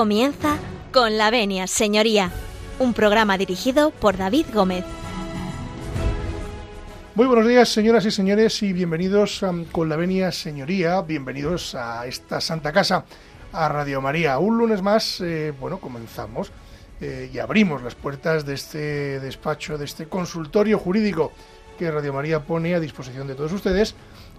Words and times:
Comienza 0.00 0.56
con 0.94 1.18
la 1.18 1.30
venia, 1.30 1.66
señoría, 1.66 2.30
un 2.78 2.94
programa 2.94 3.36
dirigido 3.36 3.90
por 3.90 4.16
David 4.16 4.46
Gómez. 4.50 4.82
Muy 7.14 7.26
buenos 7.26 7.46
días, 7.46 7.68
señoras 7.68 8.06
y 8.06 8.10
señores, 8.10 8.62
y 8.62 8.72
bienvenidos 8.72 9.42
um, 9.42 9.66
con 9.66 9.90
la 9.90 9.96
venia, 9.96 10.32
señoría, 10.32 11.02
bienvenidos 11.02 11.74
a 11.74 12.06
esta 12.06 12.40
Santa 12.40 12.72
Casa, 12.72 13.04
a 13.52 13.68
Radio 13.68 14.00
María. 14.00 14.38
Un 14.38 14.56
lunes 14.56 14.80
más, 14.80 15.20
eh, 15.20 15.52
bueno, 15.60 15.80
comenzamos 15.80 16.50
eh, 17.02 17.28
y 17.30 17.38
abrimos 17.38 17.82
las 17.82 17.94
puertas 17.94 18.46
de 18.46 18.54
este 18.54 19.20
despacho, 19.20 19.76
de 19.76 19.84
este 19.84 20.06
consultorio 20.06 20.78
jurídico 20.78 21.30
que 21.78 21.90
Radio 21.90 22.14
María 22.14 22.40
pone 22.40 22.74
a 22.74 22.80
disposición 22.80 23.26
de 23.26 23.34
todos 23.34 23.52
ustedes, 23.52 23.94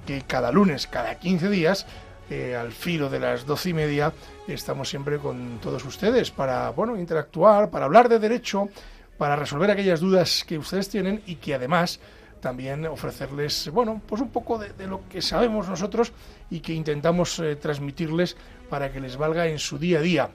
que 0.07 0.23
cada 0.23 0.51
lunes, 0.51 0.87
cada 0.87 1.19
15 1.19 1.51
días, 1.51 1.85
al 2.31 2.71
filo 2.71 3.09
de 3.09 3.19
las 3.19 3.45
doce 3.45 3.71
y 3.71 3.73
media 3.73 4.13
estamos 4.47 4.89
siempre 4.89 5.17
con 5.17 5.59
todos 5.61 5.83
ustedes 5.83 6.31
para 6.31 6.69
bueno 6.69 6.97
interactuar, 6.97 7.69
para 7.69 7.83
hablar 7.85 8.07
de 8.07 8.19
derecho, 8.19 8.69
para 9.17 9.35
resolver 9.35 9.69
aquellas 9.69 9.99
dudas 9.99 10.45
que 10.47 10.57
ustedes 10.57 10.87
tienen 10.87 11.21
y 11.25 11.35
que 11.35 11.55
además 11.55 11.99
también 12.39 12.85
ofrecerles 12.85 13.69
bueno 13.73 14.01
pues 14.07 14.21
un 14.21 14.29
poco 14.29 14.57
de, 14.57 14.87
lo 14.87 15.01
que 15.09 15.21
sabemos 15.21 15.67
nosotros 15.67 16.13
y 16.49 16.61
que 16.61 16.73
intentamos 16.73 17.37
eh, 17.39 17.57
transmitirles 17.57 18.37
para 18.69 18.93
que 18.93 19.01
les 19.01 19.17
valga 19.17 19.47
en 19.47 19.59
su 19.59 19.77
día 19.77 19.99
a 19.99 20.01
día. 20.01 20.29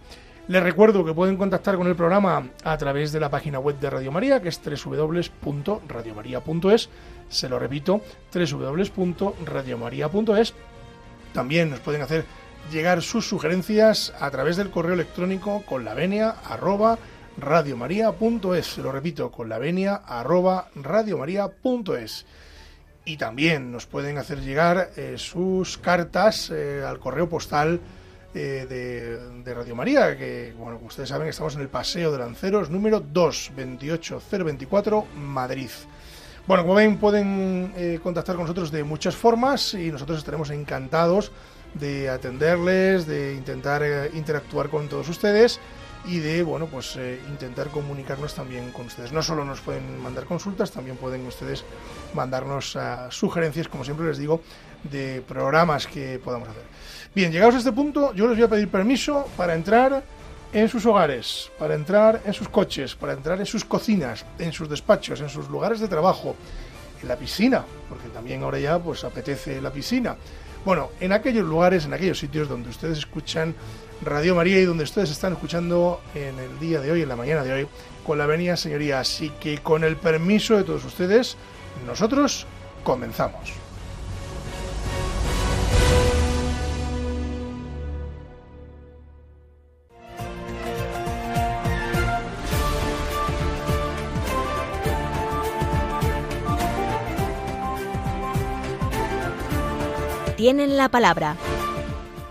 Les 0.49 0.63
recuerdo 0.63 1.03
que 1.03 1.15
pueden 1.15 1.39
contactar 1.39 1.77
con 1.77 1.87
el 1.87 1.97
programa 1.97 2.51
a 2.63 2.77
través 2.77 3.11
de 3.11 3.21
la 3.21 3.31
página 3.31 3.59
web 3.59 3.81
de 3.81 3.89
Radio 3.91 4.13
María, 4.13 4.41
que 4.41 4.51
es 4.51 4.61
www.radiomaria.es. 4.63 6.89
Se 7.29 7.49
lo 7.49 7.59
repito, 7.59 8.01
www.radiomaria.es 8.33 10.55
también 11.37 11.69
nos 11.69 11.81
pueden 11.81 12.01
hacer 12.01 12.25
llegar 12.73 13.03
sus 13.03 13.29
sugerencias 13.29 14.15
a 14.19 14.31
través 14.31 14.57
del 14.57 14.71
correo 14.71 14.95
electrónico 14.95 15.63
con 15.67 15.85
la 15.85 15.93
venia. 15.93 16.35
Lo 18.79 18.91
repito, 18.91 19.31
con 19.31 19.51
la 19.51 19.59
venia. 19.59 20.01
Y 23.05 23.17
también 23.19 23.71
nos 23.71 23.85
pueden 23.85 24.17
hacer 24.17 24.41
llegar 24.41 24.93
eh, 24.97 25.17
sus 25.19 25.77
cartas 25.77 26.51
eh, 26.51 26.83
al 26.83 26.99
correo 26.99 27.29
postal 27.29 27.81
eh, 28.33 28.65
de, 28.67 29.43
de, 29.45 29.55
Radio 29.55 29.75
María, 29.75 30.17
que, 30.17 30.55
bueno, 30.59 30.81
ustedes 30.83 31.11
saben, 31.11 31.29
estamos 31.29 31.55
en 31.55 31.61
el 31.61 31.69
Paseo 31.69 32.13
de 32.13 32.19
Lanceros 32.19 32.71
número 32.71 33.01
2, 33.01 33.53
28024, 33.55 35.07
Madrid. 35.19 35.69
Bueno, 36.47 36.63
como 36.63 36.77
ven, 36.77 36.97
pueden 36.99 37.73
eh, 37.77 37.99
contactar 38.01 38.37
con 38.37 38.45
nosotros 38.45 38.71
de 38.71 38.85
muchas 38.85 39.17
formas 39.17 39.75
y 39.75 39.91
nosotros 39.91 40.19
estaremos 40.19 40.51
encantados 40.51 41.33
de 41.75 42.09
atenderles, 42.09 43.05
de 43.05 43.35
intentar 43.35 43.83
eh, 43.83 44.13
interactuar 44.15 44.69
con 44.69 44.89
todos 44.89 45.09
ustedes 45.09 45.59
y 46.05 46.21
de, 46.21 46.45
bueno, 46.45 46.67
pues 46.67 46.95
eh, 46.99 47.21
intentar 47.29 47.67
comunicarnos 47.71 48.33
también 48.33 48.71
con 48.71 48.87
ustedes. 48.87 49.11
No 49.11 49.25
solo 49.25 49.45
nos 49.45 49.61
pueden 49.61 50.01
mandar 50.01 50.27
consultas, 50.27 50.71
también 50.71 50.97
pueden 50.97 51.27
ustedes 51.27 51.65
mandarnos 52.15 52.79
sugerencias, 53.09 53.67
como 53.67 53.83
siempre 53.83 54.07
les 54.07 54.19
digo, 54.19 54.41
de 54.85 55.25
programas 55.27 55.89
que 55.89 56.21
podamos 56.23 56.49
hacer. 56.49 56.63
Bien, 57.13 57.33
llegados 57.33 57.57
a 57.57 57.59
este 57.59 57.73
punto, 57.73 58.15
yo 58.15 58.29
les 58.29 58.37
voy 58.37 58.45
a 58.45 58.49
pedir 58.49 58.69
permiso 58.69 59.27
para 59.37 59.55
entrar 59.57 60.05
en 60.53 60.69
sus 60.69 60.87
hogares, 60.87 61.51
para 61.59 61.75
entrar 61.75 62.23
en 62.25 62.33
sus 62.33 62.49
coches, 62.49 62.95
para 62.95 63.13
entrar 63.13 63.39
en 63.39 63.47
sus 63.47 63.65
cocinas, 63.65 64.25
en 64.39 64.53
sus 64.53 64.69
despachos, 64.69 65.21
en 65.21 65.29
sus 65.29 65.49
lugares 65.49 65.81
de 65.81 65.89
trabajo, 65.89 66.37
en 67.03 67.09
la 67.09 67.17
piscina, 67.17 67.65
porque 67.89 68.09
también 68.09 68.43
ahora 68.43 68.59
ya 68.59 68.79
pues 68.79 69.05
apetece 69.05 69.61
la 69.61 69.71
piscina. 69.71 70.17
Bueno, 70.65 70.91
en 71.01 71.13
aquellos 71.13 71.47
lugares, 71.47 71.85
en 71.85 71.95
aquellos 71.95 72.19
sitios 72.19 72.49
donde 72.49 72.71
ustedes 72.71 72.99
escuchan 72.99 73.55
Radio 74.03 74.35
María 74.35 74.59
y 74.59 74.65
donde 74.65 74.85
ustedes 74.85 75.11
están 75.11 75.33
escuchando 75.33 76.01
en 76.15 76.39
el 76.39 76.59
día 76.59 76.81
de 76.81 76.91
hoy, 76.91 77.03
en 77.03 77.09
la 77.09 77.17
mañana 77.17 77.45
de 77.45 77.53
hoy, 77.53 77.69
con 78.05 78.19
la 78.19 78.27
venia 78.27 78.57
señoría. 78.57 79.01
Así 79.01 79.31
que 79.41 79.59
con 79.59 79.85
el 79.85 79.97
permiso 79.97 80.57
de 80.57 80.65
todos 80.65 80.85
ustedes, 80.85 81.37
nosotros 81.87 82.47
comenzamos. 82.83 83.66
Tienen 100.47 100.77
la 100.77 100.89
palabra. 100.89 101.35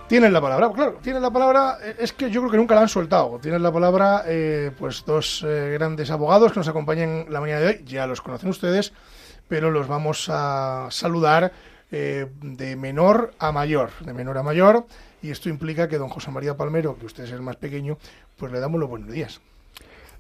Tienen 0.08 0.32
la 0.32 0.40
palabra, 0.40 0.72
claro, 0.72 1.00
tienen 1.02 1.22
la 1.22 1.32
palabra, 1.32 1.80
eh, 1.84 1.98
es 2.00 2.14
que 2.14 2.32
yo 2.32 2.40
creo 2.40 2.52
que 2.52 2.56
nunca 2.56 2.74
la 2.74 2.80
han 2.80 2.88
soltado. 2.88 3.40
Tienen 3.40 3.62
la 3.62 3.74
palabra, 3.74 4.24
eh, 4.26 4.72
pues, 4.80 5.04
dos 5.06 5.44
eh, 5.46 5.72
grandes 5.74 6.10
abogados 6.12 6.54
que 6.54 6.60
nos 6.62 6.70
acompañan 6.70 7.26
la 7.28 7.42
mañana 7.42 7.60
de 7.60 7.68
hoy, 7.68 7.84
ya 7.86 8.08
los 8.08 8.22
conocen 8.22 8.52
ustedes, 8.52 8.94
pero 9.50 9.70
los 9.70 9.90
vamos 9.90 10.30
a 10.30 10.88
saludar 10.92 11.52
de 11.92 12.76
menor 12.78 13.34
a 13.38 13.52
mayor, 13.52 13.90
de 14.00 14.14
menor 14.14 14.38
a 14.38 14.44
mayor, 14.44 14.86
y 15.22 15.32
esto 15.32 15.50
implica 15.50 15.90
que 15.90 15.98
don 15.98 16.08
José 16.08 16.32
María 16.32 16.56
Palmero, 16.56 16.98
que 16.98 17.08
usted 17.08 17.26
es 17.26 17.32
el 17.32 17.42
más 17.42 17.58
pequeño, 17.58 17.98
pues 18.38 18.50
le 18.50 18.62
damos 18.62 18.80
los 18.80 18.90
buenos 18.90 19.12
días. 19.12 19.42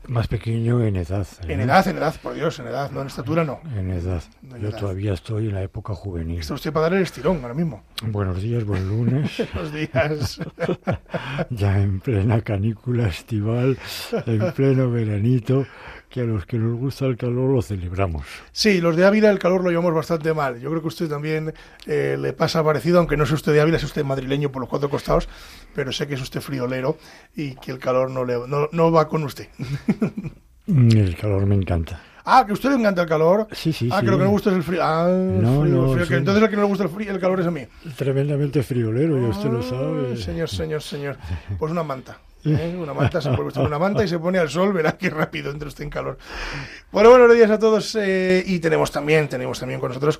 Más 0.07 0.27
pequeño 0.27 0.83
en 0.83 0.95
edad. 0.95 1.27
¿eh? 1.41 1.53
En 1.53 1.61
edad, 1.61 1.87
en 1.87 1.97
edad, 1.97 2.15
por 2.21 2.33
Dios, 2.33 2.59
en 2.59 2.67
edad, 2.67 2.91
no 2.91 3.01
en 3.01 3.07
estatura 3.07 3.43
no. 3.43 3.59
En 3.75 3.91
edad. 3.91 4.23
Yo 4.61 4.71
todavía 4.71 5.13
estoy 5.13 5.47
en 5.47 5.55
la 5.55 5.63
época 5.63 5.93
juvenil. 5.93 6.39
Está 6.39 6.53
usted 6.53 6.71
para 6.71 6.83
darle 6.83 6.97
el 6.97 7.03
estirón 7.03 7.41
ahora 7.41 7.53
mismo. 7.53 7.83
Buenos 8.03 8.41
días, 8.41 8.63
buen 8.63 8.87
lunes. 8.87 9.31
Buenos 9.53 9.73
días. 9.73 10.39
ya 11.49 11.81
en 11.81 11.99
plena 11.99 12.41
canícula 12.41 13.07
estival, 13.07 13.77
en 14.25 14.51
pleno 14.53 14.91
veranito, 14.91 15.65
que 16.09 16.21
a 16.21 16.23
los 16.23 16.45
que 16.45 16.57
nos 16.57 16.77
gusta 16.77 17.05
el 17.05 17.17
calor 17.17 17.49
lo 17.49 17.61
celebramos. 17.61 18.25
Sí, 18.51 18.79
los 18.79 18.95
de 18.95 19.05
Ávila 19.05 19.29
el 19.31 19.39
calor 19.39 19.63
lo 19.63 19.69
llevamos 19.69 19.93
bastante 19.93 20.33
mal. 20.33 20.59
Yo 20.59 20.69
creo 20.69 20.81
que 20.81 20.87
usted 20.87 21.09
también 21.09 21.53
eh, 21.87 22.15
le 22.19 22.33
pasa 22.33 22.63
parecido, 22.63 22.99
aunque 22.99 23.17
no 23.17 23.25
es 23.25 23.31
usted 23.31 23.53
de 23.53 23.61
Ávila, 23.61 23.77
es 23.77 23.83
usted 23.83 24.03
madrileño 24.03 24.51
por 24.51 24.61
los 24.61 24.69
cuatro 24.69 24.89
costados, 24.89 25.27
pero 25.75 25.91
sé 25.91 26.07
que 26.07 26.15
es 26.15 26.21
usted 26.21 26.41
friolero 26.41 26.97
y 27.35 27.53
que 27.55 27.71
el 27.71 27.79
calor 27.79 28.09
no, 28.09 28.23
le, 28.23 28.35
no, 28.47 28.91
va 28.91 29.07
con 29.07 29.23
usted. 29.23 29.47
Mm, 30.67 30.97
el 30.97 31.15
calor 31.15 31.45
me 31.45 31.53
encanta. 31.53 32.01
Ah, 32.23 32.43
que 32.43 32.51
a 32.51 32.53
usted 32.55 32.69
le 32.69 32.77
encanta 32.77 33.03
el 33.03 33.07
calor. 33.07 33.47
Sí, 33.51 33.71
sí, 33.71 33.87
Ah, 33.91 34.01
que 34.01 34.07
lo 34.07 34.17
que 34.17 34.23
no 34.23 34.31
gusta 34.31 34.49
es 34.49 34.55
el 34.55 34.63
frío. 34.63 34.79
Ah, 34.81 35.07
no, 35.07 35.61
frío, 35.61 35.93
frío. 35.93 36.07
Que 36.07 36.15
entonces 36.15 36.41
el 36.41 36.49
que 36.49 36.55
no 36.55 36.63
le 36.63 36.67
gusta 36.69 36.85
el, 36.85 36.89
frío, 36.89 37.11
el 37.11 37.19
calor 37.19 37.39
es 37.41 37.45
a 37.45 37.51
mí. 37.51 37.67
Tremendamente 37.95 38.63
friolero, 38.63 39.21
y 39.21 39.25
usted 39.25 39.51
lo 39.51 39.61
sabe. 39.61 40.17
Señor, 40.17 40.49
señor, 40.49 40.81
señor. 40.81 41.17
Pues 41.59 41.71
una 41.71 41.83
manta. 41.83 42.17
¿eh? 42.45 42.75
Una 42.79 42.93
manta, 42.93 43.21
se 43.21 43.29
pone 43.29 43.47
usted 43.49 43.61
una 43.61 43.77
manta 43.77 44.03
y 44.03 44.07
se 44.07 44.17
pone 44.17 44.39
al 44.39 44.49
sol, 44.49 44.73
verá 44.73 44.97
qué 44.97 45.09
rápido 45.09 45.51
entre 45.51 45.67
usted 45.67 45.83
en 45.83 45.89
calor. 45.89 46.17
Bueno, 46.91 47.09
buenos 47.09 47.33
días 47.33 47.51
a 47.51 47.59
todos. 47.59 47.95
Eh, 47.95 48.43
y 48.45 48.59
tenemos 48.59 48.91
también, 48.91 49.27
tenemos 49.27 49.59
también 49.59 49.79
con 49.79 49.89
nosotros 49.89 50.19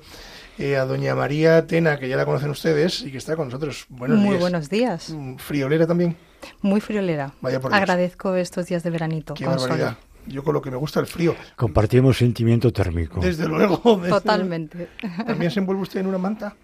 eh, 0.58 0.76
a 0.76 0.84
doña 0.84 1.14
María 1.14 1.66
Tena, 1.66 1.98
que 1.98 2.08
ya 2.08 2.16
la 2.16 2.24
conocen 2.24 2.50
ustedes 2.50 3.02
y 3.02 3.10
que 3.12 3.18
está 3.18 3.36
con 3.36 3.48
nosotros. 3.48 3.86
Buenos 3.88 4.18
Muy 4.18 4.30
días. 4.30 4.40
buenos 4.40 4.70
días. 4.70 5.10
Mm, 5.10 5.36
¿Friolera 5.36 5.86
también? 5.86 6.16
Muy 6.62 6.80
friolera. 6.80 7.32
Vaya 7.40 7.60
por 7.60 7.70
Dios. 7.70 7.80
Agradezco 7.80 8.34
estos 8.36 8.66
días 8.66 8.82
de 8.82 8.90
veranito. 8.90 9.34
Qué 9.34 9.44
con 9.44 9.56
barbaridad. 9.56 9.94
sol. 9.94 9.98
Yo 10.28 10.42
con 10.42 10.54
lo 10.54 10.60
que 10.62 10.70
me 10.70 10.76
gusta 10.76 10.98
el 11.00 11.06
frío. 11.06 11.36
Compartimos 11.56 12.18
sentimiento 12.18 12.72
térmico. 12.72 13.20
Desde 13.20 13.46
luego. 13.46 13.80
desde- 14.02 14.08
Totalmente. 14.10 14.88
¿También 15.26 15.50
se 15.50 15.60
envuelve 15.60 15.82
usted 15.82 16.00
en 16.00 16.06
una 16.08 16.18
manta? 16.18 16.54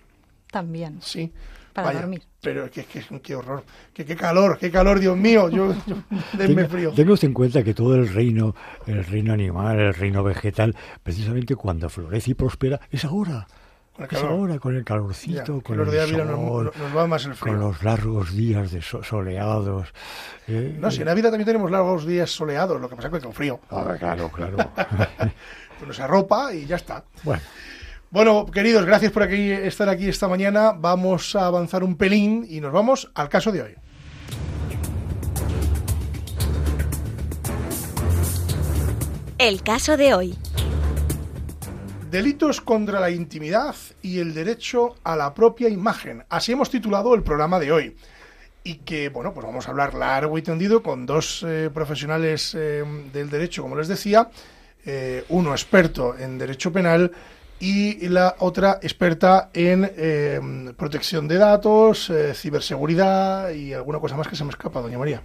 También. 0.50 0.98
Sí. 1.00 1.32
Para 1.72 1.86
Vaya, 1.86 2.00
dormir. 2.00 2.22
Pero 2.42 2.70
que, 2.70 2.84
que, 2.84 3.02
qué 3.22 3.34
horror. 3.34 3.64
Que, 3.94 4.04
qué 4.04 4.14
calor, 4.14 4.58
qué 4.58 4.70
calor, 4.70 5.00
Dios 5.00 5.16
mío. 5.16 5.48
Yo, 5.48 5.74
yo 5.86 5.96
denme 6.36 6.62
Tenga- 6.64 6.68
frío. 6.68 6.90
Tenga 6.92 7.12
usted 7.14 7.28
en 7.28 7.34
cuenta 7.34 7.62
que 7.64 7.72
todo 7.72 7.94
el 7.94 8.12
reino, 8.12 8.54
el 8.86 9.04
reino 9.04 9.32
animal, 9.32 9.78
el 9.80 9.94
reino 9.94 10.22
vegetal, 10.22 10.76
precisamente 11.02 11.56
cuando 11.56 11.88
florece 11.88 12.32
y 12.32 12.34
prospera, 12.34 12.80
es 12.90 13.04
ahora. 13.06 13.46
Con 14.08 14.10
el 14.10 14.16
Es 14.16 14.22
calor. 14.22 14.38
ahora, 14.40 14.58
con 14.58 14.72
el 14.74 14.80
Ya, 14.80 14.84
calorcito, 14.84 15.58
que 15.58 15.62
con 15.62 15.76
los 15.78 15.88
el 15.88 15.92
de 15.94 16.00
Ávila 16.02 16.24
nos, 16.24 16.76
nos 16.76 16.96
va 16.96 17.06
más 17.06 17.24
el 17.26 17.34
frío. 17.34 17.52
con 17.54 17.60
los 17.62 17.82
largos 17.82 18.34
días 18.34 18.70
de 18.72 18.82
so- 18.82 19.02
soleados. 19.02 19.88
¿eh? 20.48 20.76
No, 20.78 20.90
si 20.90 21.02
en 21.02 21.08
Ávila 21.08 21.30
también 21.30 21.46
tenemos 21.46 21.70
largos 21.70 22.06
días 22.06 22.30
soleados, 22.30 22.80
lo 22.80 22.88
que 22.88 22.96
pasa 22.96 23.08
es 23.08 23.14
que 23.14 23.20
con 23.20 23.32
frío. 23.32 23.60
Ah, 23.70 23.94
claro, 23.98 24.28
claro. 24.30 24.56
Uno 25.82 25.92
se 25.92 26.02
arropa 26.02 26.52
y 26.54 26.66
ya 26.66 26.76
está. 26.76 27.04
bueno, 27.24 27.42
Bueno, 28.10 28.46
queridos, 28.46 28.84
gracias 28.84 29.10
por 29.12 29.22
aquí, 29.22 29.50
estar 29.50 29.88
aquí 29.88 30.08
esta 30.08 30.28
mañana. 30.28 30.72
Vamos 30.76 31.34
a 31.34 31.46
avanzar 31.46 31.82
un 31.82 31.96
pelín 31.96 32.46
y 32.48 32.60
nos 32.60 32.72
vamos 32.72 33.10
al 33.14 33.28
caso 33.28 33.50
de 33.52 33.62
hoy. 33.62 33.74
El 39.38 39.62
caso 39.62 39.96
de 39.96 40.14
hoy. 40.14 40.38
Delitos 42.12 42.60
contra 42.60 43.00
la 43.00 43.08
intimidad 43.08 43.74
y 44.02 44.18
el 44.18 44.34
derecho 44.34 44.96
a 45.02 45.16
la 45.16 45.32
propia 45.32 45.70
imagen. 45.70 46.22
Así 46.28 46.52
hemos 46.52 46.68
titulado 46.68 47.14
el 47.14 47.22
programa 47.22 47.58
de 47.58 47.72
hoy. 47.72 47.96
Y 48.64 48.74
que, 48.80 49.08
bueno, 49.08 49.32
pues 49.32 49.46
vamos 49.46 49.66
a 49.66 49.70
hablar 49.70 49.94
largo 49.94 50.36
y 50.36 50.42
tendido 50.42 50.82
con 50.82 51.06
dos 51.06 51.42
eh, 51.42 51.70
profesionales 51.72 52.54
eh, 52.54 52.84
del 53.14 53.30
derecho, 53.30 53.62
como 53.62 53.76
les 53.76 53.88
decía. 53.88 54.28
Eh, 54.84 55.24
uno 55.30 55.52
experto 55.52 56.14
en 56.18 56.36
derecho 56.36 56.70
penal 56.70 57.10
y 57.58 58.06
la 58.08 58.36
otra 58.40 58.78
experta 58.82 59.48
en 59.54 60.74
protección 60.76 61.26
de 61.26 61.38
datos, 61.38 62.12
ciberseguridad 62.34 63.52
y 63.52 63.72
alguna 63.72 64.00
cosa 64.00 64.18
más 64.18 64.28
que 64.28 64.36
se 64.36 64.44
me 64.44 64.50
escapa, 64.50 64.82
doña 64.82 64.98
María. 64.98 65.22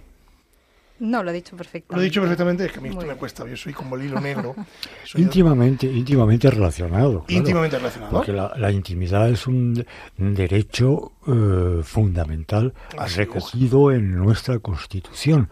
No, 1.00 1.22
lo 1.22 1.30
he 1.30 1.34
dicho 1.34 1.56
perfectamente. 1.56 1.96
Lo 1.96 2.02
he 2.02 2.04
dicho 2.04 2.20
perfectamente, 2.20 2.64
es 2.66 2.72
que 2.72 2.78
a 2.78 2.82
mí 2.82 2.88
esto 2.88 3.06
me 3.06 3.14
cuesta, 3.14 3.46
yo 3.46 3.56
soy 3.56 3.72
como 3.72 3.96
el 3.96 4.04
hilo 4.04 4.20
negro. 4.20 4.54
Soy 5.04 5.22
Íntimamente, 5.22 5.86
íntimamente 5.86 6.50
relacionado. 6.50 7.24
claro. 7.24 7.24
íntimamente 7.28 7.78
relacionado. 7.78 8.12
Porque 8.12 8.32
la, 8.32 8.52
la 8.56 8.70
intimidad 8.70 9.28
es 9.30 9.46
un, 9.46 9.84
derecho 10.16 11.12
eh, 11.26 11.80
fundamental 11.82 12.74
Así 12.98 13.16
recogido 13.16 13.92
en 13.92 14.16
nuestra 14.16 14.58
Constitución, 14.58 15.48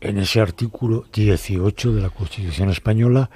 en 0.00 0.18
ese 0.18 0.40
artículo 0.40 1.04
18 1.12 1.92
de 1.94 2.00
la 2.00 2.10
Constitución 2.10 2.70
española, 2.70 3.30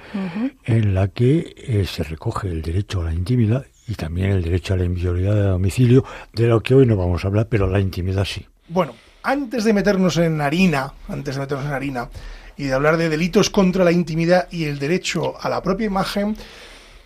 en 0.63 0.93
la 0.93 1.07
que 1.09 1.53
eh, 1.57 1.85
se 1.85 2.03
recoge 2.03 2.49
el 2.49 2.61
derecho 2.61 3.01
a 3.01 3.05
la 3.05 3.13
intimidad 3.13 3.65
y 3.87 3.95
también 3.95 4.31
el 4.31 4.43
derecho 4.43 4.73
a 4.73 4.77
la 4.77 4.83
inviolabilidad 4.83 5.35
de 5.35 5.43
domicilio, 5.43 6.03
de 6.33 6.47
lo 6.47 6.61
que 6.61 6.75
hoy 6.75 6.85
no 6.85 6.97
vamos 6.97 7.23
a 7.23 7.27
hablar, 7.29 7.47
pero 7.49 7.67
la 7.67 7.79
intimidad 7.79 8.25
sí. 8.25 8.45
Bueno, 8.67 8.93
antes 9.27 9.65
de 9.65 9.73
meternos 9.73 10.15
en 10.17 10.39
harina, 10.39 10.93
antes 11.09 11.35
de 11.35 11.41
meternos 11.41 11.65
en 11.65 11.73
harina 11.73 12.09
y 12.55 12.63
de 12.63 12.73
hablar 12.73 12.95
de 12.95 13.09
delitos 13.09 13.49
contra 13.49 13.83
la 13.83 13.91
intimidad 13.91 14.47
y 14.51 14.63
el 14.63 14.79
derecho 14.79 15.35
a 15.39 15.49
la 15.49 15.61
propia 15.61 15.85
imagen, 15.85 16.35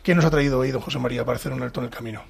¿qué 0.03 0.13
nos 0.13 0.23
ha 0.23 0.29
traído 0.29 0.59
hoy 0.59 0.69
don 0.69 0.81
José 0.81 0.99
María 0.99 1.25
para 1.25 1.37
hacer 1.37 1.51
un 1.51 1.63
alto 1.63 1.79
en 1.79 1.85
el 1.87 1.91
camino? 1.91 2.21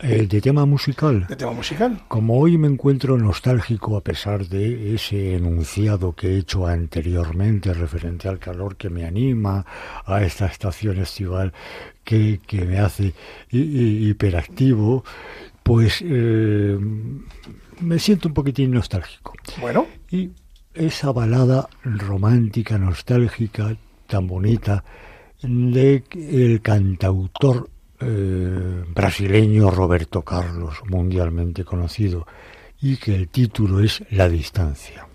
Eh, 0.00 0.26
de 0.26 0.40
tema 0.40 0.64
musical. 0.64 1.26
De 1.28 1.36
tema 1.36 1.52
musical. 1.52 2.00
Como 2.08 2.38
hoy 2.38 2.56
me 2.56 2.68
encuentro 2.68 3.18
nostálgico 3.18 3.96
a 3.96 4.00
pesar 4.00 4.46
de 4.46 4.94
ese 4.94 5.34
enunciado 5.36 6.14
que 6.14 6.28
he 6.28 6.38
hecho 6.38 6.66
anteriormente 6.66 7.74
referente 7.74 8.28
al 8.28 8.38
calor 8.38 8.76
que 8.76 8.88
me 8.90 9.04
anima, 9.04 9.66
a 10.06 10.22
esta 10.22 10.46
estación 10.46 10.98
estival 11.00 11.52
que, 12.02 12.40
que 12.46 12.64
me 12.64 12.78
hace 12.78 13.12
hi- 13.50 13.58
hi- 13.58 14.08
hiperactivo, 14.08 15.04
pues 15.64 16.00
eh, 16.02 16.78
me 17.80 17.98
siento 17.98 18.28
un 18.28 18.34
poquitín 18.34 18.72
nostálgico. 18.72 19.34
Bueno, 19.60 19.86
Y 20.10 20.30
esa 20.74 21.12
balada 21.12 21.68
romántica, 21.82 22.78
nostálgica, 22.78 23.76
tan 24.06 24.26
bonita, 24.26 24.84
de 25.42 26.04
el 26.12 26.60
cantautor 26.62 27.70
eh, 28.00 28.84
brasileño 28.94 29.70
Roberto 29.70 30.22
Carlos, 30.22 30.82
mundialmente 30.86 31.64
conocido, 31.64 32.26
y 32.80 32.96
que 32.96 33.14
el 33.14 33.28
título 33.28 33.80
es 33.80 34.02
La 34.10 34.28
distancia, 34.28 35.08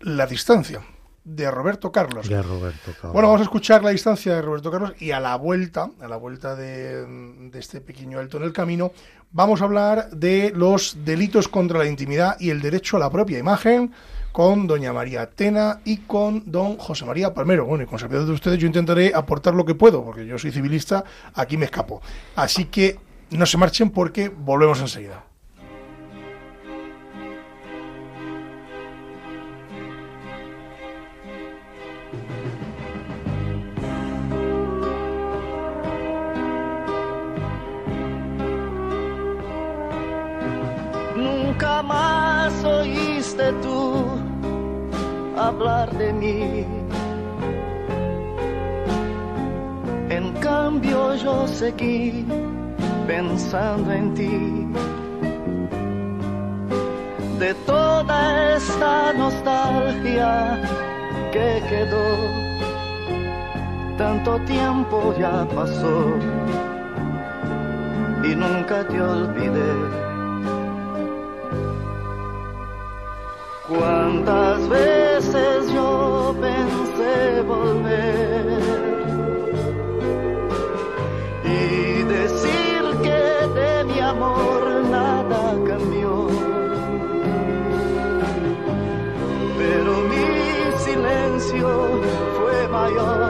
La 0.00 0.26
distancia, 0.26 0.82
de 1.24 1.50
Roberto 1.50 1.92
Carlos. 1.92 2.28
de 2.28 2.42
Roberto 2.42 2.92
Carlos. 2.92 3.12
Bueno, 3.12 3.28
vamos 3.28 3.40
a 3.40 3.44
escuchar 3.44 3.84
la 3.84 3.90
distancia 3.90 4.34
de 4.34 4.42
Roberto 4.42 4.70
Carlos 4.70 4.94
y 4.98 5.10
a 5.10 5.20
la 5.20 5.36
vuelta, 5.36 5.90
a 6.00 6.08
la 6.08 6.16
vuelta 6.16 6.54
de, 6.56 7.04
de 7.50 7.58
este 7.58 7.80
pequeño 7.80 8.18
alto 8.18 8.38
en 8.38 8.44
el 8.44 8.52
camino, 8.52 8.92
vamos 9.32 9.60
a 9.60 9.64
hablar 9.64 10.10
de 10.10 10.52
los 10.54 10.98
delitos 11.04 11.48
contra 11.48 11.78
la 11.78 11.86
intimidad 11.86 12.36
y 12.40 12.50
el 12.50 12.60
derecho 12.60 12.96
a 12.96 13.00
la 13.00 13.10
propia 13.10 13.38
imagen 13.38 13.92
con 14.32 14.66
doña 14.66 14.92
María 14.92 15.28
Tena 15.28 15.80
y 15.84 15.98
con 15.98 16.50
don 16.50 16.76
José 16.76 17.04
María 17.04 17.34
Palmero. 17.34 17.66
Bueno, 17.66 17.84
y 17.84 17.86
con 17.86 17.98
servidores 17.98 18.28
de 18.28 18.34
ustedes 18.34 18.58
yo 18.58 18.66
intentaré 18.66 19.12
aportar 19.14 19.54
lo 19.54 19.64
que 19.64 19.74
puedo, 19.74 20.04
porque 20.04 20.26
yo 20.26 20.38
soy 20.38 20.52
civilista, 20.52 21.04
aquí 21.34 21.56
me 21.56 21.64
escapo. 21.64 22.00
Así 22.36 22.66
que 22.66 22.98
no 23.30 23.46
se 23.46 23.58
marchen 23.58 23.90
porque 23.90 24.28
volvemos 24.28 24.80
enseguida. 24.80 25.24
Nunca 41.80 41.94
más 41.94 42.64
oíste 42.64 43.52
tú 43.62 44.04
hablar 45.34 45.90
de 45.96 46.12
mí. 46.12 46.66
En 50.10 50.32
cambio 50.40 51.14
yo 51.14 51.48
seguí 51.48 52.26
pensando 53.06 53.92
en 53.92 54.14
ti. 54.14 54.66
De 57.38 57.54
toda 57.64 58.56
esta 58.56 59.14
nostalgia 59.14 60.60
que 61.32 61.62
quedó, 61.70 62.08
tanto 63.96 64.38
tiempo 64.40 65.14
ya 65.18 65.46
pasó 65.54 66.12
y 68.22 68.34
nunca 68.34 68.86
te 68.86 69.00
olvidé. 69.00 70.09
Cuántas 73.70 74.68
veces 74.68 75.72
yo 75.72 76.34
pensé 76.40 77.40
volver 77.42 78.62
y 81.44 82.02
decir 82.02 82.82
que 83.00 83.46
de 83.60 83.84
mi 83.84 84.00
amor 84.00 84.82
nada 84.90 85.54
cambió. 85.68 86.26
Pero 89.56 89.92
mi 90.10 90.76
silencio 90.78 91.68
fue 92.40 92.66
mayor 92.66 93.29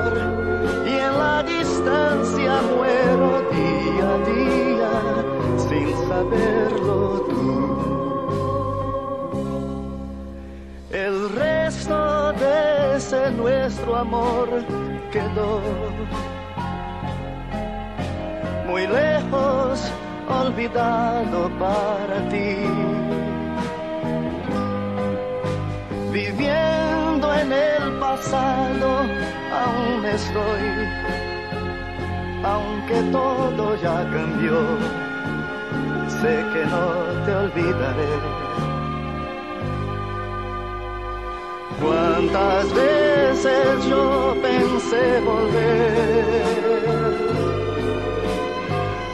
amor 14.00 14.48
quedó 15.12 15.60
muy 18.66 18.86
lejos, 18.86 19.92
olvidado 20.26 21.50
para 21.58 22.16
ti. 22.30 22.56
Viviendo 26.12 27.34
en 27.34 27.52
el 27.52 27.98
pasado, 27.98 28.88
aún 29.62 30.04
estoy, 30.06 30.66
aunque 32.42 32.98
todo 33.12 33.76
ya 33.82 33.98
cambió, 34.14 34.58
sé 36.20 36.34
que 36.52 36.64
no 36.72 37.24
te 37.24 37.34
olvidaré. 37.34 38.39
Cuántas 41.80 42.74
veces 42.74 43.86
yo 43.88 44.36
pensé 44.42 45.20
volver 45.20 46.60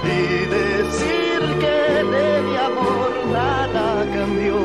y 0.03 0.47
decir 0.59 1.41
que 1.61 1.79
de 2.15 2.43
mi 2.43 2.57
amor 2.57 3.11
nada 3.33 4.05
cambió. 4.13 4.59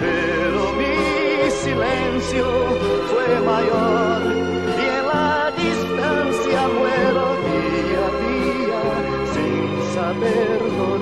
Pero 0.00 0.60
mi 0.80 0.96
silencio 1.62 2.46
fue 3.10 3.28
mayor 3.52 4.20
y 4.76 4.84
en 4.96 5.04
la 5.06 5.52
distancia 5.56 6.60
muero 6.78 7.24
día 7.46 8.02
a 8.06 8.12
día 8.26 8.82
sin 9.32 9.66
saberlo 9.94 10.86
tú. 10.96 11.01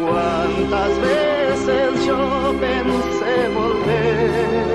Cuántas 0.00 0.98
veces 1.00 2.06
yo 2.06 2.54
pensé 2.58 3.48
volver 3.54 4.66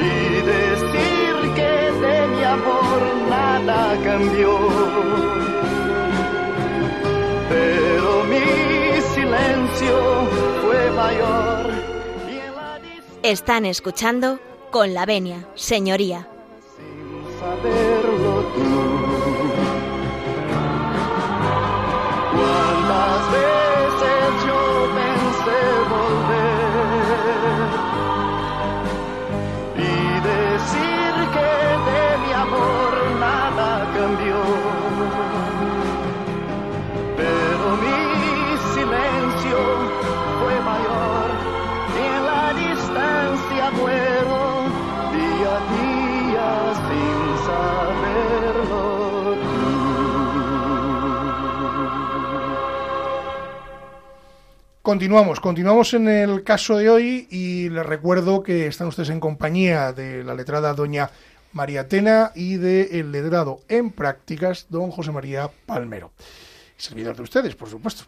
y 0.00 0.42
decir 0.52 1.54
que 1.56 1.72
de 2.06 2.28
mi 2.28 2.44
amor 2.44 3.00
nada 3.28 3.98
cambió. 4.04 4.58
Pero 7.48 8.24
mi 8.30 9.00
silencio 9.14 9.96
fue 10.62 10.90
mayor. 10.92 11.66
Están 13.22 13.64
escuchando 13.66 14.38
con 14.70 14.94
la 14.94 15.04
venia, 15.04 15.48
señoría. 15.56 16.28
sin 16.76 17.40
saberlo 17.40 18.42
tú. 18.54 19.15
Continuamos, 54.86 55.40
continuamos 55.40 55.94
en 55.94 56.06
el 56.06 56.44
caso 56.44 56.76
de 56.76 56.88
hoy 56.88 57.26
y 57.28 57.68
les 57.70 57.84
recuerdo 57.84 58.44
que 58.44 58.68
están 58.68 58.86
ustedes 58.86 59.10
en 59.10 59.18
compañía 59.18 59.92
de 59.92 60.22
la 60.22 60.32
letrada 60.32 60.74
doña 60.74 61.10
María 61.54 61.88
Tena 61.88 62.30
y 62.36 62.54
del 62.54 63.10
letrado 63.10 63.62
en 63.68 63.90
prácticas 63.90 64.68
don 64.70 64.92
José 64.92 65.10
María 65.10 65.50
Palmero. 65.66 66.12
Servidor 66.76 67.16
de 67.16 67.22
ustedes, 67.24 67.56
por 67.56 67.68
supuesto. 67.68 68.04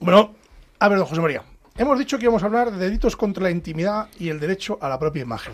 Bueno, 0.00 0.34
a 0.78 0.88
ver, 0.88 0.96
don 0.96 1.06
José 1.06 1.20
María, 1.20 1.42
hemos 1.76 1.98
dicho 1.98 2.16
que 2.16 2.24
íbamos 2.24 2.42
a 2.42 2.46
hablar 2.46 2.70
de 2.70 2.78
delitos 2.78 3.14
contra 3.14 3.42
la 3.42 3.50
intimidad 3.50 4.08
y 4.18 4.30
el 4.30 4.40
derecho 4.40 4.78
a 4.80 4.88
la 4.88 4.98
propia 4.98 5.20
imagen. 5.20 5.52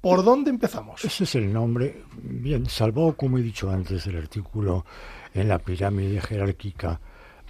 ¿Por 0.00 0.24
dónde 0.24 0.48
empezamos? 0.48 1.04
Ese 1.04 1.24
es 1.24 1.34
el 1.34 1.52
nombre, 1.52 2.02
bien, 2.14 2.64
salvo, 2.64 3.12
como 3.12 3.36
he 3.36 3.42
dicho 3.42 3.70
antes, 3.70 4.06
el 4.06 4.16
artículo 4.16 4.86
en 5.34 5.48
la 5.48 5.58
pirámide 5.58 6.18
jerárquica 6.22 6.98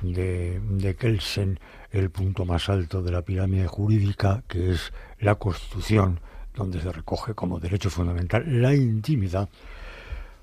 de, 0.00 0.58
de 0.60 0.96
Kelsen, 0.96 1.60
el 1.92 2.10
punto 2.10 2.44
más 2.44 2.68
alto 2.68 3.02
de 3.02 3.12
la 3.12 3.22
pirámide 3.22 3.66
jurídica, 3.66 4.42
que 4.48 4.72
es 4.72 4.92
la 5.20 5.36
Constitución, 5.36 6.20
donde 6.54 6.80
se 6.80 6.90
recoge 6.90 7.34
como 7.34 7.60
derecho 7.60 7.90
fundamental 7.90 8.44
la 8.46 8.74
intimidad. 8.74 9.48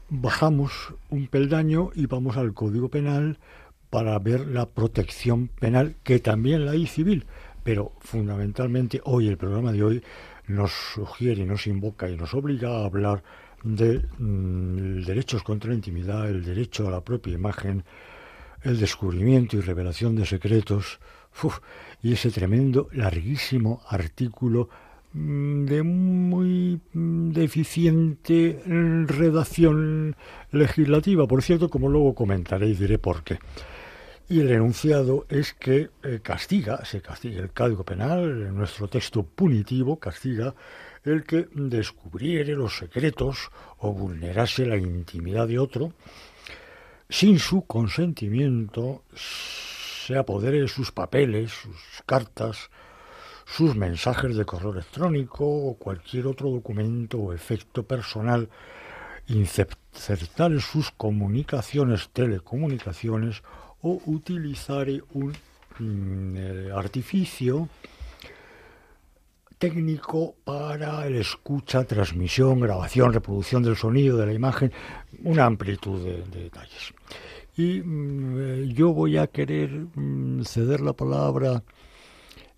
Bajamos 0.09 0.93
un 1.09 1.27
peldaño 1.27 1.89
y 1.93 2.05
vamos 2.05 2.37
al 2.37 2.53
Código 2.53 2.89
Penal 2.89 3.37
para 3.89 4.17
ver 4.19 4.47
la 4.47 4.67
protección 4.67 5.47
penal, 5.47 5.95
que 6.03 6.19
también 6.19 6.65
la 6.65 6.71
hay 6.71 6.85
civil, 6.85 7.25
pero 7.63 7.93
fundamentalmente 7.99 9.01
hoy, 9.03 9.27
el 9.27 9.37
programa 9.37 9.71
de 9.71 9.83
hoy, 9.83 10.03
nos 10.47 10.71
sugiere, 10.71 11.45
nos 11.45 11.67
invoca 11.67 12.09
y 12.09 12.15
nos 12.15 12.33
obliga 12.33 12.69
a 12.69 12.85
hablar 12.85 13.23
de 13.63 14.05
mm, 14.17 15.01
derechos 15.01 15.43
contra 15.43 15.69
la 15.69 15.75
intimidad, 15.75 16.29
el 16.29 16.43
derecho 16.43 16.87
a 16.87 16.91
la 16.91 17.01
propia 17.01 17.33
imagen, 17.33 17.83
el 18.63 18.79
descubrimiento 18.79 19.57
y 19.57 19.61
revelación 19.61 20.15
de 20.15 20.25
secretos, 20.25 20.99
y 22.01 22.13
ese 22.13 22.31
tremendo, 22.31 22.89
larguísimo 22.93 23.81
artículo 23.87 24.69
mm, 25.13 25.65
de 25.65 25.83
muy 25.83 26.79
mm, 26.93 27.31
deficiente 27.31 28.61
mm, 28.65 29.05
redacción 29.07 30.15
legislativa, 30.51 31.27
por 31.27 31.41
cierto, 31.41 31.69
como 31.69 31.89
luego 31.89 32.15
comentaré 32.15 32.67
y 32.67 32.75
diré 32.75 32.97
por 32.97 33.23
qué. 33.23 33.39
Y 34.29 34.41
el 34.41 34.51
enunciado 34.51 35.25
es 35.27 35.53
que 35.53 35.89
eh, 36.03 36.19
castiga, 36.21 36.85
se 36.85 37.01
castiga 37.01 37.41
el 37.41 37.49
Código 37.49 37.83
Penal, 37.83 38.43
en 38.47 38.55
nuestro 38.55 38.87
texto 38.87 39.23
punitivo, 39.23 39.97
castiga 39.97 40.53
el 41.03 41.23
que 41.23 41.47
descubriere 41.55 42.53
los 42.53 42.77
secretos 42.77 43.49
o 43.79 43.91
vulnerase 43.91 44.67
la 44.67 44.77
intimidad 44.77 45.47
de 45.47 45.57
otro 45.57 45.93
sin 47.09 47.39
su 47.39 47.65
consentimiento, 47.65 49.03
se 50.09 50.17
apodere 50.17 50.61
de 50.61 50.67
sus 50.67 50.91
papeles, 50.91 51.51
sus 51.51 52.01
cartas, 52.03 52.71
sus 53.45 53.75
mensajes 53.75 54.35
de 54.35 54.43
correo 54.43 54.71
electrónico 54.71 55.45
o 55.45 55.77
cualquier 55.77 56.25
otro 56.25 56.49
documento 56.49 57.19
o 57.19 57.31
efecto 57.31 57.83
personal, 57.83 58.49
insertar 59.27 60.59
sus 60.61 60.89
comunicaciones, 60.89 62.09
telecomunicaciones 62.09 63.43
o 63.83 64.01
utilizare 64.07 65.03
un 65.13 65.31
mm, 65.77 66.37
eh, 66.37 66.71
artificio 66.73 67.69
técnico 69.59 70.37
para 70.43 71.05
el 71.05 71.17
escucha, 71.17 71.83
transmisión, 71.83 72.61
grabación, 72.61 73.13
reproducción 73.13 73.61
del 73.61 73.75
sonido, 73.75 74.17
de 74.17 74.25
la 74.25 74.33
imagen, 74.33 74.73
una 75.23 75.45
amplitud 75.45 76.03
de 76.03 76.41
detalles. 76.41 76.95
Y 77.59 77.81
mm, 77.81 78.71
yo 78.73 78.93
voy 78.93 79.17
a 79.17 79.27
querer 79.27 79.69
mm, 79.93 80.43
ceder 80.45 80.79
la 80.79 80.93
palabra 80.93 81.61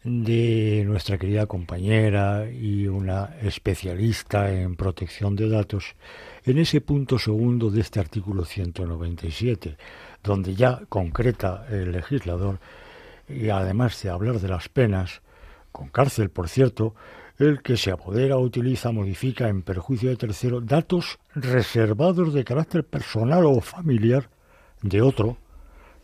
de 0.04 0.84
nuestra 0.86 1.18
querida 1.18 1.48
compañera 1.48 2.48
y 2.52 2.86
una 2.86 3.36
especialista 3.42 4.54
en 4.54 4.76
protección 4.76 5.36
de 5.36 5.50
datos 5.50 5.96
en 6.46 6.60
ese 6.60 6.82
punto 6.82 7.18
segundo 7.18 7.72
de 7.72 7.82
este 7.82 8.00
artículo 8.00 8.46
197, 8.46 9.76
donde 10.24 10.54
ya 10.54 10.84
concreta 10.88 11.66
el 11.72 11.94
legislador 11.94 12.60
y 13.28 13.50
además 13.50 14.00
de 14.04 14.12
hablar 14.12 14.40
de 14.40 14.50
las 14.50 14.70
penas, 14.70 15.24
con 15.72 15.90
cárcel 15.90 16.30
por 16.30 16.48
cierto, 16.48 16.94
el 17.40 17.64
que 17.64 17.76
se 17.76 17.90
apodera, 17.90 18.38
utiliza, 18.38 18.92
modifica 18.92 19.50
en 19.50 19.64
perjuicio 19.64 20.12
de 20.12 20.18
tercero 20.18 20.62
datos 20.62 21.18
reservados 21.34 22.36
de 22.36 22.44
carácter 22.44 22.86
personal 22.86 23.48
o 23.48 23.62
familiar 23.62 24.30
de 24.82 25.02
otro 25.02 25.38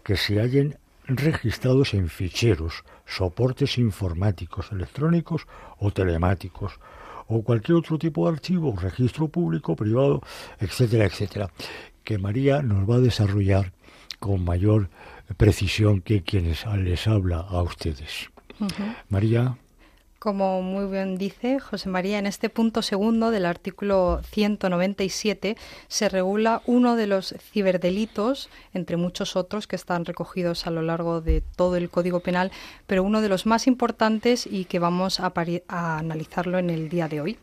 que 0.03 0.17
se 0.17 0.39
hallen 0.39 0.77
registrados 1.05 1.93
en 1.93 2.09
ficheros, 2.09 2.83
soportes 3.05 3.77
informáticos, 3.77 4.71
electrónicos 4.71 5.47
o 5.79 5.91
telemáticos, 5.91 6.79
o 7.27 7.43
cualquier 7.43 7.77
otro 7.77 7.97
tipo 7.97 8.25
de 8.25 8.35
archivo, 8.35 8.75
registro 8.75 9.27
público, 9.27 9.75
privado, 9.75 10.21
etcétera, 10.59 11.05
etcétera, 11.05 11.49
que 12.03 12.17
María 12.17 12.61
nos 12.61 12.89
va 12.89 12.95
a 12.95 12.99
desarrollar 12.99 13.73
con 14.19 14.43
mayor 14.43 14.89
precisión 15.35 16.01
que 16.01 16.23
quienes 16.23 16.65
les 16.65 17.07
habla 17.07 17.39
a 17.39 17.61
ustedes. 17.61 18.29
María. 19.09 19.57
Como 20.19 20.63
muy 20.63 20.91
bien 20.91 21.19
dice 21.19 21.59
José 21.59 21.89
María, 21.89 22.17
en 22.17 22.25
este 22.25 22.49
punto 22.49 22.81
segundo 22.81 23.29
del 23.29 23.45
artículo 23.45 24.19
197 24.31 25.55
se 25.87 26.09
regula 26.09 26.63
uno 26.65 26.95
de 26.95 27.05
los 27.05 27.35
ciberdelitos, 27.39 28.49
entre 28.73 28.97
muchos 28.97 29.35
otros 29.35 29.67
que 29.67 29.75
están 29.75 30.05
recogidos 30.05 30.65
a 30.65 30.71
lo 30.71 30.81
largo 30.81 31.21
de 31.21 31.41
todo 31.55 31.75
el 31.75 31.91
Código 31.91 32.21
Penal, 32.21 32.51
pero 32.87 33.03
uno 33.03 33.21
de 33.21 33.29
los 33.29 33.45
más 33.45 33.67
importantes 33.67 34.47
y 34.47 34.65
que 34.65 34.79
vamos 34.79 35.19
a, 35.19 35.31
a 35.67 35.97
analizarlo 35.99 36.57
en 36.57 36.71
el 36.71 36.89
día 36.89 37.07
de 37.07 37.21
hoy 37.21 37.37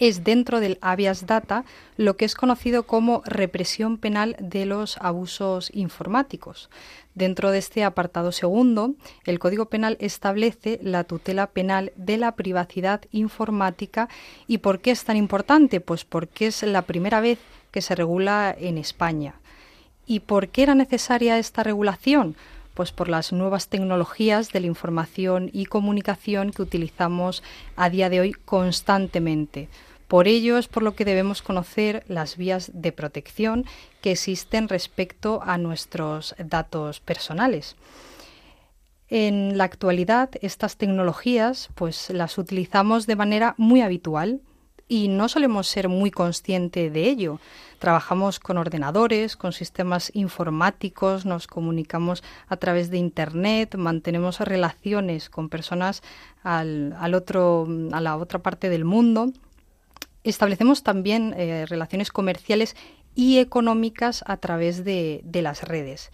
es 0.00 0.24
dentro 0.24 0.58
del 0.58 0.78
habeas 0.80 1.26
data 1.26 1.64
lo 1.96 2.16
que 2.16 2.24
es 2.24 2.34
conocido 2.34 2.84
como 2.84 3.22
represión 3.24 3.98
penal 3.98 4.34
de 4.40 4.66
los 4.66 4.96
abusos 4.96 5.70
informáticos. 5.74 6.70
Dentro 7.14 7.50
de 7.50 7.58
este 7.58 7.84
apartado 7.84 8.32
segundo, 8.32 8.94
el 9.26 9.38
Código 9.38 9.66
Penal 9.66 9.96
establece 10.00 10.80
la 10.82 11.04
tutela 11.04 11.48
penal 11.48 11.92
de 11.96 12.16
la 12.16 12.34
privacidad 12.34 13.02
informática. 13.12 14.08
¿Y 14.46 14.58
por 14.58 14.80
qué 14.80 14.90
es 14.92 15.04
tan 15.04 15.16
importante? 15.16 15.80
Pues 15.80 16.04
porque 16.04 16.46
es 16.46 16.62
la 16.62 16.82
primera 16.82 17.20
vez 17.20 17.38
que 17.70 17.82
se 17.82 17.94
regula 17.94 18.56
en 18.58 18.78
España. 18.78 19.34
¿Y 20.06 20.20
por 20.20 20.48
qué 20.48 20.62
era 20.62 20.74
necesaria 20.74 21.38
esta 21.38 21.62
regulación? 21.62 22.36
Pues 22.74 22.90
por 22.90 23.08
las 23.08 23.32
nuevas 23.32 23.68
tecnologías 23.68 24.50
de 24.52 24.60
la 24.60 24.66
información 24.68 25.50
y 25.52 25.66
comunicación 25.66 26.52
que 26.52 26.62
utilizamos 26.62 27.42
a 27.76 27.90
día 27.90 28.08
de 28.08 28.20
hoy 28.20 28.32
constantemente. 28.32 29.68
Por 30.10 30.26
ello 30.26 30.58
es 30.58 30.66
por 30.66 30.82
lo 30.82 30.96
que 30.96 31.04
debemos 31.04 31.40
conocer 31.40 32.02
las 32.08 32.36
vías 32.36 32.72
de 32.74 32.90
protección 32.90 33.64
que 34.00 34.10
existen 34.10 34.68
respecto 34.68 35.40
a 35.44 35.56
nuestros 35.56 36.34
datos 36.36 36.98
personales. 36.98 37.76
En 39.08 39.56
la 39.56 39.62
actualidad 39.62 40.30
estas 40.42 40.76
tecnologías 40.76 41.68
pues 41.76 42.10
las 42.10 42.38
utilizamos 42.38 43.06
de 43.06 43.14
manera 43.14 43.54
muy 43.56 43.82
habitual 43.82 44.40
y 44.88 45.06
no 45.06 45.28
solemos 45.28 45.68
ser 45.68 45.88
muy 45.88 46.10
conscientes 46.10 46.92
de 46.92 47.08
ello. 47.08 47.38
Trabajamos 47.78 48.40
con 48.40 48.58
ordenadores, 48.58 49.36
con 49.36 49.52
sistemas 49.52 50.10
informáticos, 50.14 51.24
nos 51.24 51.46
comunicamos 51.46 52.24
a 52.48 52.56
través 52.56 52.90
de 52.90 52.98
Internet, 52.98 53.76
mantenemos 53.76 54.40
relaciones 54.40 55.30
con 55.30 55.48
personas 55.48 56.02
al, 56.42 57.14
otro, 57.14 57.68
a 57.92 58.00
la 58.00 58.16
otra 58.16 58.40
parte 58.40 58.68
del 58.68 58.84
mundo. 58.84 59.32
Establecemos 60.22 60.82
también 60.82 61.34
eh, 61.36 61.64
relaciones 61.66 62.10
comerciales 62.10 62.76
y 63.14 63.38
económicas 63.38 64.22
a 64.26 64.36
través 64.36 64.84
de, 64.84 65.22
las 65.32 65.62
redes. 65.62 66.10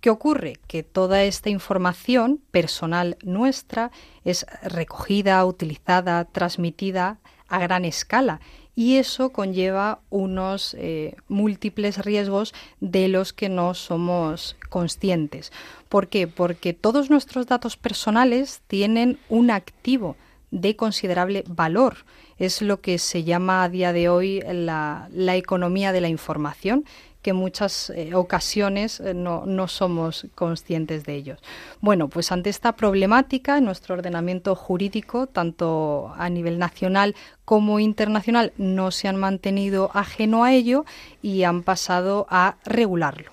¿Qué 0.00 0.10
ocurre? 0.10 0.58
Que 0.66 0.82
toda 0.82 1.22
esta 1.22 1.50
información 1.50 2.40
personal 2.50 3.16
nuestra 3.22 3.90
es 4.24 4.44
recogida, 4.62 5.44
utilizada, 5.46 6.24
transmitida 6.26 7.18
a 7.48 7.58
gran 7.58 7.84
escala 7.84 8.40
y 8.74 8.96
eso 8.96 9.30
conlleva 9.30 10.00
unos 10.10 10.74
eh, 10.74 11.16
múltiples 11.28 12.04
riesgos 12.04 12.52
de 12.80 13.08
los 13.08 13.32
que 13.32 13.48
no 13.48 13.72
somos 13.74 14.56
conscientes. 14.68 15.52
¿Por 15.88 16.08
qué? 16.08 16.26
Porque 16.26 16.72
todos 16.72 17.08
nuestros 17.08 17.46
datos 17.46 17.76
personales 17.76 18.62
tienen 18.66 19.18
un 19.28 19.50
activo 19.50 20.16
de 20.54 20.76
considerable 20.76 21.44
valor. 21.48 21.96
Es 22.38 22.62
lo 22.62 22.80
que 22.80 22.98
se 22.98 23.24
llama 23.24 23.64
a 23.64 23.68
día 23.68 23.92
de 23.92 24.08
hoy 24.08 24.42
la, 24.46 25.08
la 25.12 25.36
economía 25.36 25.92
de 25.92 26.00
la 26.00 26.08
información 26.08 26.84
que 27.22 27.32
muchas 27.32 27.90
eh, 27.90 28.14
ocasiones 28.14 29.00
eh, 29.00 29.14
no, 29.14 29.46
no, 29.46 29.66
somos 29.66 30.26
conscientes 30.34 31.04
de 31.04 31.14
ellos. 31.14 31.40
Bueno, 31.80 32.08
pues 32.08 32.30
ante 32.30 32.50
esta 32.50 32.72
problemática, 32.76 33.60
nuestro 33.62 33.94
ordenamiento 33.94 34.54
jurídico, 34.54 35.26
tanto 35.26 36.12
a 36.18 36.28
nivel 36.28 36.58
nacional 36.58 37.16
como 37.46 37.80
internacional, 37.80 38.52
no 38.58 38.90
se 38.90 39.08
han 39.08 39.16
mantenido 39.16 39.90
ajeno 39.94 40.44
a 40.44 40.52
ello 40.52 40.84
y 41.22 41.44
han 41.44 41.62
pasado 41.62 42.26
a 42.28 42.56
regularlo. 42.66 43.30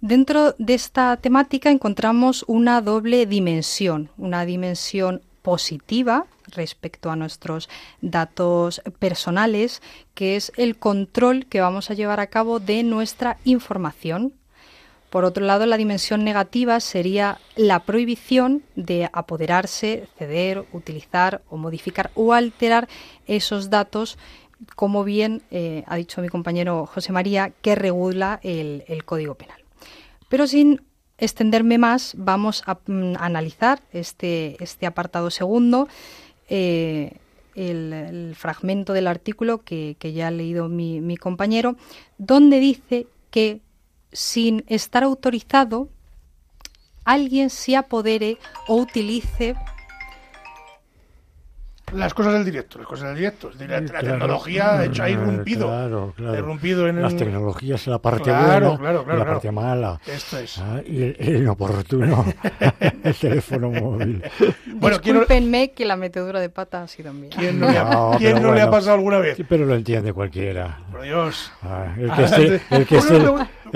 Dentro 0.00 0.54
de 0.58 0.74
esta 0.74 1.16
temática 1.18 1.70
encontramos 1.70 2.44
una 2.48 2.82
doble 2.82 3.26
dimensión, 3.26 4.10
una 4.18 4.44
dimensión 4.44 5.22
positiva 5.46 6.26
respecto 6.48 7.08
a 7.08 7.14
nuestros 7.14 7.68
datos 8.00 8.82
personales, 8.98 9.80
que 10.12 10.34
es 10.34 10.50
el 10.56 10.76
control 10.76 11.46
que 11.46 11.60
vamos 11.60 11.88
a 11.88 11.94
llevar 11.94 12.18
a 12.18 12.26
cabo 12.26 12.58
de 12.58 12.82
nuestra 12.82 13.38
información. 13.44 14.32
Por 15.08 15.24
otro 15.24 15.46
lado, 15.46 15.64
la 15.64 15.76
dimensión 15.76 16.24
negativa 16.24 16.80
sería 16.80 17.38
la 17.54 17.84
prohibición 17.84 18.64
de 18.74 19.08
apoderarse, 19.12 20.08
ceder, 20.18 20.64
utilizar 20.72 21.42
o 21.48 21.56
modificar 21.56 22.10
o 22.16 22.32
alterar 22.32 22.88
esos 23.28 23.70
datos, 23.70 24.18
como 24.74 25.04
bien 25.04 25.42
eh, 25.52 25.84
ha 25.86 25.94
dicho 25.94 26.22
mi 26.22 26.28
compañero 26.28 26.86
José 26.86 27.12
María, 27.12 27.52
que 27.62 27.76
regula 27.76 28.40
el, 28.42 28.82
Código 29.04 29.36
Penal. 29.36 29.62
Pero 30.28 30.48
sin 30.48 30.82
extenderme 31.18 31.78
más, 31.78 32.14
vamos 32.16 32.62
a, 32.66 32.78
mm, 32.86 33.14
analizar 33.18 33.80
este, 33.92 34.62
este 34.62 34.86
apartado 34.86 35.30
segundo 35.30 35.88
eh, 36.48 37.16
el, 37.54 38.34
fragmento 38.36 38.92
del 38.92 39.06
artículo 39.06 39.62
que, 39.62 39.96
ya 40.00 40.28
ha 40.28 40.30
leído 40.30 40.68
mi, 40.68 41.16
compañero, 41.16 41.76
donde 42.18 42.60
dice 42.60 43.06
que 43.30 43.60
sin 44.12 44.64
estar 44.68 45.02
autorizado, 45.02 45.88
alguien 47.04 47.50
se 47.50 47.76
apodere 47.76 48.38
o 48.68 48.76
utilice 48.76 49.54
las 51.92 52.14
cosas 52.14 52.32
del 52.34 52.44
directo, 52.44 52.78
las 52.78 52.86
cosas 52.86 53.08
del 53.08 53.16
directo. 53.16 53.50
La, 53.58 54.00
tecnología 54.00 54.78
ha 54.78 54.84
hecho, 54.84 55.02
ha 55.02 55.10
irrumpido. 55.10 55.66
Claro, 55.66 56.14
claro. 56.16 56.38
Irrumpido 56.38 56.88
en 56.88 57.02
Las 57.02 57.16
tecnologías 57.16 57.86
la 57.86 57.98
parte 57.98 58.30
buena 58.30 58.78
y 58.80 59.16
la 59.18 59.24
parte 59.24 59.52
mala. 59.52 60.00
Esto 60.06 60.38
es. 60.38 60.58
Ah, 60.58 60.80
y 60.84 61.02
el, 61.02 61.36
inoportuno, 61.42 62.24
el 63.04 63.14
teléfono 63.14 63.70
móvil. 63.70 64.22
Bueno, 64.66 64.98
Discúlpenme 64.98 65.72
que 65.72 65.84
la 65.84 65.96
metedura 65.96 66.40
de 66.40 66.48
pata 66.48 66.82
ha 66.82 66.88
sido 66.88 67.12
mía. 67.12 67.30
¿Quién 67.36 67.60
no, 67.60 67.70
le, 67.70 67.78
ha, 67.78 68.10
¿quién 68.18 68.42
no 68.42 68.52
le 68.52 68.62
ha 68.62 68.70
pasado 68.70 68.94
alguna 68.94 69.18
vez? 69.18 69.38
pero 69.48 69.64
lo 69.64 69.74
entiende 69.74 70.12
cualquiera. 70.12 70.78
Por 70.90 71.02
Dios. 71.02 71.52
Ah, 71.62 71.94
el 71.98 72.12
que 72.12 72.24
esté, 72.24 72.60
el 72.70 72.86
que 72.86 72.96
esté, 72.98 73.24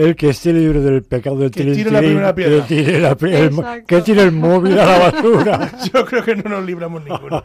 el 0.01 0.17
que 0.17 0.31
esté 0.31 0.53
libre 0.53 0.81
del 0.81 1.03
pecado 1.03 1.37
del 1.37 1.51
que 1.51 1.65
tire 1.65 1.91
la 1.91 1.99
primera 1.99 2.35
piedra. 2.35 2.67
Que 2.67 2.75
tire, 2.75 3.01
la, 3.01 3.11
el, 3.11 3.85
que 3.87 4.01
tire 4.01 4.23
el 4.23 4.33
móvil 4.33 4.79
a 4.79 4.87
la 4.87 4.99
basura. 5.11 5.73
Yo 5.93 6.05
creo 6.07 6.25
que 6.25 6.37
no 6.37 6.49
nos 6.49 6.65
libramos 6.65 7.05
ninguno. 7.05 7.45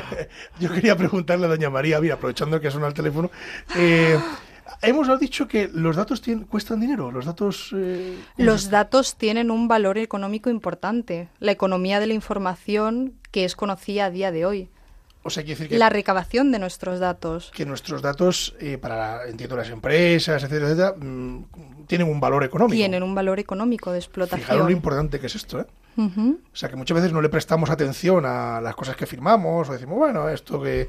Yo 0.60 0.72
quería 0.72 0.96
preguntarle 0.96 1.46
a 1.46 1.48
doña 1.48 1.70
María, 1.70 2.00
mira, 2.00 2.14
aprovechando 2.14 2.60
que 2.60 2.70
suena 2.70 2.88
el 2.88 2.94
teléfono, 2.94 3.30
eh, 3.76 4.18
hemos 4.82 5.20
dicho 5.20 5.46
que 5.46 5.70
los 5.72 5.96
datos 5.96 6.22
cuestan 6.48 6.80
dinero, 6.80 7.10
los 7.12 7.24
datos... 7.24 7.72
Eh, 7.76 8.18
los 8.36 8.70
datos 8.70 9.16
tienen 9.16 9.50
un 9.50 9.68
valor 9.68 9.98
económico 9.98 10.50
importante, 10.50 11.28
la 11.38 11.52
economía 11.52 12.00
de 12.00 12.08
la 12.08 12.14
información 12.14 13.14
que 13.30 13.44
es 13.44 13.54
conocida 13.54 14.06
a 14.06 14.10
día 14.10 14.32
de 14.32 14.44
hoy. 14.44 14.68
O 15.24 15.30
sea, 15.30 15.42
decir 15.42 15.68
que... 15.68 15.78
La 15.78 15.88
recabación 15.88 16.50
de 16.50 16.58
nuestros 16.58 16.98
datos. 16.98 17.52
Que 17.54 17.64
nuestros 17.64 18.02
datos, 18.02 18.54
eh, 18.58 18.78
para, 18.78 19.28
entiendo, 19.28 19.56
las 19.56 19.70
empresas, 19.70 20.42
etcétera, 20.42 20.66
etcétera, 20.66 20.94
mm, 20.98 21.86
tienen 21.86 22.08
un 22.08 22.20
valor 22.20 22.42
económico. 22.44 22.76
Tienen 22.76 23.02
un 23.02 23.14
valor 23.14 23.38
económico 23.38 23.92
de 23.92 23.98
explotación. 23.98 24.40
Fijaros 24.40 24.64
lo 24.64 24.70
importante 24.70 25.20
que 25.20 25.26
es 25.26 25.34
esto, 25.36 25.60
¿eh? 25.60 25.66
O 25.96 26.56
sea, 26.56 26.70
que 26.70 26.76
muchas 26.76 26.94
veces 26.96 27.12
no 27.12 27.20
le 27.20 27.28
prestamos 27.28 27.70
atención 27.70 28.24
a 28.24 28.60
las 28.60 28.74
cosas 28.74 28.96
que 28.96 29.06
firmamos, 29.06 29.68
o 29.68 29.72
decimos, 29.72 29.98
bueno, 29.98 30.28
esto 30.28 30.60
que... 30.60 30.88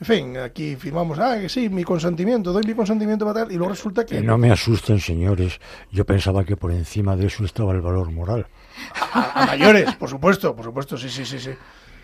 En 0.00 0.06
fin, 0.06 0.36
aquí 0.38 0.76
firmamos, 0.76 1.18
ah, 1.18 1.38
que 1.38 1.50
sí, 1.50 1.68
mi 1.68 1.84
consentimiento, 1.84 2.54
doy 2.54 2.62
mi 2.64 2.72
consentimiento 2.72 3.26
para 3.26 3.44
tal, 3.44 3.52
y 3.52 3.56
luego 3.56 3.72
resulta 3.72 4.06
que... 4.06 4.16
Que 4.16 4.22
no 4.22 4.38
me 4.38 4.50
asusten, 4.50 4.98
señores. 4.98 5.60
Yo 5.92 6.06
pensaba 6.06 6.42
que 6.42 6.56
por 6.56 6.72
encima 6.72 7.16
de 7.16 7.26
eso 7.26 7.44
estaba 7.44 7.72
el 7.72 7.82
valor 7.82 8.10
moral. 8.10 8.46
a 9.12 9.44
mayores, 9.46 9.94
por 9.96 10.08
supuesto, 10.08 10.56
por 10.56 10.64
supuesto, 10.64 10.96
sí, 10.96 11.10
sí, 11.10 11.26
sí, 11.26 11.38
sí. 11.38 11.50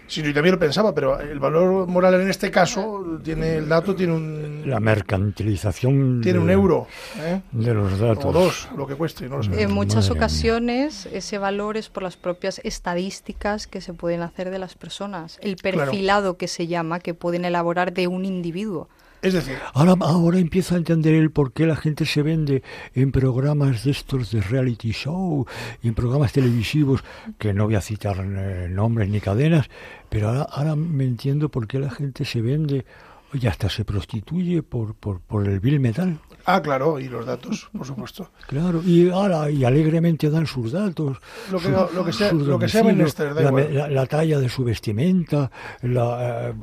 Sí, 0.07 0.23
yo 0.23 0.33
también 0.33 0.55
lo 0.55 0.59
pensaba, 0.59 0.95
pero 0.95 1.21
el 1.21 1.39
valor 1.39 1.87
moral 1.87 2.15
en 2.15 2.31
este 2.31 2.51
caso 2.51 3.19
tiene 3.23 3.57
el 3.57 3.69
dato 3.69 3.95
tiene 3.95 4.13
un 4.13 4.63
la 4.67 4.81
mercantilización 4.81 6.21
tiene 6.23 6.39
un 6.39 6.51
euro 6.51 6.89
¿eh? 7.21 7.41
de 7.53 7.75
los 7.75 7.99
datos. 7.99 8.25
o 8.25 8.33
dos 8.33 8.69
lo 8.77 8.87
que 8.87 8.97
cueste 8.97 9.29
no 9.29 9.41
en 9.41 9.73
muchas 9.73 10.11
ocasiones 10.11 11.07
ese 11.13 11.39
valor 11.39 11.77
es 11.77 11.89
por 11.89 12.03
las 12.03 12.17
propias 12.17 12.61
estadísticas 12.65 13.67
que 13.67 13.81
se 13.81 13.95
pueden 13.95 14.23
hacer 14.23 14.51
de 14.51 14.59
las 14.59 14.75
personas. 14.75 15.39
El 15.41 15.57
perfilado 15.57 16.37
que 16.37 16.49
se 16.49 16.67
llama 16.67 17.01
que 17.01 17.15
pueden 17.15 17.45
elaborar 17.45 17.93
de 17.93 18.07
un 18.07 18.25
individuo 18.25 18.89
es 19.23 19.33
decir, 19.35 19.57
ahora, 19.75 19.95
ahora 20.01 20.39
empiezo 20.39 20.75
a 20.75 20.79
entender 20.79 21.15
el 21.15 21.31
por 21.31 21.53
qué 21.53 21.67
la 21.67 21.77
gente 21.77 22.07
se 22.07 22.23
vende 22.23 22.63
en 22.95 23.13
programas 23.13 23.85
de 23.85 23.91
estos 23.91 24.31
de 24.31 24.41
reality 24.41 24.93
show 24.93 25.47
y 25.83 25.89
en 25.89 25.95
programas 25.95 26.33
televisivos, 26.33 27.03
que 27.39 27.53
no 27.53 27.65
voy 27.65 27.75
a 27.75 27.81
citar 27.81 28.19
eh, 28.19 28.69
nombres 28.71 29.09
ni 29.09 29.21
cadenas, 29.21 29.69
pero 30.09 30.29
ahora, 30.29 30.43
ahora 30.43 30.77
me 30.77 31.05
entiendo 31.05 31.49
por 31.49 31.67
qué 31.67 31.79
la 31.79 31.91
gente 31.91 32.25
se 32.25 32.41
vende 32.41 32.85
y 33.33 33.47
hasta 33.47 33.69
se 33.69 33.85
prostituye 33.85 34.63
por, 34.63 34.95
por, 34.95 35.21
por 35.21 35.47
el 35.47 35.61
vil 35.61 35.81
metal. 35.81 36.19
Ah, 36.49 36.63
claro, 36.63 37.01
y 37.01 37.09
los 37.09 37.27
datos, 37.27 37.69
por 37.77 37.85
supuesto. 37.85 38.31
Claro, 38.47 38.81
y 38.85 39.11
ahora 39.11 39.51
y 39.51 39.65
alegremente 39.65 40.31
dan 40.31 40.47
sus 40.47 40.71
datos. 40.71 41.19
Lo 41.51 41.59
que, 41.59 41.71
lo 41.71 42.05
que 42.05 42.13
sea, 42.13 42.33
lo 42.33 42.57
que 42.57 42.69
sea 42.69 42.85
la, 42.85 43.89
la, 43.89 44.07
talla 44.07 44.39
de 44.39 44.49
su 44.49 44.63
vestimenta, 44.63 45.51
la, 45.83 46.51
eh, 46.51 46.55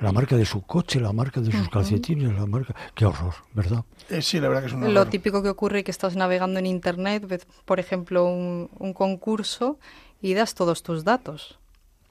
la 0.00 0.12
marca 0.12 0.36
de 0.36 0.44
su 0.44 0.62
coche, 0.62 0.98
la 0.98 1.12
marca 1.12 1.40
de 1.40 1.52
sus 1.52 1.68
calcetines, 1.68 2.34
la 2.34 2.46
marca. 2.46 2.74
Qué 2.96 3.06
horror, 3.06 3.34
¿verdad? 3.54 3.84
Eh, 4.10 4.22
sí, 4.22 4.40
la 4.40 4.48
verdad 4.48 4.62
que 4.62 4.68
es 4.68 4.72
un 4.72 4.82
horror. 4.82 4.94
Lo 4.94 5.06
típico 5.06 5.40
que 5.40 5.50
ocurre 5.50 5.78
es 5.78 5.84
que 5.84 5.92
estás 5.92 6.16
navegando 6.16 6.58
en 6.58 6.66
internet, 6.66 7.28
ves, 7.28 7.46
por 7.64 7.78
ejemplo, 7.78 8.24
un, 8.24 8.70
un 8.76 8.92
concurso 8.92 9.78
y 10.20 10.34
das 10.34 10.56
todos 10.56 10.82
tus 10.82 11.04
datos 11.04 11.60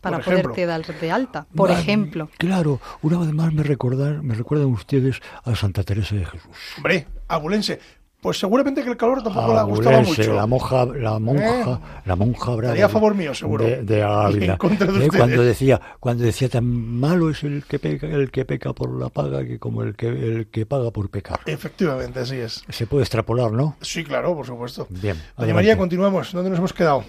para 0.06 0.20
poderte 0.20 0.65
dar 0.65 0.86
de 0.86 1.12
alta, 1.12 1.48
por 1.56 1.72
ejemplo. 1.72 2.30
Claro, 2.38 2.80
una 3.02 3.18
vez 3.18 3.34
más 3.34 3.52
me 3.54 3.63
recuerdan, 3.63 4.26
me 4.26 4.36
recuerdan 4.36 4.68
ustedes 4.68 5.20
a 5.44 5.56
Santa 5.56 5.84
Teresa 5.84 6.15
de 6.15 6.26
Jesús. 6.26 6.52
Hombre, 6.78 7.08
abulense. 7.28 7.80
Pues 8.22 8.39
seguramente 8.39 8.84
que 8.84 8.89
el 8.89 8.98
calor 8.98 9.22
tampoco 9.22 9.54
le 9.54 9.63
gustaba 9.63 10.02
mucho. 10.02 10.34
La 10.34 10.48
monja, 10.48 10.86
la 10.86 11.20
monja, 11.20 11.74
¿Eh? 11.74 11.78
la 12.06 12.15
monja 12.15 12.54
a 12.84 12.89
favor 12.89 13.13
mío, 13.13 13.36
seguro. 13.36 13.63
De, 13.63 14.02
Ávila. 14.02 14.54
¿Eh? 15.02 15.10
cuando 15.15 15.44
decía, 15.44 15.80
cuando 16.00 16.24
decía 16.24 16.50
tan 16.50 16.65
malo 16.65 17.30
es 17.30 17.44
el 17.44 17.65
que 17.65 17.78
peca, 17.78 18.08
el 18.08 18.32
que 18.32 18.44
peca 18.46 18.74
por 18.74 19.00
la 19.00 19.10
paga 19.10 19.46
que 19.46 19.60
como 19.60 19.84
el 19.84 19.96
que 19.96 20.08
el 20.08 20.48
que 20.48 20.65
paga 20.65 20.89
por 20.89 21.12
pecar. 21.12 21.39
Efectivamente, 21.46 22.20
así 22.20 22.38
es. 22.38 22.63
Se 22.70 22.88
puede 22.88 23.04
extrapolar, 23.04 23.52
¿no? 23.52 23.78
Sí, 23.82 24.04
claro, 24.04 24.36
por 24.36 24.48
supuesto. 24.48 24.88
Bien. 24.89 25.22
Doña 25.38 25.54
María, 25.54 25.78
continuamos. 25.78 26.32
¿Dónde 26.32 26.50
nos 26.50 26.58
hemos 26.58 26.74
quedado? 26.74 27.04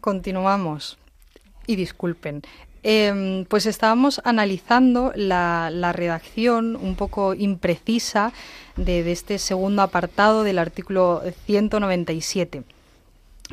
Continuamos 0.00 0.96
y 1.66 1.76
disculpen. 1.76 2.42
Em, 2.86 3.46
pues 3.46 3.64
estábamos 3.64 4.20
analizando 4.24 5.10
la, 5.16 5.70
redacción 5.94 6.76
un 6.76 6.96
poco 6.96 7.32
imprecisa 7.32 8.34
de, 8.76 9.10
este 9.10 9.38
segundo 9.38 9.80
apartado 9.80 10.42
del 10.42 10.58
artículo 10.58 11.22
197, 11.46 12.62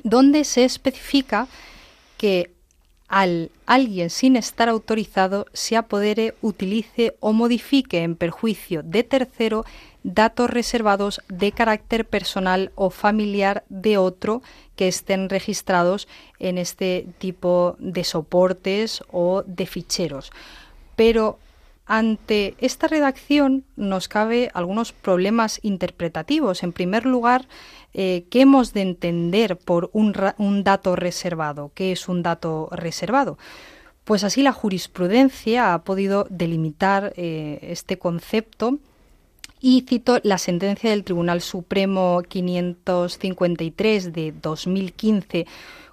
donde 0.04 0.43
se 0.43 0.65
especifica 0.65 1.47
que 2.17 2.52
al 3.08 3.52
alguien 3.65 4.10
sin 4.10 4.36
estar 4.36 4.67
autorizado 4.67 5.45
se 5.54 5.78
apodere, 5.78 6.34
utilice 6.41 7.15
o 7.21 7.32
modifique 7.32 8.04
en 8.04 8.17
perjuicio 8.17 8.84
de 8.84 9.04
tercero 9.04 9.65
datos 10.04 10.50
reservados 10.50 11.21
de 11.30 11.52
carácter 11.52 12.06
personal 12.06 12.71
o 12.76 12.89
familiar 12.89 13.63
de 13.69 13.97
otro 13.97 14.41
que 14.82 14.88
estén 14.88 15.30
registrados 15.30 16.08
en 16.39 16.58
este 16.58 17.06
tipo 17.20 17.76
de 17.78 18.04
soportes 18.04 19.04
o 19.12 19.44
de 19.46 19.67
ficheros. 19.67 20.32
Pero 20.96 21.38
ante 21.86 22.56
esta 22.58 22.88
redacción 22.88 23.63
nos 23.76 24.08
cabe 24.08 24.50
algunos 24.56 24.91
problemas 24.91 25.60
interpretativos. 25.62 26.63
En 26.63 26.74
primer 26.74 27.06
lugar, 27.06 27.48
eh, 27.94 28.26
¿qué 28.32 28.41
hemos 28.41 28.74
de 28.74 28.82
entender 28.82 29.56
por 29.56 29.91
un, 29.94 30.63
dato 30.63 30.96
reservado? 30.96 31.72
¿Qué 31.76 31.91
es 31.91 32.10
un 32.10 32.24
dato 32.24 32.67
reservado? 32.72 33.38
Pues 34.04 34.24
así 34.24 34.41
la 34.41 34.52
jurisprudencia 34.52 35.76
ha 35.76 35.84
podido 35.84 36.26
delimitar 36.32 37.13
eh, 37.17 37.60
este 37.62 38.00
concepto 38.00 38.80
y 39.62 39.86
cito 39.88 40.19
la 40.24 40.39
sentencia 40.39 40.89
del 40.89 41.04
Tribunal 41.04 41.39
Supremo 41.39 42.24
553 42.28 44.12
de 44.12 44.34
2015 44.41 45.45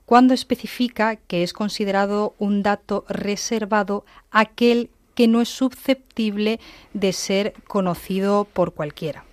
cuando 0.07 0.33
especifica 0.33 1.17
que 1.17 1.43
es 1.43 1.53
considerado 1.53 2.35
un 2.39 2.63
dato 2.63 3.05
reservado 3.11 4.07
aquel 4.31 4.89
que 5.15 5.29
no 5.29 5.43
es 5.43 5.51
susceptible 5.51 6.61
de 6.95 7.13
ser 7.13 7.53
conocido 7.67 8.45
por 8.51 8.73
cualquiera. 8.73 9.25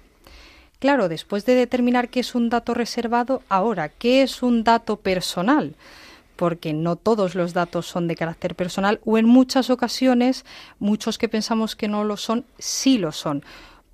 Claro, 0.80 1.08
después 1.08 1.46
de 1.46 1.56
determinar 1.56 2.10
qué 2.10 2.20
es 2.20 2.36
un 2.36 2.50
dato 2.50 2.74
reservado, 2.74 3.42
ahora, 3.48 3.88
¿qué 3.88 4.22
es 4.22 4.44
un 4.44 4.64
dato 4.64 4.98
personal? 4.98 5.76
porque 6.36 6.74
no 6.74 6.98
todos 6.98 7.34
los 7.34 7.54
datos 7.54 7.86
son 7.86 8.10
de 8.10 8.18
carácter 8.18 8.56
personal 8.56 9.00
o 9.06 9.18
en 9.18 9.26
muchas 9.26 9.70
ocasiones 9.70 10.44
muchos 10.80 11.18
que 11.18 11.30
pensamos 11.30 11.78
que 11.78 11.88
no 11.88 12.04
lo 12.04 12.18
son, 12.18 12.44
sí 12.60 12.98
lo 12.98 13.14
son 13.14 13.42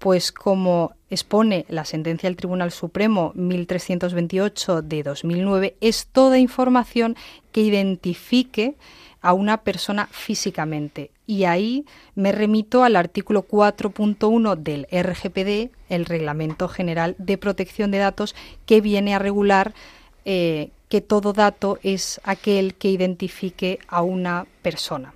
pues 0.01 0.31
como 0.31 0.93
expone 1.11 1.63
la 1.69 1.85
sentencia 1.85 2.27
del 2.27 2.35
Tribunal 2.35 2.71
Supremo 2.71 3.33
1328 3.35 4.81
de 4.81 5.03
2009, 5.03 5.75
es 5.79 6.07
toda 6.07 6.39
información 6.39 7.15
que 7.51 7.61
identifique 7.61 8.77
a 9.21 9.33
una 9.33 9.57
persona 9.57 10.07
físicamente. 10.11 11.11
Y 11.27 11.43
ahí 11.43 11.85
me 12.15 12.31
remito 12.31 12.83
al 12.83 12.95
artículo 12.95 13.47
4.1 13.47 14.55
del 14.55 14.87
RGPD, 14.91 15.71
el 15.89 16.05
Reglamento 16.05 16.67
General 16.67 17.13
de 17.19 17.37
Protección 17.37 17.91
de 17.91 17.99
Datos, 17.99 18.33
que 18.65 18.81
viene 18.81 19.13
a 19.13 19.19
regular 19.19 19.75
eh, 20.25 20.71
que 20.89 21.01
todo 21.01 21.31
dato 21.31 21.77
es 21.83 22.19
aquel 22.23 22.73
que 22.73 22.89
identifique 22.89 23.77
a 23.87 24.01
una 24.01 24.47
persona. 24.63 25.13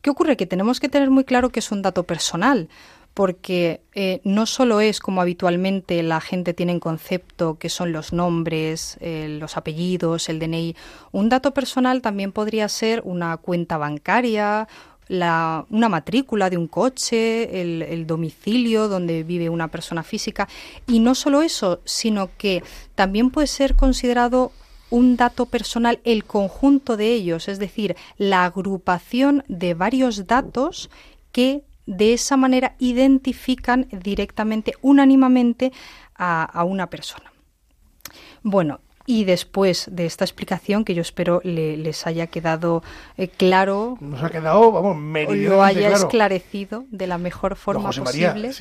¿Qué 0.00 0.08
ocurre? 0.08 0.38
Que 0.38 0.46
tenemos 0.46 0.80
que 0.80 0.88
tener 0.88 1.10
muy 1.10 1.24
claro 1.24 1.50
que 1.50 1.60
es 1.60 1.70
un 1.72 1.82
dato 1.82 2.04
personal, 2.04 2.70
porque 3.14 3.80
eh, 3.94 4.20
no 4.24 4.44
solo 4.44 4.80
es 4.80 4.98
como 4.98 5.20
habitualmente 5.20 6.02
la 6.02 6.20
gente 6.20 6.52
tiene 6.52 6.72
en 6.72 6.80
concepto 6.80 7.58
que 7.58 7.68
son 7.68 7.92
los 7.92 8.12
nombres, 8.12 8.98
eh, 9.00 9.28
los 9.38 9.56
apellidos, 9.56 10.28
el 10.28 10.40
DNI. 10.40 10.74
Un 11.12 11.28
dato 11.28 11.54
personal 11.54 12.02
también 12.02 12.32
podría 12.32 12.68
ser 12.68 13.02
una 13.04 13.36
cuenta 13.36 13.78
bancaria, 13.78 14.66
la, 15.06 15.64
una 15.70 15.88
matrícula 15.88 16.50
de 16.50 16.56
un 16.56 16.66
coche, 16.66 17.60
el, 17.60 17.82
el, 17.82 18.06
domicilio 18.06 18.88
donde 18.88 19.22
vive 19.22 19.48
una 19.48 19.68
persona 19.68 20.02
física. 20.02 20.48
Y 20.88 20.98
no 20.98 21.14
solo 21.14 21.42
eso, 21.42 21.80
sino 21.84 22.30
que 22.36 22.64
también 22.96 23.30
puede 23.30 23.46
ser 23.46 23.76
considerado 23.76 24.50
un 24.90 25.16
dato 25.16 25.46
personal 25.46 26.00
el 26.04 26.24
conjunto 26.24 26.96
de 26.96 27.12
ellos, 27.12 27.48
es 27.48 27.58
decir, 27.58 27.96
la 28.16 28.44
agrupación 28.44 29.44
de 29.48 29.74
varios 29.74 30.26
datos 30.26 30.90
que 31.32 31.62
de 31.86 32.14
esa 32.14 32.36
manera 32.36 32.74
identifican 32.78 33.88
directamente, 33.90 34.74
unánimamente, 34.82 35.72
a, 36.16 36.64
una 36.64 36.88
persona. 36.90 37.32
Bueno, 38.42 38.80
y 39.06 39.24
después 39.24 39.88
de 39.90 40.06
esta 40.06 40.24
explicación, 40.24 40.84
que 40.84 40.94
yo 40.94 41.02
espero 41.02 41.40
les 41.44 42.06
haya 42.06 42.26
quedado 42.26 42.82
eh, 43.16 43.28
claro. 43.28 43.98
Nos 44.00 44.22
ha 44.22 44.30
quedado, 44.30 44.72
vamos, 44.72 44.96
Lo 45.34 45.62
haya 45.62 45.90
esclarecido 45.92 46.84
de 46.90 47.06
la 47.06 47.18
mejor 47.18 47.56
forma 47.56 47.90
posible. 47.90 48.52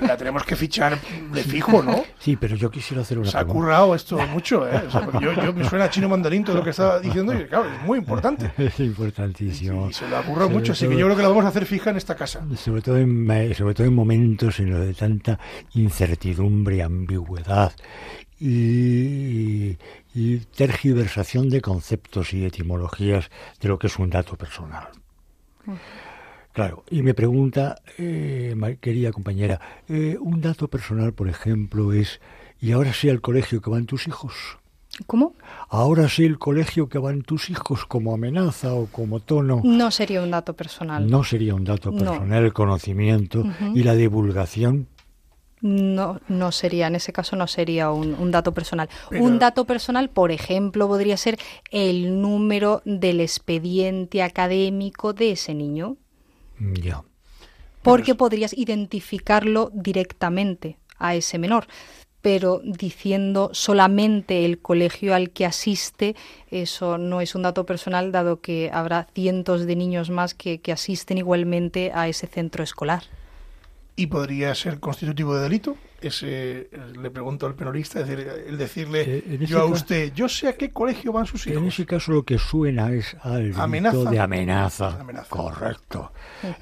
la, 0.00 0.16
tenemos 0.16 0.44
que 0.44 0.56
fichar 0.56 0.98
de 1.32 1.42
fijo, 1.42 1.82
¿no? 1.82 2.04
Sí, 2.18 2.36
pero 2.36 2.56
yo 2.56 2.70
quisiera 2.70 3.02
hacer 3.02 3.18
una 3.18 3.30
Se 3.30 3.38
ha 3.38 3.44
currado 3.44 3.94
esto 3.94 4.18
mucho, 4.28 4.66
¿eh? 4.68 4.82
yo, 5.20 5.52
me 5.52 5.68
suena 5.68 5.88
chino 5.88 6.08
mandarín 6.08 6.42
todo 6.42 6.56
lo 6.56 6.64
que 6.64 6.70
estaba 6.70 6.98
diciendo 6.98 7.32
y, 7.34 7.46
claro, 7.46 7.66
es 7.70 7.82
muy 7.82 7.98
importante. 7.98 8.50
Es 8.66 8.80
importantísimo. 8.80 9.88
Y, 9.88 9.92
se 9.92 10.08
lo 10.08 10.16
ha 10.16 10.22
currado 10.22 10.50
mucho, 10.50 10.72
así 10.72 10.88
que 10.88 10.96
yo 10.96 11.06
creo 11.06 11.16
que 11.16 11.22
lo 11.22 11.28
vamos 11.28 11.44
a 11.44 11.48
hacer 11.48 11.66
fija 11.66 11.90
en 11.90 11.96
esta 11.96 12.16
casa. 12.16 12.44
Sobre 12.56 12.82
todo 12.82 12.96
en, 12.96 13.54
sobre 13.54 13.74
todo 13.74 13.86
en 13.86 13.94
momentos 13.94 14.58
en 14.58 14.70
los 14.70 14.84
de 14.84 14.94
tanta 14.94 15.38
incertidumbre, 15.74 16.82
ambigüedad 16.82 17.72
y, 18.40 19.76
tergiversación 20.56 21.48
de 21.48 21.60
conceptos 21.60 22.32
y 22.32 22.44
etimologías 22.44 23.30
de 23.60 23.68
lo 23.68 23.78
que 23.78 23.86
es 23.88 23.98
un 23.98 24.10
dato 24.10 24.36
personal. 24.36 24.88
Claro, 26.52 26.84
y 26.90 27.02
me 27.02 27.12
pregunta, 27.12 27.76
eh, 27.98 28.78
querida 28.80 29.12
compañera, 29.12 29.60
eh, 29.88 30.16
un 30.18 30.40
dato 30.40 30.68
personal, 30.68 31.12
por 31.12 31.28
ejemplo, 31.28 31.92
es, 31.92 32.20
¿y 32.60 32.72
ahora 32.72 32.94
sí 32.94 33.10
al 33.10 33.20
colegio 33.20 33.60
que 33.60 33.68
van 33.68 33.84
tus 33.84 34.08
hijos? 34.08 34.58
¿Cómo? 35.06 35.34
Ahora 35.68 36.08
sí 36.08 36.24
el 36.24 36.38
colegio 36.38 36.88
que 36.88 36.96
van 36.98 37.20
tus 37.20 37.50
hijos 37.50 37.84
como 37.84 38.14
amenaza 38.14 38.72
o 38.72 38.86
como 38.86 39.20
tono. 39.20 39.60
No 39.62 39.90
sería 39.90 40.22
un 40.22 40.30
dato 40.30 40.54
personal. 40.54 41.06
No 41.10 41.22
sería 41.22 41.54
un 41.54 41.64
dato 41.64 41.92
personal, 41.92 42.44
el 42.44 42.54
conocimiento 42.54 43.44
y 43.74 43.82
la 43.82 43.94
divulgación 43.94 44.88
no, 45.60 46.20
no 46.28 46.52
sería, 46.52 46.86
en 46.86 46.96
ese 46.96 47.12
caso 47.12 47.36
no 47.36 47.46
sería 47.46 47.90
un, 47.90 48.30
dato 48.30 48.52
personal. 48.52 48.88
Un 49.10 49.38
dato 49.38 49.64
personal, 49.64 50.10
por 50.10 50.30
ejemplo, 50.30 50.86
podría 50.86 51.16
ser 51.16 51.38
el 51.70 52.20
número 52.20 52.82
del 52.84 53.20
expediente 53.20 54.22
académico 54.22 55.12
de 55.12 55.32
ese 55.32 55.54
niño. 55.54 55.96
Ya. 56.58 57.02
Porque 57.82 58.14
podrías 58.14 58.52
identificarlo 58.52 59.70
directamente 59.72 60.78
a 60.98 61.14
ese 61.14 61.38
menor. 61.38 61.66
Pero 62.20 62.60
diciendo 62.64 63.50
solamente 63.52 64.44
el 64.44 64.58
colegio 64.58 65.14
al 65.14 65.30
que 65.30 65.46
asiste, 65.46 66.16
eso 66.50 66.98
no 66.98 67.20
es 67.20 67.34
un 67.36 67.42
dato 67.42 67.64
personal, 67.66 68.10
dado 68.10 68.40
que 68.40 68.68
habrá 68.72 69.06
cientos 69.14 69.64
de 69.64 69.76
niños 69.76 70.10
más 70.10 70.34
que 70.34 70.60
asisten 70.72 71.18
igualmente 71.18 71.92
a 71.94 72.08
ese 72.08 72.26
centro 72.26 72.64
escolar 72.64 73.04
y 73.96 74.06
podría 74.06 74.54
ser 74.54 74.78
constitutivo 74.78 75.34
de 75.34 75.42
delito. 75.42 75.76
Ese, 75.98 76.68
le 77.00 77.10
pregunto 77.10 77.46
al 77.46 77.54
penalista, 77.54 78.00
es 78.00 78.08
decir, 78.08 78.28
el 78.46 78.58
decirle 78.58 79.02
eh, 79.06 79.38
yo 79.46 79.62
a 79.62 79.64
usted, 79.64 80.12
yo 80.12 80.28
sé 80.28 80.48
a 80.48 80.52
qué 80.52 80.70
colegio 80.70 81.10
van 81.10 81.24
sus 81.24 81.46
hijos. 81.46 81.62
En 81.62 81.68
ese 81.68 81.86
caso 81.86 82.12
lo 82.12 82.22
que 82.22 82.38
suena 82.38 82.92
es 82.92 83.16
al 83.22 83.52
delito 83.52 84.04
de 84.04 84.20
amenaza. 84.20 84.98
Correcto. 85.30 86.12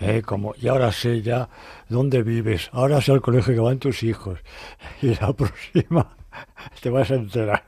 Eh, 0.00 0.22
como, 0.24 0.54
y 0.60 0.68
ahora 0.68 0.92
sé 0.92 1.20
ya 1.20 1.48
dónde 1.88 2.22
vives, 2.22 2.70
ahora 2.72 3.00
sé 3.00 3.10
al 3.10 3.20
colegio 3.20 3.54
que 3.54 3.60
van 3.60 3.78
tus 3.78 4.02
hijos. 4.04 4.38
Y 5.02 5.14
la 5.16 5.32
próxima 5.32 6.16
te 6.80 6.90
vas 6.90 7.10
a 7.10 7.14
enterar. 7.14 7.64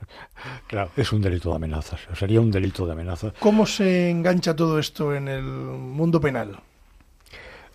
Claro, 0.67 0.91
es 0.95 1.11
un 1.11 1.21
delito 1.21 1.49
de 1.49 1.55
amenazas, 1.57 1.99
sería 2.15 2.39
un 2.39 2.49
delito 2.49 2.85
de 2.85 2.93
amenazas. 2.93 3.33
¿Cómo 3.39 3.65
se 3.65 4.09
engancha 4.09 4.55
todo 4.55 4.79
esto 4.79 5.13
en 5.13 5.27
el 5.27 5.43
mundo 5.43 6.21
penal? 6.21 6.57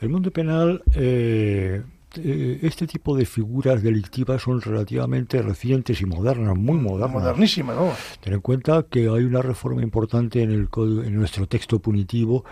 El 0.02 0.08
mundo 0.08 0.32
penal, 0.32 0.82
eh, 0.96 1.80
eh, 2.16 2.58
este 2.62 2.88
tipo 2.88 3.16
de 3.16 3.24
figuras 3.24 3.84
delictivas 3.84 4.42
son 4.42 4.60
relativamente 4.60 5.40
recientes 5.40 6.00
y 6.00 6.06
modernas, 6.06 6.56
muy 6.56 6.76
modernas. 6.76 7.12
Modernísimas, 7.12 7.76
¿no? 7.76 7.92
Ten 8.20 8.32
en 8.32 8.40
cuenta 8.40 8.84
que 8.90 9.02
hay 9.02 9.22
una 9.22 9.42
reforma 9.42 9.80
importante 9.80 10.42
en, 10.42 10.50
el, 10.50 10.68
en 10.76 11.14
nuestro 11.14 11.46
texto 11.46 11.78
punitivo 11.78 12.44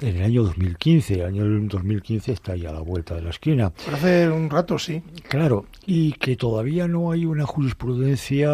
en 0.00 0.16
el 0.16 0.24
año 0.24 0.42
2015. 0.42 1.14
El 1.14 1.26
año 1.26 1.44
2015 1.68 2.32
está 2.32 2.54
ahí 2.54 2.66
a 2.66 2.72
la 2.72 2.80
vuelta 2.80 3.14
de 3.14 3.22
la 3.22 3.30
esquina. 3.30 3.72
hace 3.92 4.28
un 4.28 4.50
rato, 4.50 4.76
sí. 4.76 5.00
Claro, 5.28 5.66
y 5.86 6.12
que 6.14 6.34
todavía 6.34 6.88
no 6.88 7.12
hay 7.12 7.24
una 7.24 7.46
jurisprudencia 7.46 8.50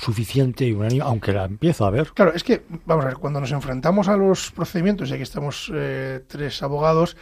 suficiente, 0.00 0.74
aunque 1.02 1.34
la 1.34 1.44
empieza 1.44 1.84
a 1.84 1.88
haber. 1.88 2.12
Claro, 2.14 2.32
es 2.32 2.42
que, 2.42 2.62
vamos 2.86 3.04
a 3.04 3.08
ver, 3.08 3.18
cuando 3.18 3.42
nos 3.42 3.52
enfrentamos 3.52 4.08
a 4.08 4.16
los 4.16 4.52
procedimientos, 4.52 5.10
y 5.10 5.12
aquí 5.12 5.22
estamos 5.22 5.70
eh, 5.74 6.22
tres 6.26 6.62
abogados, 6.62 7.18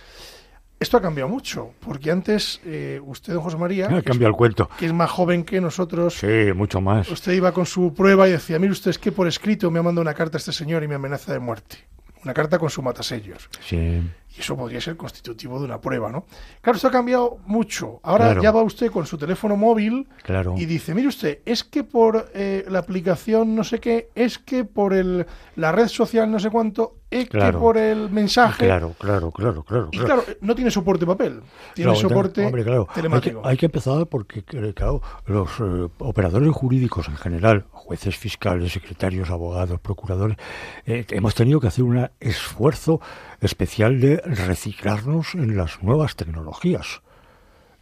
esto 0.82 0.96
ha 0.96 1.00
cambiado 1.00 1.28
mucho, 1.28 1.70
porque 1.80 2.10
antes 2.10 2.60
eh, 2.64 3.00
usted, 3.04 3.32
don 3.32 3.42
José 3.42 3.56
María, 3.56 3.86
ha 3.86 4.02
cambiado 4.02 4.30
el 4.30 4.36
cuento. 4.36 4.68
que 4.78 4.86
es 4.86 4.92
más 4.92 5.10
joven 5.10 5.44
que 5.44 5.60
nosotros, 5.60 6.14
sí, 6.14 6.52
mucho 6.54 6.80
más. 6.80 7.08
Usted 7.08 7.32
iba 7.32 7.52
con 7.52 7.66
su 7.66 7.94
prueba 7.94 8.28
y 8.28 8.32
decía, 8.32 8.58
mire 8.58 8.72
usted, 8.72 8.90
es 8.90 8.98
que 8.98 9.12
por 9.12 9.26
escrito 9.26 9.70
me 9.70 9.78
ha 9.78 9.82
mandado 9.82 10.02
una 10.02 10.14
carta 10.14 10.36
a 10.36 10.40
este 10.40 10.52
señor 10.52 10.82
y 10.82 10.88
me 10.88 10.96
amenaza 10.96 11.32
de 11.32 11.38
muerte. 11.38 11.78
Una 12.24 12.34
carta 12.34 12.58
con 12.58 12.70
su 12.70 12.82
matasellos. 12.82 13.48
Sí. 13.66 14.02
Y 14.36 14.40
eso 14.40 14.56
podría 14.56 14.80
ser 14.80 14.96
constitutivo 14.96 15.58
de 15.58 15.66
una 15.66 15.80
prueba, 15.80 16.10
¿no? 16.10 16.24
Claro, 16.60 16.76
esto 16.76 16.88
ha 16.88 16.90
cambiado 16.90 17.38
mucho. 17.46 18.00
Ahora 18.02 18.40
ya 18.40 18.50
va 18.50 18.62
usted 18.62 18.90
con 18.90 19.06
su 19.06 19.18
teléfono 19.18 19.56
móvil 19.56 20.08
y 20.56 20.64
dice, 20.64 20.94
mire 20.94 21.08
usted, 21.08 21.40
es 21.44 21.64
que 21.64 21.84
por 21.84 22.30
eh, 22.34 22.64
la 22.68 22.78
aplicación 22.78 23.54
no 23.54 23.64
sé 23.64 23.78
qué, 23.78 24.10
es 24.14 24.38
que 24.38 24.64
por 24.64 24.94
el, 24.94 25.26
la 25.56 25.72
red 25.72 25.88
social 25.88 26.30
no 26.30 26.38
sé 26.38 26.50
cuánto, 26.50 26.96
es 27.10 27.28
que 27.28 27.52
por 27.52 27.76
el 27.76 28.08
mensaje... 28.10 28.64
Claro, 28.64 28.94
claro, 28.98 29.30
claro, 29.30 29.62
claro. 29.64 29.88
Y 29.92 29.98
claro, 29.98 30.24
no 30.40 30.54
tiene 30.54 30.70
soporte 30.70 31.04
papel, 31.04 31.42
tiene 31.74 31.94
soporte 31.94 32.50
telemático. 32.94 33.42
Hay 33.44 33.58
que, 33.58 33.66
empezar 33.66 34.06
porque, 34.06 34.42
claro, 34.42 35.02
los 35.26 35.50
eh, 35.60 35.88
operadores 35.98 36.50
jurídicos 36.52 37.08
en 37.08 37.16
general, 37.16 37.66
jueces, 37.70 38.16
fiscales, 38.16 38.72
secretarios, 38.72 39.28
abogados, 39.28 39.78
procuradores, 39.80 40.38
eh, 40.86 41.04
hemos 41.10 41.34
tenido 41.34 41.60
que 41.60 41.66
hacer 41.66 41.84
un 41.84 42.08
esfuerzo 42.18 43.00
especial 43.42 44.00
de 44.00 44.16
reciclarnos 44.18 45.34
en 45.34 45.56
las 45.56 45.82
nuevas 45.82 46.16
tecnologías 46.16 47.02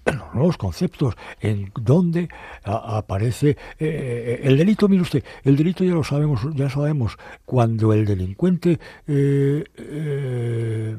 los 0.07 0.35
nuevos 0.35 0.57
conceptos, 0.57 1.15
en 1.41 1.71
donde 1.75 2.29
aparece 2.65 3.57
eh, 3.79 4.41
el 4.43 4.57
delito, 4.57 4.89
mire 4.89 5.03
usted, 5.03 5.23
el 5.45 5.57
delito 5.57 5.85
ya 5.85 5.93
lo 5.93 6.05
sabemos, 6.05 6.41
ya 6.55 6.71
sabemos, 6.71 7.17
cuando 7.45 7.93
el 7.93 8.05
delincuente, 8.05 8.79
eh, 9.07 9.65
eh, 9.77 10.97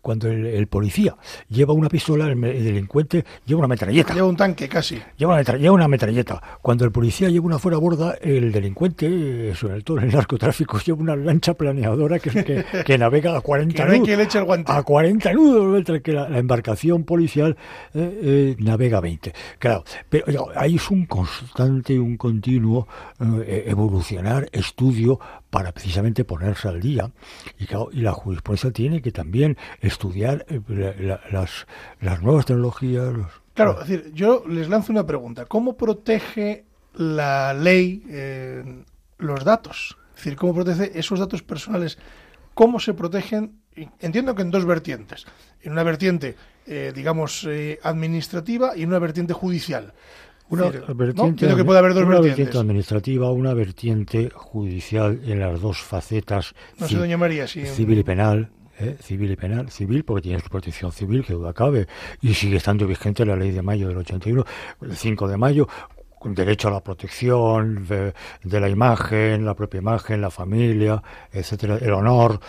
cuando 0.00 0.28
el, 0.28 0.66
policía 0.66 1.16
lleva 1.48 1.72
una 1.72 1.88
pistola, 1.88 2.26
el, 2.26 2.40
delincuente 2.40 3.24
lleva 3.44 3.60
una 3.60 3.68
metralleta. 3.68 4.14
Lleva 4.14 4.26
un 4.26 4.36
tanque 4.36 4.68
casi. 4.68 5.00
Lleva 5.16 5.34
una, 5.34 5.56
lleva 5.56 5.74
una 5.74 5.88
metralleta. 5.88 6.40
Cuando 6.62 6.84
el 6.84 6.92
policía 6.92 7.28
lleva 7.28 7.46
una 7.46 7.58
fuera 7.58 7.78
borda, 7.78 8.14
el 8.20 8.52
delincuente, 8.52 9.54
sobre 9.54 9.82
todo 9.82 9.98
en 9.98 10.04
el 10.04 10.12
narcotráfico, 10.12 10.78
lleva 10.78 11.00
una 11.00 11.16
lancha 11.16 11.54
planeadora 11.54 12.18
que, 12.18 12.64
que, 12.84 12.98
navega 12.98 13.36
a 13.36 13.40
40 13.40 13.84
nudos. 13.84 14.36
A 14.66 14.82
40 14.82 15.32
nudos, 15.32 15.66
mientras 15.66 16.00
que 16.00 16.12
la, 16.12 16.38
embarcación 16.38 17.04
policial 17.04 17.56
navega 18.58 19.00
20. 19.00 19.32
Claro, 19.58 19.84
pero 20.08 20.48
ahí 20.56 20.76
es 20.76 20.90
un 20.90 21.06
constante 21.06 21.98
un 21.98 22.16
continuo 22.16 22.86
eh, 23.20 23.64
evolucionar, 23.66 24.48
estudio 24.52 25.18
para 25.50 25.72
precisamente 25.72 26.24
ponerse 26.24 26.68
al 26.68 26.80
día. 26.80 27.10
Y, 27.58 27.66
y 27.98 28.00
la 28.00 28.12
jurisprudencia 28.12 28.70
tiene 28.70 29.02
que 29.02 29.12
también 29.12 29.56
estudiar 29.80 30.44
eh, 30.48 31.18
las, 31.30 31.66
las 32.00 32.22
nuevas 32.22 32.46
tecnologías. 32.46 33.14
Claro, 33.54 33.78
decir, 33.78 34.10
yo 34.12 34.44
les 34.48 34.68
lanzo 34.68 34.92
una 34.92 35.06
pregunta. 35.06 35.46
¿Cómo 35.46 35.76
protege 35.76 36.64
la 36.94 37.54
ley 37.54 38.04
eh, 38.08 38.84
los 39.18 39.44
datos? 39.44 39.96
Es 40.10 40.16
decir, 40.16 40.36
¿cómo 40.36 40.54
protege 40.54 40.98
esos 40.98 41.18
datos 41.18 41.42
personales? 41.42 41.98
¿Cómo 42.54 42.80
se 42.80 42.94
protegen? 42.94 43.60
Entiendo 44.00 44.34
que 44.34 44.42
en 44.42 44.50
dos 44.50 44.64
vertientes. 44.64 45.26
En 45.62 45.72
una 45.72 45.82
vertiente 45.82 46.36
eh, 46.66 46.92
digamos, 46.94 47.44
eh, 47.44 47.78
administrativa 47.82 48.72
y 48.74 48.82
en 48.82 48.88
una 48.88 48.98
vertiente 48.98 49.34
judicial. 49.34 49.92
Una 50.48 50.68
vertiente, 50.68 51.54
que 51.54 51.64
puede 51.64 51.78
haber 51.78 51.94
dos 51.94 52.04
una 52.04 52.20
vertiente 52.20 52.56
administrativa, 52.56 53.30
una 53.30 53.54
vertiente 53.54 54.30
judicial 54.34 55.20
en 55.26 55.40
las 55.40 55.60
dos 55.60 55.82
facetas. 55.82 56.54
No 56.78 56.88
sé, 56.88 56.96
doña 56.96 57.16
María, 57.18 57.46
Civil 57.46 57.98
y 57.98 58.02
penal. 58.02 58.50
¿eh? 58.78 58.96
civil 59.00 59.30
y 59.30 59.36
penal, 59.36 59.70
civil 59.70 60.04
porque 60.04 60.22
tiene 60.22 60.40
su 60.40 60.48
protección 60.48 60.90
civil, 60.90 61.24
que 61.24 61.32
duda 61.32 61.52
cabe, 61.52 61.86
y 62.20 62.34
sigue 62.34 62.56
estando 62.56 62.86
vigente 62.86 63.24
la 63.24 63.36
ley 63.36 63.50
de 63.50 63.62
mayo 63.62 63.88
del 63.88 63.98
81, 63.98 64.44
el 64.82 64.96
5 64.96 65.28
de 65.28 65.36
mayo, 65.36 65.68
derecho 66.24 66.68
a 66.68 66.70
la 66.70 66.82
protección 66.82 67.86
de, 67.86 68.60
la 68.60 68.68
imagen, 68.68 69.44
la 69.44 69.54
propia 69.54 69.78
imagen, 69.78 70.20
la 70.20 70.30
familia, 70.30 71.02
etcétera, 71.32 71.78
el 71.80 71.92
honor, 71.92 72.40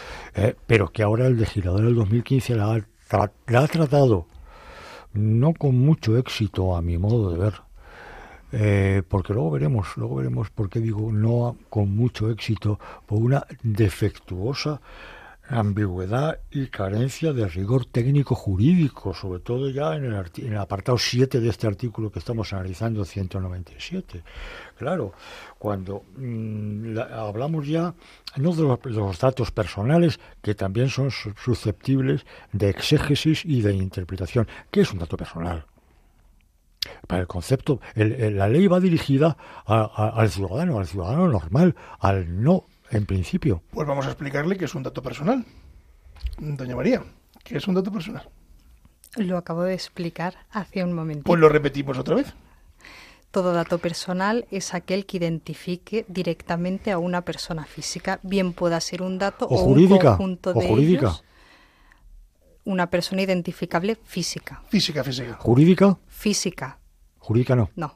pero 0.68 0.92
que 0.92 1.04
ahora 1.04 1.28
el 1.28 1.38
legislador 1.38 1.82
del 1.82 1.96
2015 1.96 2.56
la 2.56 2.74
ha 2.74 2.86
la 3.48 3.60
ha 3.60 3.68
tratado 3.68 4.28
no 5.14 5.54
con 5.54 5.78
mucho 5.78 6.18
éxito 6.18 6.76
a 6.76 6.82
mi 6.82 6.98
modo 6.98 7.32
de 7.32 7.38
ver, 7.38 7.54
eh, 8.52 9.02
porque 9.08 9.34
luego 9.34 9.52
veremos, 9.52 9.96
luego 9.96 10.16
veremos 10.16 10.50
por 10.50 10.70
qué 10.70 10.80
digo 10.80 11.12
no 11.12 11.58
con 11.70 11.96
mucho 11.96 12.30
éxito, 12.30 12.80
por 13.06 13.20
una 13.20 13.46
defectuosa 13.64 14.82
ambigüedad 15.48 16.40
y 16.50 16.68
carencia 16.68 17.34
de 17.34 17.48
rigor 17.48 17.86
técnico 17.86 18.36
jurídico, 18.36 19.14
sobre 19.14 19.40
todo 19.40 19.70
ya 19.70 19.96
en 19.96 20.06
el, 20.06 20.14
en 20.38 20.54
el 20.54 20.58
apartado 20.58 20.98
7 20.98 21.40
de 21.40 21.50
este 21.50 21.68
artículo 21.68 22.12
que 22.12 22.20
estamos 22.20 22.52
analizando, 22.54 23.06
197. 23.06 24.24
Claro, 24.78 25.14
cuando 25.60 26.04
mm, 26.18 26.98
hablamos 26.98 27.68
ya 27.68 27.94
no 28.38 28.54
de 28.54 28.92
los, 28.92 29.20
datos 29.20 29.52
personales, 29.52 30.20
que 30.42 30.56
también 30.56 30.90
son 30.90 31.12
susceptibles 31.12 32.26
de 32.52 32.70
exégesis 32.70 33.46
y 33.46 33.62
de 33.62 33.74
interpretación. 33.74 34.48
¿Qué 34.72 34.82
es 34.82 34.92
un 34.92 35.00
dato 35.00 35.16
personal? 35.16 35.66
Para 37.08 37.22
el 37.22 37.28
concepto, 37.28 37.80
la 37.96 38.48
ley 38.48 38.68
va 38.68 38.80
dirigida 38.80 39.38
al 39.66 40.30
ciudadano, 40.30 40.78
al 40.78 40.86
ciudadano 40.86 41.28
normal, 41.28 41.76
al 42.00 42.44
no 42.44 42.66
en 42.96 43.06
principio. 43.06 43.62
Pues 43.72 43.88
vamos 43.88 44.06
a 44.06 44.10
explicarle 44.10 44.58
qué 44.58 44.66
es 44.66 44.76
un 44.76 44.84
dato 44.84 45.02
personal. 45.02 45.46
Doña 46.38 46.76
María, 46.76 47.04
¿qué 47.44 47.58
es 47.58 47.68
un 47.68 47.76
dato 47.76 47.92
personal? 47.92 48.28
Lo 49.16 49.38
acabo 49.38 49.64
de 49.64 49.74
explicar 49.74 50.36
hace 50.52 50.84
un 50.84 50.94
momento. 50.94 51.24
Pues 51.24 51.40
lo 51.40 51.50
repetimos 51.50 51.98
otra 51.98 52.16
vez. 52.16 52.34
Todo 53.32 53.54
dato 53.54 53.80
personal 53.80 54.46
es 54.50 54.74
aquel 54.74 55.06
que 55.06 55.18
identifique 55.18 56.06
directamente 56.08 56.92
a 56.92 56.98
una 56.98 57.22
persona 57.22 57.66
física, 57.66 58.20
bien 58.24 58.54
pueda 58.54 58.80
ser 58.80 59.02
un 59.02 59.18
dato 59.18 59.46
o, 59.48 59.62
un 59.64 59.88
conjunto 59.90 60.54
de 60.54 60.68
jurídica. 60.68 61.22
una 62.64 62.90
persona 62.90 63.22
identificable 63.22 63.98
física. 64.06 64.64
Física, 64.70 65.04
física. 65.04 65.34
¿Jurídica? 65.34 65.98
Física. 66.08 66.80
Jurídica 67.26 67.56
no. 67.56 67.72
No. 67.76 67.96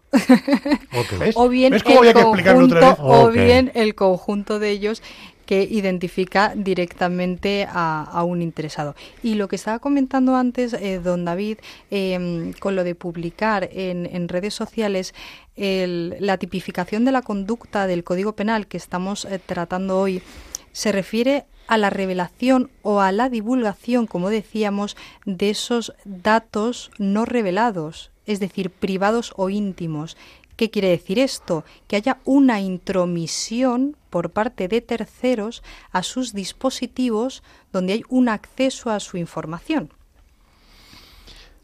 O 1.35 1.49
bien, 1.49 1.75
el, 1.75 1.83
conjunto, 1.83 2.97
o 2.99 3.29
bien 3.29 3.71
el 3.75 3.93
conjunto 3.93 4.57
de 4.57 4.71
ellos 4.71 5.03
que 5.45 5.67
identifica 5.69 6.53
directamente 6.55 7.67
a, 7.69 8.23
un 8.23 8.41
interesado. 8.41 8.95
Y 9.21 9.35
lo 9.35 9.47
que 9.47 9.55
estaba 9.55 9.77
comentando 9.77 10.35
antes, 10.35 10.73
eh, 10.73 10.99
don 10.99 11.25
David, 11.25 11.59
em, 11.91 12.53
con 12.53 12.75
lo 12.75 12.83
de 12.83 12.95
publicar 12.95 13.69
en, 13.71 14.27
redes 14.29 14.55
sociales 14.55 15.13
la 15.55 16.37
tipificación 16.37 17.05
de 17.05 17.11
la 17.11 17.21
conducta 17.21 17.85
del 17.85 18.03
Código 18.03 18.33
Penal 18.33 18.65
que 18.65 18.77
estamos 18.77 19.25
eh, 19.25 19.39
tratando 19.45 19.99
hoy, 19.99 20.23
se 20.71 20.91
refiere 20.91 21.45
a 21.67 21.77
la 21.77 21.91
revelación 21.91 22.71
o 22.81 22.99
a 22.99 23.11
la 23.11 23.29
divulgación, 23.29 24.07
como 24.07 24.31
decíamos, 24.31 24.97
de 25.25 25.51
esos 25.51 25.93
datos 26.03 26.89
no 26.97 27.25
revelados, 27.25 28.09
es 28.29 28.39
decir, 28.39 28.69
privados 28.69 29.33
o 29.35 29.49
íntimos, 29.49 30.15
¿Qué 30.59 30.69
quiere 30.69 30.89
decir 30.89 31.19
esto? 31.19 31.63
Que 31.87 31.95
haya 31.95 32.17
una 32.25 32.59
intromisión 32.59 33.95
por 34.09 34.31
parte 34.31 34.67
de 34.67 34.81
terceros 34.81 35.63
a 35.93 36.03
sus 36.03 36.33
dispositivos 36.33 37.43
donde 37.71 37.93
hay 37.93 38.03
un 38.09 38.27
acceso 38.27 38.91
a 38.91 38.99
su 38.99 39.15
información. 39.15 39.93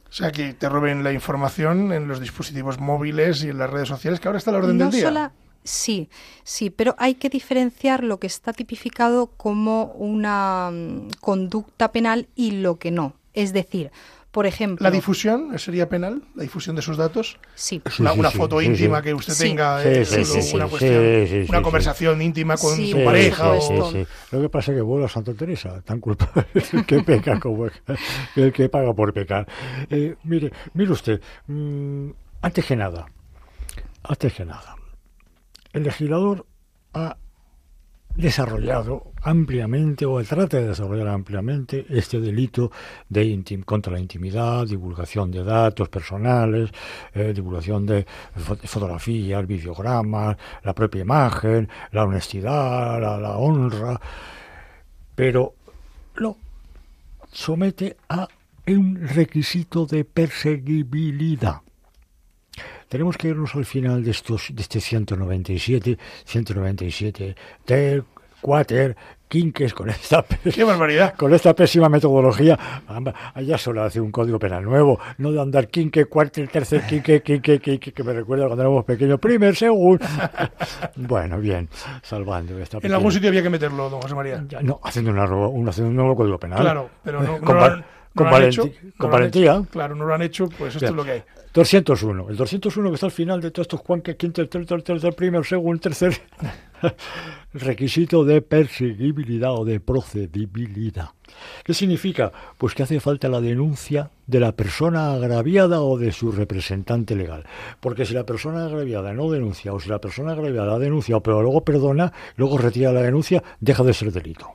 O 0.07 0.13
sea, 0.13 0.31
que 0.31 0.53
te 0.53 0.69
roben 0.69 1.03
la 1.03 1.11
información 1.11 1.91
en 1.91 2.07
los 2.07 2.21
dispositivos 2.21 2.79
móviles 2.79 3.43
y 3.43 3.49
en 3.49 3.57
las 3.57 3.69
redes 3.69 3.89
sociales, 3.89 4.21
que 4.21 4.29
ahora 4.29 4.37
está 4.37 4.51
a 4.51 4.53
la 4.53 4.59
orden 4.59 4.77
del 4.77 4.91
día. 4.91 5.33
Sí, 5.65 6.07
sí, 6.45 6.69
pero 6.69 6.95
hay 6.97 7.15
que 7.15 7.27
diferenciar 7.27 8.01
lo 8.01 8.21
que 8.21 8.27
está 8.27 8.53
tipificado 8.53 9.27
como 9.35 9.87
una 9.97 10.69
mm, 10.71 11.09
conducta 11.19 11.91
penal 11.91 12.29
y 12.33 12.51
lo 12.51 12.77
que 12.77 12.91
no. 12.91 13.15
Es 13.33 13.51
decir, 13.51 13.91
por 14.35 14.45
ejemplo. 14.45 14.83
¿La 14.83 14.91
difusión 14.91 15.57
sería 15.57 15.87
penal? 15.87 16.21
¿La 16.35 16.43
difusión 16.43 16.75
de 16.75 16.81
esos 16.81 16.97
datos? 16.97 17.39
Sí. 17.53 17.81
Una, 17.99 18.29
foto 18.31 18.61
íntima 18.61 19.01
que 19.01 19.13
usted 19.13 19.33
tenga, 19.33 19.81
una 20.53 20.67
cuestión, 20.67 21.45
una 21.47 21.61
conversación 21.61 22.21
íntima 22.21 22.57
con 22.57 22.75
su 22.75 23.01
pareja. 23.01 23.53
O... 23.53 23.93
Lo 24.31 24.41
que 24.41 24.49
pasa 24.49 24.73
es 24.73 24.77
que, 24.79 24.81
bueno, 24.81 25.07
Santa 25.07 25.33
Teresa, 25.33 25.79
tan 25.83 26.01
culpable 26.01 26.47
el 26.73 26.85
que 26.85 27.01
peca 27.01 27.39
como 27.39 27.67
el 28.35 28.51
que 28.51 28.67
paga 28.67 28.93
por 28.93 29.13
pecar. 29.13 29.47
Eh, 29.89 30.15
mire, 30.25 30.51
mire 30.73 30.91
usted, 30.91 31.21
mm, 31.47 32.09
antes 32.41 32.65
que 32.65 32.75
nada, 32.75 33.05
antes 34.03 34.33
que 34.33 34.43
nada, 34.43 34.75
el 35.71 35.83
legislador 35.83 36.45
ha 36.93 37.15
desarrollado 38.15 39.11
ampliamente 39.23 40.05
o 40.05 40.23
trata 40.23 40.57
de 40.57 40.67
desarrollar 40.67 41.07
ampliamente 41.09 41.85
este 41.89 42.19
delito 42.19 42.71
de 43.09 43.25
contra 43.65 43.93
la 43.93 43.99
intimidad, 43.99 44.65
divulgación 44.65 45.31
de 45.31 45.43
datos 45.43 45.89
personales, 45.89 46.69
eh, 47.13 47.33
divulgación 47.33 47.85
de 47.85 48.05
fotografías, 48.63 49.45
videogramas, 49.45 50.37
la 50.63 50.73
propia 50.73 51.01
imagen, 51.01 51.67
la 51.91 52.03
honestidad, 52.03 53.01
la, 53.01 53.37
honra, 53.37 53.99
pero 55.15 55.55
lo 56.15 56.37
somete 57.31 57.97
a 58.09 58.27
un 58.67 58.95
requisito 59.07 59.85
de 59.85 60.05
perseguibilidad. 60.05 61.64
Tenemos 62.95 63.17
que 63.17 63.27
irnos 63.27 63.53
al 63.55 63.65
final 63.65 64.01
de 64.05 64.11
estos 64.11 64.51
de 64.53 64.61
este 64.61 64.79
197, 64.79 65.97
197 66.23 67.35
del 67.67 68.05
cuáter, 68.39 68.95
quinques 69.27 69.73
con 69.73 69.89
esta 69.89 70.23
¡Qué 70.55 70.63
barbaridad! 70.63 71.13
con 71.17 71.33
esta 71.33 71.53
pésima 71.53 71.89
metodología, 71.89 72.57
allá 73.33 73.57
solo 73.57 73.83
hace 73.83 73.99
un 73.99 74.11
código 74.11 74.39
penal 74.39 74.63
nuevo, 74.63 74.97
no 75.17 75.33
de 75.33 75.41
andar 75.41 75.67
quinque, 75.67 76.05
cuartel, 76.05 76.47
tercer 76.47 76.83
quinque, 76.87 77.21
quinque, 77.21 77.59
quinque, 77.59 77.91
que 77.91 78.03
me 78.05 78.13
recuerda 78.13 78.45
cuando 78.45 78.63
éramos 78.63 78.85
pequeños, 78.85 79.19
primer, 79.19 79.57
segundo. 79.57 80.05
bueno, 80.95 81.37
bien, 81.37 81.67
salvando 82.01 82.57
esta 82.59 82.77
En 82.81 82.93
algún 82.93 83.11
sitio 83.11 83.27
había 83.27 83.43
que 83.43 83.49
meterlo, 83.49 83.89
don 83.89 84.01
José 84.01 84.15
María. 84.15 84.41
Ya, 84.47 84.61
no, 84.61 84.79
haciendo, 84.81 85.11
una, 85.11 85.25
un, 85.25 85.67
haciendo 85.67 85.89
un 85.89 85.97
nuevo 85.97 86.15
código 86.15 86.39
penal. 86.39 86.61
Claro, 86.61 86.89
pero 87.03 87.21
no, 87.21 87.41
con 88.15 88.27
no 88.27 88.31
valenti- 88.31 88.47
hecho, 88.47 88.61
con 88.97 89.09
no 89.09 89.13
valentía. 89.13 89.63
Claro, 89.69 89.95
no 89.95 90.05
lo 90.05 90.13
han 90.13 90.21
hecho, 90.21 90.47
pues 90.57 90.75
esto 90.75 90.79
Bien. 90.85 90.93
es 90.93 90.95
lo 90.95 91.03
que 91.03 91.11
hay. 91.11 91.23
201. 91.53 92.29
El 92.29 92.35
201 92.35 92.89
que 92.89 92.95
está 92.95 93.05
al 93.05 93.11
final 93.13 93.39
de 93.41 93.51
todos 93.51 93.63
estos 93.65 93.81
cuanques, 93.81 94.15
quinto, 94.17 94.45
tercer, 94.47 94.81
tercer, 94.81 95.13
primero, 95.15 95.43
segundo, 95.43 95.79
tercer. 95.79 96.21
Requisito 97.53 98.25
de 98.25 98.41
perseguibilidad 98.41 99.53
o 99.53 99.63
de 99.63 99.79
procedibilidad. 99.79 101.09
¿Qué 101.63 101.73
significa? 101.73 102.31
Pues 102.57 102.73
que 102.73 102.83
hace 102.83 102.99
falta 102.99 103.29
la 103.29 103.39
denuncia 103.39 104.09
de 104.27 104.39
la 104.41 104.51
persona 104.51 105.13
agraviada 105.13 105.81
o 105.81 105.97
de 105.97 106.11
su 106.11 106.31
representante 106.33 107.15
legal. 107.15 107.45
Porque 107.79 108.05
si 108.05 108.13
la 108.13 108.25
persona 108.25 108.65
agraviada 108.65 109.13
no 109.13 109.29
denuncia 109.31 109.73
o 109.73 109.79
si 109.79 109.89
la 109.89 109.99
persona 109.99 110.33
agraviada 110.33 110.75
ha 110.75 110.79
denunciado 110.79 111.21
pero 111.21 111.41
luego 111.41 111.63
perdona, 111.63 112.11
luego 112.35 112.57
retira 112.57 112.91
la 112.91 113.01
denuncia, 113.01 113.41
deja 113.61 113.83
de 113.83 113.93
ser 113.93 114.11
delito. 114.11 114.49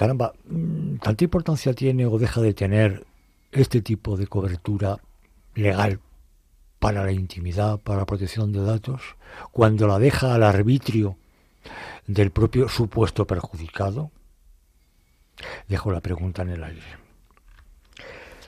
Caramba, 0.00 0.32
mm, 0.48 0.96
¿tanta 0.96 1.24
importancia 1.24 1.74
tiene 1.74 2.06
o 2.06 2.18
deja 2.18 2.40
de 2.40 2.54
tener 2.54 3.04
este 3.52 3.82
tipo 3.82 4.16
de 4.16 4.26
cobertura 4.26 4.96
legal 5.54 6.00
para 6.78 7.04
la 7.04 7.12
intimidad, 7.12 7.78
para 7.80 7.98
la 7.98 8.06
protección 8.06 8.50
de 8.50 8.64
datos, 8.64 9.02
cuando 9.52 9.86
la 9.86 9.98
deja 9.98 10.34
al 10.34 10.42
arbitrio 10.42 11.18
del 12.06 12.30
propio 12.30 12.70
supuesto 12.70 13.26
perjudicado? 13.26 14.10
Dejo 15.68 15.92
la 15.92 16.00
pregunta 16.00 16.40
en 16.40 16.48
el 16.48 16.64
aire. 16.64 16.96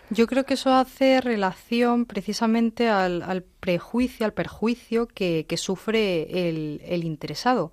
Yo 0.08 0.26
creo 0.26 0.44
que 0.46 0.54
eso 0.54 0.72
hace 0.72 1.20
relación 1.20 2.06
precisamente 2.06 2.88
al, 2.88 3.44
prejuicio, 3.60 4.24
al 4.24 4.32
perjuicio 4.32 5.06
que, 5.06 5.44
sufre 5.58 6.48
el 6.48 7.04
interesado. 7.04 7.72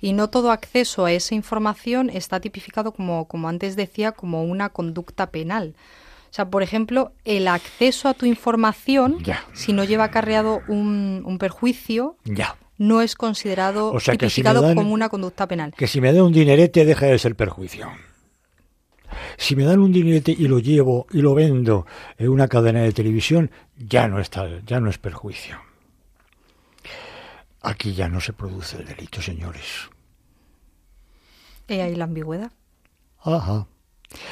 Y 0.00 0.12
no 0.12 0.28
todo 0.28 0.50
acceso 0.50 1.04
a 1.06 1.12
esa 1.12 1.34
información 1.34 2.10
está 2.10 2.40
tipificado 2.40 2.92
como, 2.92 3.26
como 3.26 3.48
antes 3.48 3.76
decía, 3.76 4.12
como 4.12 4.42
una 4.44 4.68
conducta 4.68 5.30
penal. 5.30 5.74
O 6.30 6.34
sea, 6.34 6.50
por 6.50 6.62
ejemplo, 6.62 7.12
el 7.24 7.46
acceso 7.48 8.08
a 8.08 8.14
tu 8.14 8.26
información, 8.26 9.18
Ya. 9.22 9.44
si 9.52 9.72
no 9.72 9.84
lleva 9.84 10.04
acarreado 10.04 10.60
un, 10.68 11.22
un 11.24 11.38
perjuicio, 11.38 12.16
Ya. 12.24 12.56
no 12.76 13.00
es 13.02 13.14
considerado 13.14 13.92
O 13.92 14.00
sea 14.00 14.16
que 14.16 14.28
si 14.28 14.40
me 14.42 14.48
tipificado 14.50 14.62
dan- 14.62 14.74
como 14.74 14.92
una 14.92 15.08
conducta 15.08 15.46
penal. 15.46 15.72
Que 15.76 15.86
si 15.86 16.00
me 16.00 16.12
da 16.12 16.24
un 16.24 16.32
dinerete 16.32 16.84
deja 16.84 17.06
de 17.06 17.18
ser 17.18 17.36
perjuicio. 17.36 17.88
Si 19.36 19.54
me 19.54 19.64
dan 19.64 19.78
un 19.78 19.92
dinerete 19.92 20.32
y 20.32 20.48
lo 20.48 20.58
llevo 20.58 21.06
y 21.12 21.18
lo 21.22 21.34
vendo 21.34 21.86
en 22.18 22.28
una 22.30 22.48
cadena 22.48 22.80
de 22.82 22.92
televisión, 22.92 23.50
ya 23.78 24.08
no 24.08 24.18
está, 24.18 24.48
ya 24.66 24.80
no 24.80 24.90
es 24.90 24.98
perjuicio. 24.98 25.56
Aquí 27.64 27.94
ya 27.94 28.08
no 28.08 28.20
se 28.20 28.32
produce 28.32 28.76
el 28.76 28.84
delito, 28.86 29.20
señores. 29.22 29.88
Y 31.68 31.74
ahí 31.74 31.94
la 31.96 32.04
ambigüedad. 32.04 32.52
Ajá. 33.22 33.66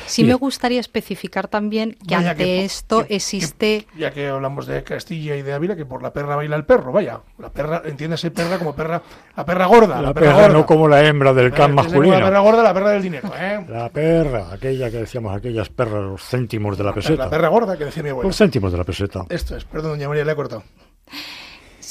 Sí 0.06 0.22
me 0.22 0.34
gustaría 0.34 0.78
especificar 0.78 1.48
también 1.48 1.96
que 2.06 2.14
ante 2.14 2.36
que 2.36 2.64
esto 2.64 3.00
que- 3.02 3.08
que- 3.08 3.14
existe... 3.16 3.86
ya 3.96 4.12
que 4.12 4.28
hablamos 4.28 4.66
de 4.66 4.84
Castilla 4.84 5.34
y 5.34 5.42
de 5.42 5.54
Ávila, 5.54 5.74
que 5.74 5.84
por 5.84 6.02
la 6.02 6.12
perra 6.12 6.36
baila 6.36 6.54
el 6.54 6.64
perro, 6.64 6.92
vaya. 6.92 7.20
La 7.38 7.50
perra, 7.50 7.82
entiéndase 7.84 8.30
perra 8.30 8.58
como 8.58 8.76
perra, 8.76 9.02
la 9.36 9.44
perra 9.44 9.66
gorda. 9.66 9.96
La, 9.96 10.08
La, 10.08 10.14
perra, 10.14 10.34
gorda. 10.34 10.48
no 10.50 10.66
como 10.66 10.86
la 10.86 11.04
hembra 11.04 11.32
del 11.32 11.50
can 11.52 11.74
masculino. 11.74 12.16
La 12.16 12.26
perra 12.26 12.40
gorda, 12.40 12.62
la 12.62 12.74
perra 12.74 12.90
del 12.90 13.02
dinero, 13.02 13.32
¿eh? 13.36 13.66
La 13.68 13.88
perra, 13.88 14.52
aquella 14.52 14.88
que 14.88 14.98
decíamos, 14.98 15.34
aquellas 15.36 15.68
perras, 15.70 16.02
los 16.04 16.22
céntimos 16.22 16.78
de 16.78 16.84
la 16.84 16.92
peseta. 16.92 17.24
La 17.24 17.30
perra 17.30 17.48
gorda 17.48 17.76
que 17.76 17.86
decía 17.86 18.04
mi 18.04 18.10
abuelo. 18.10 18.28
Los 18.28 18.36
céntimos 18.36 18.70
de 18.70 18.78
la 18.78 18.84
peseta. 18.84 19.24
Esto 19.30 19.56
es, 19.56 19.64
perdón, 19.64 19.92
doña 19.92 20.06
María, 20.06 20.24
le 20.24 20.30
he 20.32 20.36
cortado. 20.36 20.62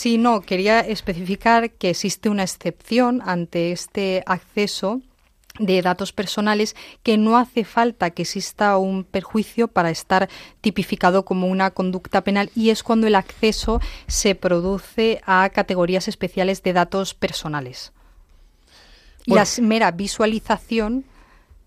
Sí, 0.01 0.17
no, 0.17 0.41
quería 0.41 0.79
especificar 0.79 1.69
que 1.69 1.91
existe 1.91 2.27
una 2.27 2.41
excepción 2.41 3.21
ante 3.23 3.71
este 3.71 4.23
acceso 4.25 4.99
de 5.59 5.79
datos 5.83 6.11
personales 6.11 6.75
que 7.03 7.19
no 7.19 7.37
hace 7.37 7.65
falta 7.65 8.09
que 8.09 8.23
exista 8.23 8.79
un 8.79 9.03
perjuicio 9.03 9.67
para 9.67 9.91
estar 9.91 10.27
tipificado 10.59 11.23
como 11.23 11.45
una 11.45 11.69
conducta 11.69 12.23
penal 12.23 12.49
y 12.55 12.71
es 12.71 12.81
cuando 12.81 13.05
el 13.05 13.13
acceso 13.13 13.79
se 14.07 14.33
produce 14.33 15.21
a 15.27 15.47
categorías 15.49 16.07
especiales 16.07 16.63
de 16.63 16.73
datos 16.73 17.13
personales. 17.13 17.93
Y 19.27 19.35
la 19.35 19.45
mera 19.61 19.91
visualización 19.91 21.05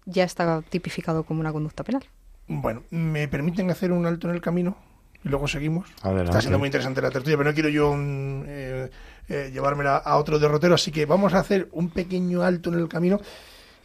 ya 0.06 0.24
está 0.24 0.60
tipificado 0.62 1.22
como 1.22 1.38
una 1.38 1.52
conducta 1.52 1.84
penal. 1.84 2.02
Bueno, 2.48 2.82
¿me 2.90 3.28
permiten 3.28 3.70
hacer 3.70 3.92
un 3.92 4.06
alto 4.06 4.28
en 4.28 4.34
el 4.34 4.40
camino? 4.40 4.76
Y 5.24 5.28
luego 5.28 5.48
seguimos. 5.48 5.88
Adelante. 6.02 6.30
Está 6.30 6.40
siendo 6.40 6.58
muy 6.58 6.66
interesante 6.66 7.00
la 7.00 7.10
tertulia, 7.10 7.36
pero 7.38 7.48
no 7.48 7.54
quiero 7.54 7.68
yo 7.70 7.94
mm, 7.96 8.42
eh, 8.46 8.90
eh, 9.28 9.50
llevármela 9.52 9.96
a 9.96 10.16
otro 10.18 10.38
derrotero, 10.38 10.74
así 10.74 10.92
que 10.92 11.06
vamos 11.06 11.32
a 11.32 11.38
hacer 11.38 11.68
un 11.72 11.88
pequeño 11.90 12.42
alto 12.42 12.70
en 12.70 12.78
el 12.78 12.88
camino. 12.88 13.20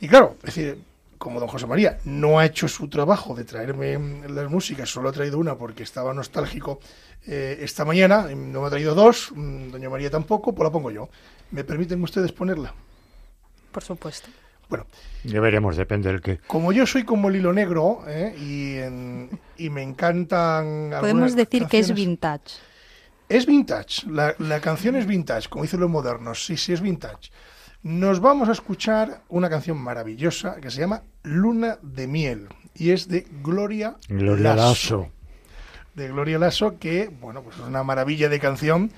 Y 0.02 0.08
claro, 0.08 0.36
es 0.40 0.56
decir, 0.56 0.82
como 1.18 1.40
don 1.40 1.48
José 1.48 1.68
María 1.68 2.00
no 2.04 2.40
ha 2.40 2.46
hecho 2.46 2.68
su 2.68 2.90
trabajo 2.90 3.36
de 3.36 3.46
traerme 3.46 3.98
mm, 3.98 4.36
las 4.36 4.50
músicas, 4.50 4.90
solo 4.90 5.10
ha 5.10 5.12
traído 5.14 5.38
una 5.38 5.56
porque 5.56 5.84
estaba 5.84 6.14
nostálgico 6.14 6.80
eh, 7.26 7.60
esta 7.62 7.86
mañana, 7.86 8.28
y 8.32 8.36
no 8.36 8.62
me 8.62 8.68
ha 8.68 8.70
traído 8.70 8.94
dos, 8.94 9.32
mm, 9.34 9.72
doña 9.72 9.90
María 9.90 10.10
tampoco, 10.10 10.54
pues 10.54 10.66
la 10.66 10.72
pongo 10.72 10.92
yo. 10.92 11.10
¿Me 11.52 11.64
permiten 11.64 12.04
ustedes 12.04 12.34
ponerla? 12.34 12.74
Por 13.72 13.84
supuesto. 13.84 14.30
Bueno, 14.70 14.86
Ya 15.24 15.42
veremos, 15.42 15.76
depende 15.76 16.10
del 16.12 16.22
que. 16.22 16.38
como 16.48 16.72
yo 16.72 16.86
soy 16.86 17.04
como 17.04 17.30
el 17.30 17.36
hilo 17.38 17.52
negro 17.54 18.04
¿eh? 18.08 18.36
y, 18.40 18.76
en- 18.78 19.30
y 19.58 19.70
me 19.70 19.82
encantan... 19.82 20.92
Podemos 21.00 21.36
decir 21.36 21.66
que 21.68 21.80
es 21.80 21.94
vintage. 21.94 22.56
Es 23.28 23.46
vintage, 23.46 24.08
la, 24.10 24.34
la 24.40 24.60
canción 24.60 24.96
es 24.96 25.06
vintage, 25.06 25.50
como 25.50 25.64
dicen 25.64 25.80
los 25.80 25.90
modernos, 25.90 26.46
sí, 26.46 26.58
sí 26.58 26.74
es 26.74 26.82
vintage. 26.82 27.32
Nos 27.84 28.20
vamos 28.20 28.50
a 28.50 28.52
escuchar 28.54 29.22
una 29.30 29.50
canción 29.50 29.78
maravillosa 29.78 30.56
que 30.62 30.70
se 30.72 30.80
llama 30.82 31.04
Luna 31.24 31.78
de 31.82 32.08
Miel 32.08 32.48
y 32.76 32.90
es 32.92 33.08
de 33.08 33.26
Gloria, 33.44 33.96
Gloria 34.08 34.56
Lasso. 34.56 35.10
De 35.96 36.08
Gloria 36.08 36.40
Lasso, 36.40 36.78
que, 36.80 37.10
bueno, 37.22 37.42
pues 37.44 37.56
es 37.58 37.62
una 37.64 37.84
maravilla 37.84 38.30
de 38.30 38.40
canción 38.40 38.92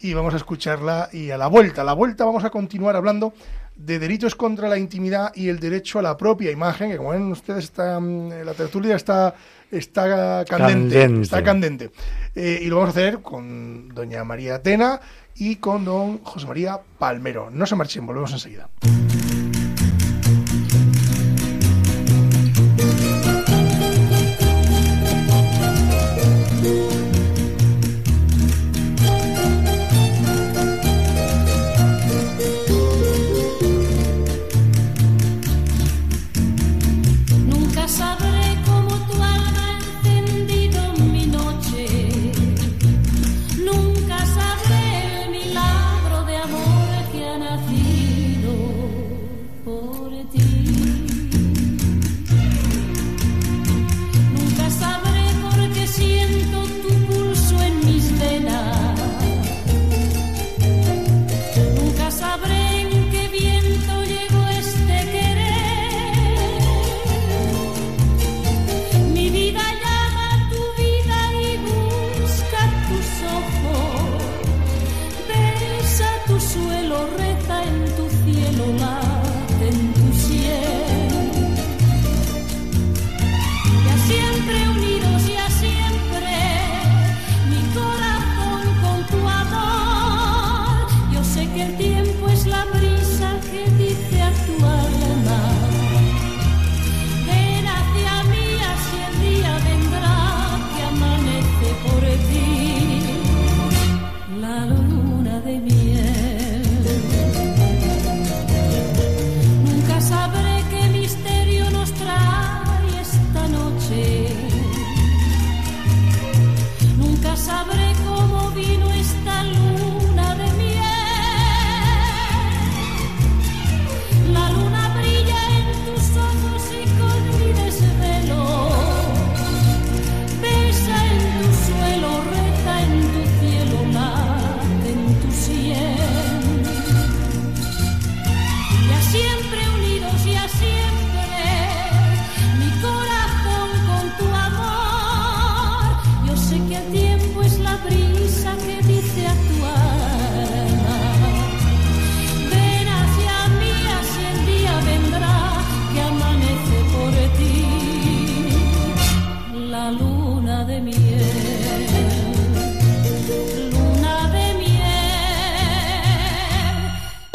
y 0.00 0.14
vamos 0.14 0.34
a 0.34 0.38
escucharla 0.38 1.08
y 1.12 1.30
a 1.30 1.38
la 1.38 1.46
vuelta, 1.46 1.80
a 1.82 1.84
la 1.84 1.92
vuelta 1.94 2.24
vamos 2.24 2.44
a 2.44 2.50
continuar 2.50 2.96
hablando 2.96 3.32
de 3.76 3.98
delitos 3.98 4.34
contra 4.34 4.68
la 4.68 4.78
intimidad 4.78 5.32
y 5.34 5.48
el 5.48 5.60
derecho 5.60 5.98
a 5.98 6.02
la 6.02 6.16
propia 6.16 6.50
imagen, 6.50 6.90
que 6.90 6.96
como 6.96 7.10
ven 7.10 7.30
ustedes, 7.30 7.64
está, 7.64 8.00
mm, 8.00 8.30
la 8.44 8.54
tertulia 8.54 8.96
está, 8.96 9.34
está 9.70 10.44
candente, 10.48 11.00
Candente. 11.00 11.22
está 11.22 11.42
candente. 11.42 11.90
Eh, 12.34 12.60
y 12.62 12.66
lo 12.66 12.76
vamos 12.76 12.96
a 12.96 12.98
hacer 12.98 13.20
con 13.20 13.88
doña 13.90 14.24
María 14.24 14.56
Atena 14.56 15.00
y 15.36 15.56
con 15.56 15.84
don 15.84 16.18
José 16.18 16.46
María 16.46 16.80
Palmero. 16.98 17.50
No 17.50 17.66
se 17.66 17.76
marchen, 17.76 18.06
volvemos 18.06 18.32
enseguida. 18.32 18.68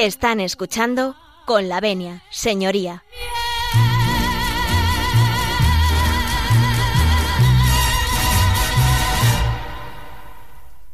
Están 0.02 0.40
escuchando 0.40 1.16
con 1.46 1.70
la 1.70 1.80
venia, 1.80 2.24
señoría. 2.32 3.04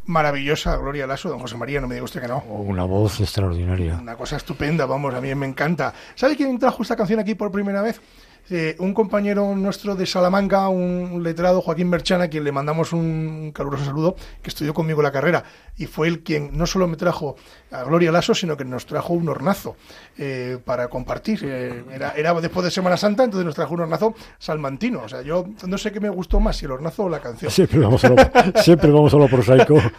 Maravillosa 0.08 0.76
Gloria 0.76 1.08
Lasso, 1.08 1.30
don 1.30 1.40
José 1.40 1.56
María, 1.56 1.80
no 1.80 1.88
me 1.88 1.96
diga 1.96 2.04
usted 2.04 2.20
que 2.20 2.28
no. 2.28 2.40
Una 2.50 2.84
voz 2.84 3.22
extraordinaria. 3.22 3.98
Una 4.02 4.18
cosa 4.18 4.36
estupenda, 4.36 4.86
vamos, 4.86 5.14
a 5.14 5.22
mí 5.22 5.34
me 5.36 5.46
encanta. 5.46 5.94
¿Sabe 6.14 6.36
quién 6.36 6.60
trajo 6.60 6.84
esta 6.84 6.98
canción 6.98 7.22
aquí 7.22 7.34
por 7.34 7.50
primera 7.50 7.82
vez? 7.82 8.02
Eh, 8.50 8.76
un 8.80 8.94
compañero 8.94 9.54
nuestro 9.56 9.96
de 9.96 10.06
Salamanca, 10.06 10.70
un 10.70 11.22
letrado, 11.22 11.62
Joaquín 11.62 11.90
Merchana, 11.90 12.26
a 12.26 12.28
quien 12.30 12.46
le 12.46 12.52
mandamos 12.54 12.94
un 12.94 13.52
caluroso 13.54 13.84
saludo, 13.84 14.16
que 14.42 14.50
estudió 14.50 14.74
conmigo 14.74 15.02
la 15.02 15.12
carrera. 15.12 15.44
Y 15.76 15.86
fue 15.86 16.08
el 16.08 16.24
quien 16.24 16.58
no 16.58 16.66
solo 16.66 16.88
me 16.88 16.96
trajo 16.96 17.36
a 17.72 17.84
Gloria 17.84 18.12
Lasso, 18.12 18.34
sino 18.34 18.56
que 18.56 18.64
nos 18.64 18.86
trajo 18.86 19.14
un 19.14 19.28
hornazo 19.28 19.76
eh, 20.18 20.58
para 20.64 20.88
compartir. 20.88 21.42
Eh, 21.44 21.84
era, 21.92 22.12
era 22.12 22.34
después 22.40 22.64
de 22.64 22.72
Semana 22.72 22.96
Santa, 22.96 23.26
entonces 23.26 23.46
nos 23.46 23.56
trajo 23.56 23.74
un 23.74 23.82
hornazo 23.82 24.16
salmantino. 24.40 25.02
O 25.04 25.10
sea, 25.10 25.22
yo 25.22 25.46
no 25.68 25.78
sé 25.78 25.92
qué 25.92 26.00
me 26.00 26.10
gustó 26.10 26.40
más, 26.40 26.56
si 26.56 26.66
el 26.66 26.72
hornazo 26.72 27.04
o 27.04 27.10
la 27.10 27.20
canción. 27.20 27.52
Siempre 27.52 27.80
vamos 27.80 28.04
a 28.06 28.10
lo, 28.10 28.16
siempre 28.62 28.92
vamos 28.92 29.14
a 29.14 29.18
lo 29.18 29.28
prosaico. 29.28 29.78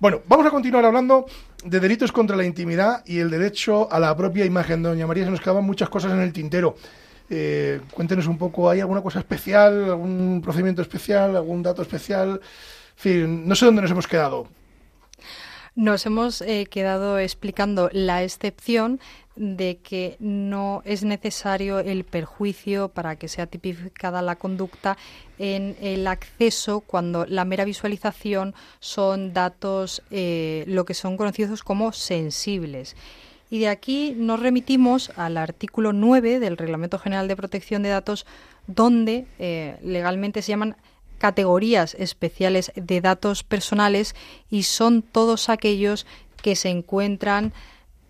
Bueno, 0.00 0.20
vamos 0.28 0.46
a 0.46 0.50
continuar 0.50 0.84
hablando 0.84 1.26
de 1.64 1.80
delitos 1.80 2.12
contra 2.12 2.36
la 2.36 2.44
intimidad 2.44 3.02
y 3.06 3.18
el 3.18 3.30
derecho 3.30 3.90
a 3.92 3.98
la 3.98 4.16
propia 4.16 4.44
imagen. 4.44 4.82
Doña 4.82 5.06
María, 5.06 5.24
se 5.24 5.30
nos 5.30 5.40
quedaban 5.40 5.64
muchas 5.64 5.88
cosas 5.88 6.12
en 6.12 6.20
el 6.20 6.32
tintero. 6.32 6.76
Eh, 7.30 7.80
cuéntenos 7.92 8.26
un 8.26 8.38
poco, 8.38 8.70
¿hay 8.70 8.80
alguna 8.80 9.02
cosa 9.02 9.18
especial, 9.18 9.84
algún 9.84 10.40
procedimiento 10.42 10.82
especial, 10.82 11.36
algún 11.36 11.62
dato 11.62 11.82
especial? 11.82 12.40
En 12.40 12.96
fin, 12.96 13.48
no 13.48 13.54
sé 13.54 13.66
dónde 13.66 13.82
nos 13.82 13.90
hemos 13.90 14.06
quedado. 14.06 14.48
Nos 15.74 16.06
hemos 16.06 16.40
eh, 16.40 16.66
quedado 16.68 17.18
explicando 17.18 17.88
la 17.92 18.24
excepción 18.24 18.98
de 19.38 19.78
que 19.78 20.16
no 20.18 20.82
es 20.84 21.04
necesario 21.04 21.78
el 21.78 22.04
perjuicio 22.04 22.88
para 22.88 23.16
que 23.16 23.28
sea 23.28 23.46
tipificada 23.46 24.20
la 24.20 24.36
conducta 24.36 24.98
en 25.38 25.76
el 25.80 26.06
acceso 26.08 26.80
cuando 26.80 27.24
la 27.26 27.44
mera 27.44 27.64
visualización 27.64 28.54
son 28.80 29.32
datos 29.32 30.02
eh, 30.10 30.64
lo 30.66 30.84
que 30.84 30.94
son 30.94 31.16
conocidos 31.16 31.62
como 31.62 31.92
sensibles. 31.92 32.96
Y 33.48 33.60
de 33.60 33.68
aquí 33.68 34.14
nos 34.16 34.40
remitimos 34.40 35.10
al 35.16 35.36
artículo 35.36 35.92
9 35.92 36.40
del 36.40 36.56
Reglamento 36.56 36.98
General 36.98 37.28
de 37.28 37.36
Protección 37.36 37.82
de 37.82 37.90
Datos, 37.90 38.26
donde 38.66 39.26
eh, 39.38 39.78
legalmente 39.82 40.42
se 40.42 40.50
llaman 40.50 40.76
categorías 41.18 41.94
especiales 41.94 42.72
de 42.74 43.00
datos 43.00 43.44
personales 43.44 44.14
y 44.50 44.64
son 44.64 45.02
todos 45.02 45.48
aquellos 45.48 46.06
que 46.42 46.56
se 46.56 46.68
encuentran 46.70 47.52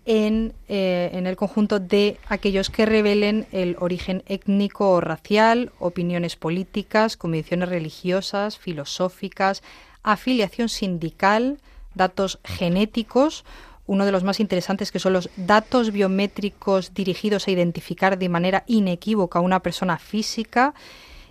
en, 0.05 0.53
eh, 0.67 1.09
en, 1.13 1.27
el 1.27 1.35
conjunto 1.35 1.79
de 1.79 2.17
aquellos 2.27 2.69
que 2.69 2.85
revelen 2.85 3.47
el 3.51 3.75
origen 3.79 4.23
étnico 4.25 4.91
o 4.91 5.01
racial, 5.01 5.71
opiniones 5.79 6.35
políticas, 6.35 7.17
convicciones 7.17 7.69
religiosas, 7.69 8.57
filosóficas, 8.57 9.61
afiliación 10.03 10.69
sindical, 10.69 11.59
datos 11.93 12.39
genéticos, 12.43 13.45
uno 13.85 14.05
de 14.05 14.11
los 14.11 14.23
más 14.23 14.39
interesantes 14.39 14.91
que 14.91 14.99
son 14.99 15.13
los 15.13 15.29
datos 15.35 15.91
biométricos 15.91 16.93
dirigidos 16.93 17.47
a 17.47 17.51
identificar 17.51 18.19
de 18.19 18.29
manera 18.29 18.63
inequívoca 18.67 19.39
a 19.39 19.41
una 19.41 19.61
persona 19.61 19.97
física, 19.97 20.75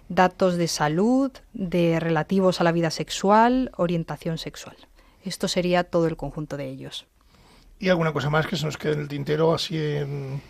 datos 0.08 0.56
de 0.56 0.66
salud, 0.66 1.30
de 1.52 2.00
relativos 2.00 2.60
a 2.60 2.64
la 2.64 2.72
vida 2.72 2.90
sexual, 2.90 3.70
orientación 3.76 4.38
sexual. 4.38 4.76
Esto 5.24 5.46
sería 5.46 5.84
todo 5.84 6.06
el 6.06 6.16
conjunto 6.16 6.56
de 6.56 6.68
ellos. 6.68 7.06
¿Y 7.81 7.89
alguna 7.89 8.12
cosa 8.12 8.31
más 8.31 8.47
que 8.47 8.57
se 8.57 8.64
nos 8.64 8.76
quede 8.76 8.95
en 8.95 9.01
el 9.01 9.09
tintero 9.09 9.55
así 9.55 9.76
en... 9.76 10.41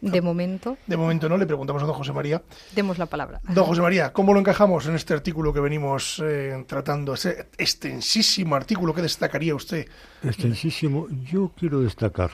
De 0.00 0.22
momento. 0.22 0.78
De 0.86 0.96
momento 0.96 1.28
no, 1.28 1.36
le 1.36 1.44
preguntamos 1.44 1.82
a 1.82 1.86
don 1.86 1.94
José 1.94 2.12
María. 2.12 2.40
Demos 2.74 2.98
la 2.98 3.06
palabra. 3.06 3.40
Don 3.48 3.64
José 3.64 3.82
María, 3.82 4.12
¿cómo 4.12 4.32
lo 4.32 4.38
encajamos 4.38 4.86
en 4.86 4.94
este 4.94 5.12
artículo 5.12 5.52
que 5.52 5.58
venimos 5.58 6.22
eh, 6.24 6.64
tratando? 6.68 7.14
Ese 7.14 7.48
extensísimo 7.58 8.54
artículo, 8.54 8.94
¿qué 8.94 9.02
destacaría 9.02 9.56
usted? 9.56 9.88
Extensísimo, 10.22 11.08
yo 11.10 11.50
quiero 11.58 11.80
destacar. 11.80 12.30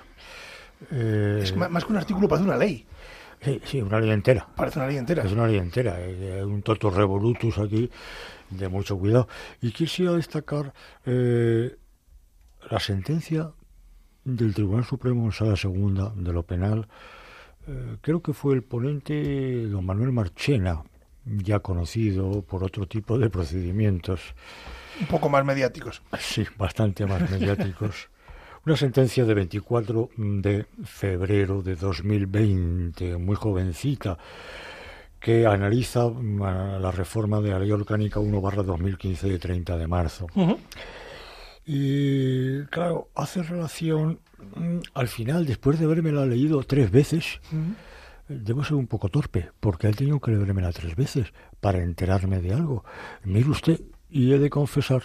Eh, 0.91 1.41
es 1.43 1.57
más, 1.57 1.85
que 1.85 1.93
un 1.93 1.97
artículo, 1.97 2.29
parece 2.29 2.47
una 2.47 2.59
ley. 2.59 2.87
Sí, 3.41 3.61
sí, 3.65 3.81
una 3.81 3.99
ley 3.99 4.11
entera. 4.11 4.47
Parece 4.55 4.79
una 4.79 4.89
ley 4.89 4.99
entera. 4.99 5.25
Es 5.25 5.33
una 5.33 5.47
ley 5.47 5.57
entera. 5.57 5.95
Hay 5.95 6.43
un 6.43 6.63
toto 6.63 6.91
revolutus 6.91 7.57
aquí 7.57 7.91
de 8.51 8.69
mucho 8.69 8.99
cuidado. 8.99 9.27
Y 9.63 9.73
quisiera 9.73 10.13
destacar 10.13 10.75
eh, 11.07 11.77
la 12.71 12.81
sentencia 12.81 13.53
del 14.25 14.55
Tribunal 14.55 14.85
Supremo 14.85 15.25
en 15.25 15.33
Sala 15.33 15.57
Segunda 15.57 16.13
de 16.17 16.33
lo 16.33 16.43
Penal. 16.43 16.89
Eh, 17.67 17.97
creo 18.01 18.23
que 18.23 18.33
fue 18.33 18.55
el 18.55 18.63
ponente 18.63 19.67
don 19.67 19.85
Manuel 19.85 20.13
Marchena, 20.13 20.83
ya 21.25 21.61
conocido 21.61 22.43
por 22.43 22.65
otro 22.65 22.87
tipo 22.87 23.19
de 23.19 23.31
procedimientos. 23.31 24.35
Un 25.01 25.07
poco 25.07 25.29
más 25.29 25.45
mediáticos. 25.45 26.03
Sí, 26.19 26.47
bastante 26.57 27.07
más 27.07 27.31
mediáticos. 27.31 28.09
Una 28.67 28.77
sentencia 28.77 29.27
de 29.27 29.35
24 29.35 30.11
de 30.17 30.67
febrero 30.85 31.63
de 31.63 31.77
2020, 31.77 33.19
muy 33.19 33.37
jovencita, 33.37 34.17
que 35.21 35.47
analiza 35.47 36.09
la 36.09 36.91
reforma 36.91 37.43
de 37.43 37.51
la 37.51 37.59
Ley 37.59 37.73
Orgánica 37.73 38.21
1 38.21 38.41
barra 38.41 38.63
2015 38.63 39.29
de 39.29 39.39
30 39.39 39.77
de 39.77 39.87
marzo. 39.87 40.27
Uh 40.35 40.49
-huh. 40.49 40.59
Y 41.67 42.63
claro, 42.65 43.09
hace 43.15 43.43
relación, 43.43 44.21
al 44.93 45.09
final, 45.09 45.47
después 45.47 45.79
de 45.79 45.87
haberme 45.87 46.13
la 46.13 46.27
leído 46.27 46.63
tres 46.63 46.91
veces, 46.91 47.41
uh 47.53 47.57
-huh. 47.57 47.75
debo 48.29 48.65
ser 48.65 48.75
un 48.75 48.87
poco 48.87 49.09
torpe, 49.09 49.51
porque 49.61 49.89
he 49.89 49.93
tenido 49.93 50.21
que 50.21 50.31
leérmela 50.33 50.73
tres 50.73 50.95
veces 50.95 51.33
para 51.61 51.83
enterarme 51.83 52.41
de 52.41 52.53
algo. 52.53 52.85
Mire 53.25 53.49
usted, 53.49 53.81
y 54.11 54.33
he 54.33 54.39
de 54.39 54.51
confesar 54.51 55.03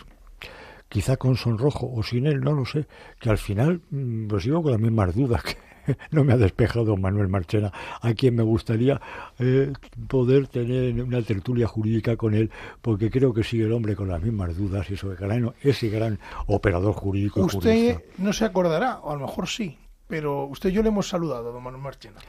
quizá 0.89 1.17
con 1.17 1.37
sonrojo 1.37 1.89
o 1.91 2.03
sin 2.03 2.25
él, 2.25 2.41
no 2.41 2.53
lo 2.53 2.65
sé, 2.65 2.87
que 3.19 3.29
al 3.29 3.37
final 3.37 3.81
pues 4.27 4.43
sigo 4.43 4.61
con 4.63 4.71
las 4.71 4.81
mismas 4.81 5.15
dudas 5.15 5.43
que 5.43 5.55
no 6.11 6.23
me 6.23 6.33
ha 6.33 6.37
despejado 6.37 6.97
Manuel 6.97 7.27
Marchena, 7.27 7.71
a 8.01 8.13
quien 8.13 8.35
me 8.35 8.43
gustaría 8.43 9.01
eh, 9.39 9.73
poder 10.07 10.47
tener 10.47 11.01
una 11.01 11.21
tertulia 11.21 11.67
jurídica 11.67 12.15
con 12.17 12.33
él, 12.33 12.51
porque 12.81 13.09
creo 13.09 13.33
que 13.33 13.43
sigue 13.43 13.65
el 13.65 13.73
hombre 13.73 13.95
con 13.95 14.09
las 14.09 14.21
mismas 14.21 14.55
dudas 14.57 14.89
y 14.89 14.97
sobre 14.97 15.17
gran, 15.17 15.53
ese 15.61 15.89
gran 15.89 16.19
operador 16.47 16.93
jurídico. 16.93 17.41
Usted 17.41 17.59
jurista. 17.59 18.01
no 18.17 18.33
se 18.33 18.45
acordará, 18.45 18.99
o 18.99 19.11
a 19.11 19.15
lo 19.15 19.21
mejor 19.21 19.47
sí, 19.47 19.77
pero 20.07 20.45
usted 20.45 20.69
y 20.69 20.73
yo 20.73 20.83
le 20.83 20.89
hemos 20.89 21.07
saludado 21.07 21.51
don 21.51 21.63
Manuel 21.63 21.83
Marchena 21.83 22.19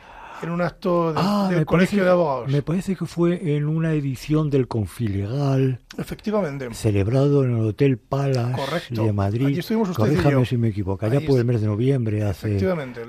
en 0.43 0.51
un 0.51 0.61
acto 0.62 1.12
de, 1.12 1.20
ah, 1.22 1.49
del 1.51 1.66
Colegio 1.66 1.99
parece, 1.99 2.05
de 2.05 2.11
Abogados. 2.11 2.49
Me 2.51 2.62
parece 2.62 2.97
que 2.97 3.07
fue 3.07 3.57
en 3.57 3.66
una 3.66 3.93
edición 3.93 4.51
del 4.51 4.68
Confilegal. 4.68 5.80
Efectivamente. 5.99 6.68
Celebrado 6.72 7.45
en 7.45 7.57
el 7.59 7.66
Hotel 7.66 7.99
Palace 7.99 8.53
Correcto. 8.55 9.05
de 9.05 9.12
Madrid. 9.12 9.47
Allí 9.47 9.59
estuvimos 9.59 9.88
usted 9.91 10.03
Corríjame 10.03 10.28
y 10.30 10.32
yo. 10.32 10.45
si 10.45 10.57
me 10.57 10.68
equivoco. 10.68 11.05
Allá 11.05 11.20
por 11.26 11.38
el 11.38 11.45
mes 11.45 11.61
de 11.61 11.66
noviembre, 11.66 12.22
hace 12.24 12.59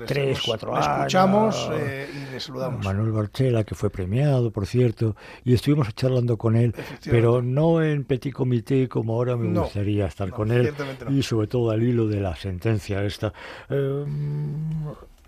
tres, 0.06 0.40
cuatro 0.44 0.74
años. 0.76 0.86
escuchamos 0.96 1.70
eh, 1.74 2.08
y 2.12 2.32
le 2.32 2.40
saludamos. 2.40 2.84
Manuel 2.84 3.12
Barchela, 3.12 3.64
que 3.64 3.74
fue 3.74 3.90
premiado, 3.90 4.50
por 4.50 4.66
cierto, 4.66 5.16
y 5.44 5.54
estuvimos 5.54 5.94
charlando 5.94 6.36
con 6.36 6.56
él, 6.56 6.74
pero 7.04 7.40
no 7.42 7.82
en 7.82 8.04
petit 8.04 8.32
comité 8.32 8.88
como 8.88 9.14
ahora 9.14 9.36
me 9.36 9.48
No, 9.48 9.62
gustaría 9.62 10.06
estar 10.06 10.28
no, 10.28 10.34
con 10.34 10.50
él, 10.50 10.72
no. 11.06 11.10
y 11.12 11.22
sobre 11.22 11.46
todo 11.46 11.70
al 11.70 11.82
hilo 11.82 12.06
de 12.08 12.20
la 12.20 12.34
sentencia 12.36 13.02
esta. 13.04 13.32
Eh, 13.70 14.04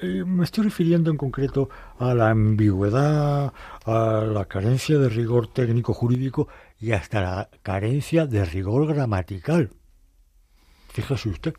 me 0.02 0.44
estoy 0.44 0.64
refiriendo 0.64 1.10
en 1.10 1.16
concreto 1.16 1.68
a 1.98 2.14
la 2.14 2.30
ambigüedad, 2.30 3.52
a 3.84 4.24
la 4.26 4.44
carencia 4.46 4.98
de 4.98 5.08
rigor 5.08 5.46
técnico 5.46 5.94
jurídico 5.94 6.48
y 6.80 6.92
hasta 6.92 7.20
la 7.20 7.48
carencia 7.62 8.26
de 8.26 8.44
rigor 8.44 8.86
gramatical. 8.86 9.70
Fíjese 10.94 11.28
usted, 11.28 11.54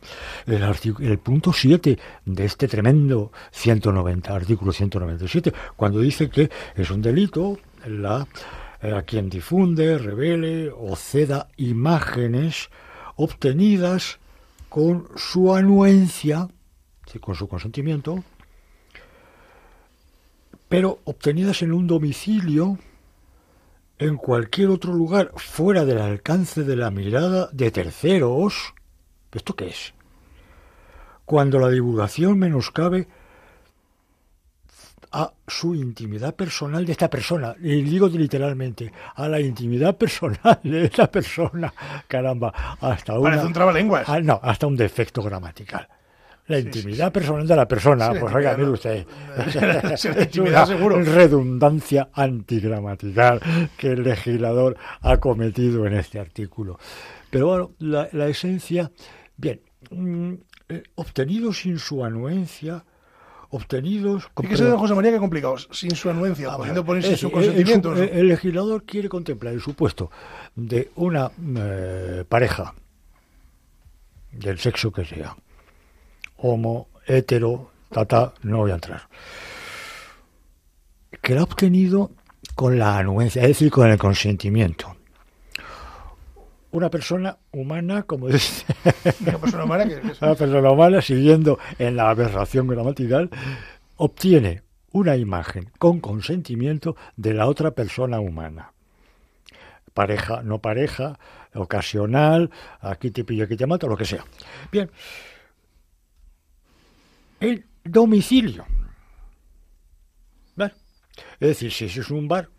el, 0.47 1.19
punto 1.19 1.51
7 1.51 1.99
de 2.23 2.45
este 2.45 2.69
tremendo 2.69 3.33
190, 3.51 4.33
artículo 4.33 4.71
197, 4.71 5.53
cuando 5.75 5.99
dice 5.99 6.29
que 6.29 6.49
es 6.73 6.89
un 6.89 7.01
delito 7.01 7.59
la, 7.85 8.25
eh, 8.81 9.03
quien 9.05 9.29
difunde, 9.29 9.97
revele 9.97 10.69
o 10.69 10.95
ceda 10.95 11.49
imágenes 11.57 12.69
obtenidas 13.17 14.19
con 14.69 15.09
su 15.17 15.53
anuencia, 15.53 16.47
con 17.19 17.35
su 17.35 17.47
consentimiento, 17.47 18.23
pero 20.67 20.99
obtenidas 21.05 21.61
en 21.61 21.73
un 21.73 21.87
domicilio 21.87 22.77
en 23.97 24.17
cualquier 24.17 24.69
otro 24.69 24.93
lugar 24.93 25.31
fuera 25.35 25.85
del 25.85 25.99
alcance 25.99 26.63
de 26.63 26.75
la 26.75 26.91
mirada 26.91 27.49
de 27.51 27.71
terceros. 27.71 28.73
¿Esto 29.31 29.55
qué 29.55 29.67
es? 29.67 29.93
Cuando 31.25 31.59
la 31.59 31.69
divulgación 31.69 32.37
menoscabe 32.37 33.07
a 35.11 35.31
su 35.47 35.75
intimidad 35.75 36.35
personal 36.35 36.85
de 36.85 36.91
esta 36.91 37.09
persona, 37.09 37.55
y 37.61 37.81
digo 37.83 38.09
literalmente, 38.09 38.91
a 39.15 39.29
la 39.29 39.39
intimidad 39.39 39.95
personal 39.97 40.59
de 40.61 40.85
esta 40.85 41.09
persona, 41.09 41.73
caramba, 42.07 42.53
hasta 42.81 43.17
una, 43.17 43.29
Parece 43.29 43.47
un 43.47 43.53
trabalenguas. 43.53 44.09
Ah, 44.09 44.19
no, 44.19 44.39
hasta 44.43 44.67
un 44.67 44.75
defecto 44.75 45.23
gramatical. 45.23 45.87
La 46.47 46.59
intimidad 46.59 47.11
personal 47.11 47.47
de 47.47 47.55
la 47.55 47.67
persona, 47.67 48.11
Sí, 48.13 48.19
pues 48.19 48.35
oiga, 48.35 48.55
mire 48.55 48.69
usted. 48.69 49.05
Sí, 49.97 50.07
la 50.09 50.21
intimidad, 50.23 50.63
Es 50.63 50.69
una 50.69 50.77
seguro. 50.77 51.01
redundancia 51.01 52.09
antigramatical 52.13 53.41
que 53.77 53.93
el 53.93 54.03
legislador 54.03 54.77
ha 55.01 55.17
cometido 55.17 55.87
en 55.87 55.93
este 55.93 56.19
artículo. 56.19 56.77
Pero 57.31 57.47
bueno, 57.47 57.71
la, 57.79 58.07
la 58.11 58.27
esencia, 58.27 58.91
bien, 59.37 59.61
mm, 59.89 60.33
eh, 60.69 60.83
obtenidos 60.95 61.59
sin 61.59 61.79
su 61.79 62.05
anuencia, 62.05 62.85
obtenidos... 63.49 64.29
Fíjese, 64.39 64.65
don 64.65 64.77
José 64.77 64.93
María, 64.93 65.11
que 65.13 65.19
complicados. 65.19 65.67
Sin 65.71 65.95
su 65.95 66.09
anuencia, 66.09 66.49
Ah, 66.51 66.57
es 66.99 67.19
su 67.19 67.27
el- 67.27 67.33
consentimiento. 67.33 67.93
El, 67.95 68.09
el 68.09 68.27
legislador 68.27 68.83
quiere 68.83 69.09
contemplar 69.09 69.53
el 69.53 69.61
supuesto 69.61 70.11
de 70.55 70.91
una 70.95 71.31
eh, 71.57 72.23
pareja 72.29 72.73
del 74.31 74.59
sexo 74.59 74.91
que 74.91 75.05
sea, 75.05 75.35
homo, 76.37 76.87
hetero, 77.07 77.71
tata, 77.91 78.33
no 78.43 78.57
voy 78.59 78.71
a 78.71 78.75
entrar, 78.75 79.07
que 81.21 81.33
la 81.33 81.41
ha 81.41 81.43
obtenido 81.43 82.11
con 82.55 82.77
la 82.77 82.97
anuencia, 82.97 83.41
es 83.43 83.49
decir, 83.49 83.71
con 83.71 83.89
el 83.89 83.97
consentimiento. 83.97 84.95
Una 86.71 86.89
persona 86.89 87.37
humana, 87.51 88.03
como 88.03 88.27
dice 88.29 88.65
Una 89.21 89.37
persona 89.37 89.63
humana 89.63 89.85
que 89.87 89.93
es- 89.95 90.21
una 90.21 90.35
persona 90.35 90.71
humana, 90.71 91.01
siguiendo 91.01 91.57
en 91.79 91.95
la 91.95 92.09
aberración 92.09 92.67
gramatical, 92.67 93.29
obtiene 93.97 94.61
una 94.91 95.15
imagen 95.15 95.71
con 95.77 95.99
consentimiento 95.99 96.95
de 97.15 97.33
la 97.33 97.47
otra 97.47 97.71
persona 97.71 98.19
humana. 98.19 98.71
Pareja, 99.93 100.41
no 100.43 100.59
pareja, 100.59 101.17
ocasional, 101.53 102.49
aquí 102.81 103.11
te 103.11 103.23
pillo, 103.23 103.45
aquí 103.45 103.55
te 103.55 103.65
mato, 103.65 103.87
lo 103.87 103.95
que 103.95 104.05
sea. 104.05 104.25
Bien. 104.71 104.89
El 107.39 107.65
domicilio. 107.83 108.65
¿Vale? 110.55 110.73
Es 111.39 111.47
decir, 111.49 111.71
si 111.71 111.85
eso 111.85 112.01
es 112.01 112.09
un 112.09 112.27
bar, 112.27 112.49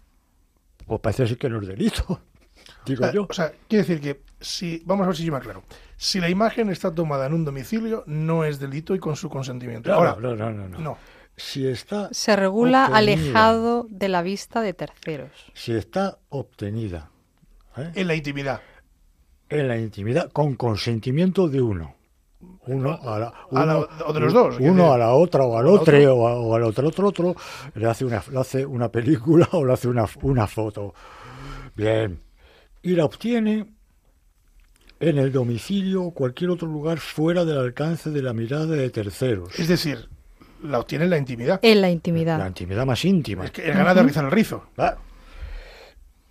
pues 0.87 1.01
parece 1.01 1.27
ser 1.27 1.39
que 1.39 1.49
no 1.49 1.61
es 1.61 1.66
delito. 1.68 2.20
Digo 2.87 3.05
Ah, 3.05 3.12
yo. 3.12 3.27
O 3.29 3.33
sea, 3.33 3.53
quiere 3.68 3.85
decir 3.87 4.01
que 4.01 4.22
si, 4.41 4.83
vamos 4.85 5.05
a 5.05 5.09
ver 5.09 5.16
si 5.16 5.24
yo 5.24 5.33
me 5.33 5.39
aclaro. 5.39 5.62
Si 5.97 6.20
la 6.20 6.29
imagen 6.29 6.68
está 6.70 6.95
tomada 6.95 7.27
en 7.27 7.33
un 7.35 7.45
domicilio, 7.45 8.05
no 8.07 8.45
es 8.45 8.59
delito 8.61 8.95
y 8.95 8.99
con 8.99 9.16
su 9.16 9.29
consentimiento. 9.29 9.91
No, 9.91 9.97
Ahora, 9.97 10.16
no, 10.20 10.37
no, 10.37 10.51
no, 10.53 10.68
no. 10.68 10.79
no. 10.79 10.99
Si 11.39 11.66
está 11.66 12.09
Se 12.12 12.35
regula 12.35 12.87
obtenida. 12.87 12.99
alejado 12.99 13.87
de 13.91 14.09
la 14.09 14.22
vista 14.22 14.62
de 14.62 14.72
terceros. 14.72 15.31
si 15.53 15.72
está 15.72 16.18
obtenida 16.31 17.11
¿eh? 17.77 17.91
En 17.95 18.07
la 18.07 18.14
intimidad. 18.14 18.62
en 19.51 19.68
la 19.68 19.77
intimidad 19.77 20.31
con 20.33 20.55
consentimiento 20.55 21.49
de 21.49 21.61
uno. 21.61 21.95
Uno 22.68 22.99
a 23.01 23.18
la, 23.18 23.26
A 23.53 23.64
la- 23.66 23.76
uno- 23.78 23.88
o 24.07 24.12
de 24.12 24.20
los 24.20 24.32
dos, 24.32 24.57
Uno 24.59 24.92
a 24.92 24.99
la 24.99 25.12
otra 25.12 25.44
o 25.44 25.57
al 25.57 25.66
otro 25.68 25.97
o, 26.16 26.26
a- 26.28 26.34
o 26.36 26.55
al 26.57 26.62
otro, 26.64 26.88
otro, 26.88 27.09
otro, 27.09 27.36
le 27.74 27.86
hace 27.86 28.05
una, 28.05 28.22
le 28.30 28.38
hace 28.40 28.66
una 28.66 28.88
película 28.90 29.49
o 29.53 29.64
le 29.64 29.72
hace 29.72 29.86
una, 29.88 30.05
una 30.22 30.47
foto. 30.47 30.92
Bien. 31.76 32.20
Y 32.82 32.90
la 32.97 33.05
obtiene 33.05 33.66
en 34.99 35.18
el 35.18 35.30
domicilio 35.30 36.03
o 36.05 36.11
cualquier 36.14 36.51
otro 36.51 36.66
lugar 36.66 36.99
fuera 36.99 37.44
del 37.44 37.59
alcance 37.59 38.11
de 38.11 38.22
la 38.22 38.32
mirada 38.32 38.66
de 38.66 38.90
terceros. 38.90 39.57
Es 39.59 39.68
decir, 39.68 40.09
la 40.62 40.80
obtiene 40.80 41.05
en 41.05 41.11
la 41.11 41.18
intimidad. 41.18 41.61
En 41.62 41.80
la 41.82 41.90
intimidad. 41.90 42.38
La 42.38 42.49
intimidad 42.49 42.86
más 42.86 43.05
íntima. 43.05 43.44
Es 43.44 43.51
que 43.51 43.66
el 43.68 43.74
ganas 43.74 43.94
de 43.94 44.03
rizar 44.03 44.24
el 44.24 44.30
rizo. 44.30 44.64
Claro. 44.74 44.99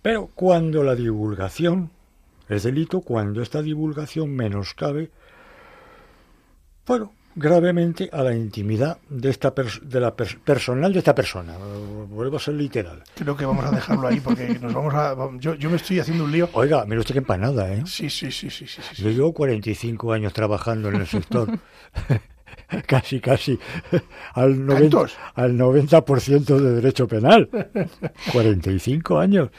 Pero 0.02 0.28
cuando 0.34 0.82
la 0.82 0.94
divulgación 0.94 1.90
es 2.48 2.62
delito, 2.64 3.00
cuando 3.00 3.40
esta 3.42 3.62
divulgación 3.62 4.34
menoscabe, 4.34 5.10
bueno, 6.86 7.12
gravemente 7.34 8.08
a 8.12 8.22
la 8.22 8.34
intimidad 8.34 8.98
de 9.08 9.28
esta 9.30 9.52
de 9.82 10.00
la 10.00 10.16
pers- 10.16 10.38
personal 10.40 10.92
de 10.92 10.98
esta 11.00 11.14
persona. 11.14 11.54
Vuelvo 12.08 12.36
a 12.36 12.40
ser 12.40 12.54
literal. 12.54 13.02
Creo 13.14 13.36
que 13.36 13.44
vamos 13.44 13.64
a 13.64 13.70
dejarlo 13.70 14.08
ahí 14.08 14.20
porque 14.20 14.58
nos 14.60 14.72
vamos 14.72 14.94
a. 14.94 15.14
Yo, 15.38 15.54
yo 15.54 15.68
me 15.70 15.76
estoy 15.76 16.00
haciendo 16.00 16.24
un 16.24 16.32
lío. 16.32 16.48
Oiga, 16.54 16.84
mire 16.86 17.00
usted 17.00 17.12
qué 17.14 17.18
empanada, 17.18 17.72
¿eh? 17.74 17.82
Sí, 17.86 18.08
sí, 18.08 18.30
sí, 18.30 18.48
sí, 18.50 18.66
sí. 18.66 18.80
sí, 18.94 19.02
Yo 19.02 19.10
llevo 19.10 19.32
45 19.34 20.12
años 20.12 20.32
trabajando 20.32 20.88
en 20.88 20.96
el 20.96 21.06
sector. 21.06 21.50
casi, 22.86 23.20
casi 23.20 23.58
al 24.34 24.56
90%, 24.66 24.78
¿Tantos? 24.80 25.16
al 25.34 25.56
90 25.56 26.00
de 26.60 26.74
derecho 26.76 27.06
penal. 27.06 27.48
45 28.32 29.18
años. 29.18 29.50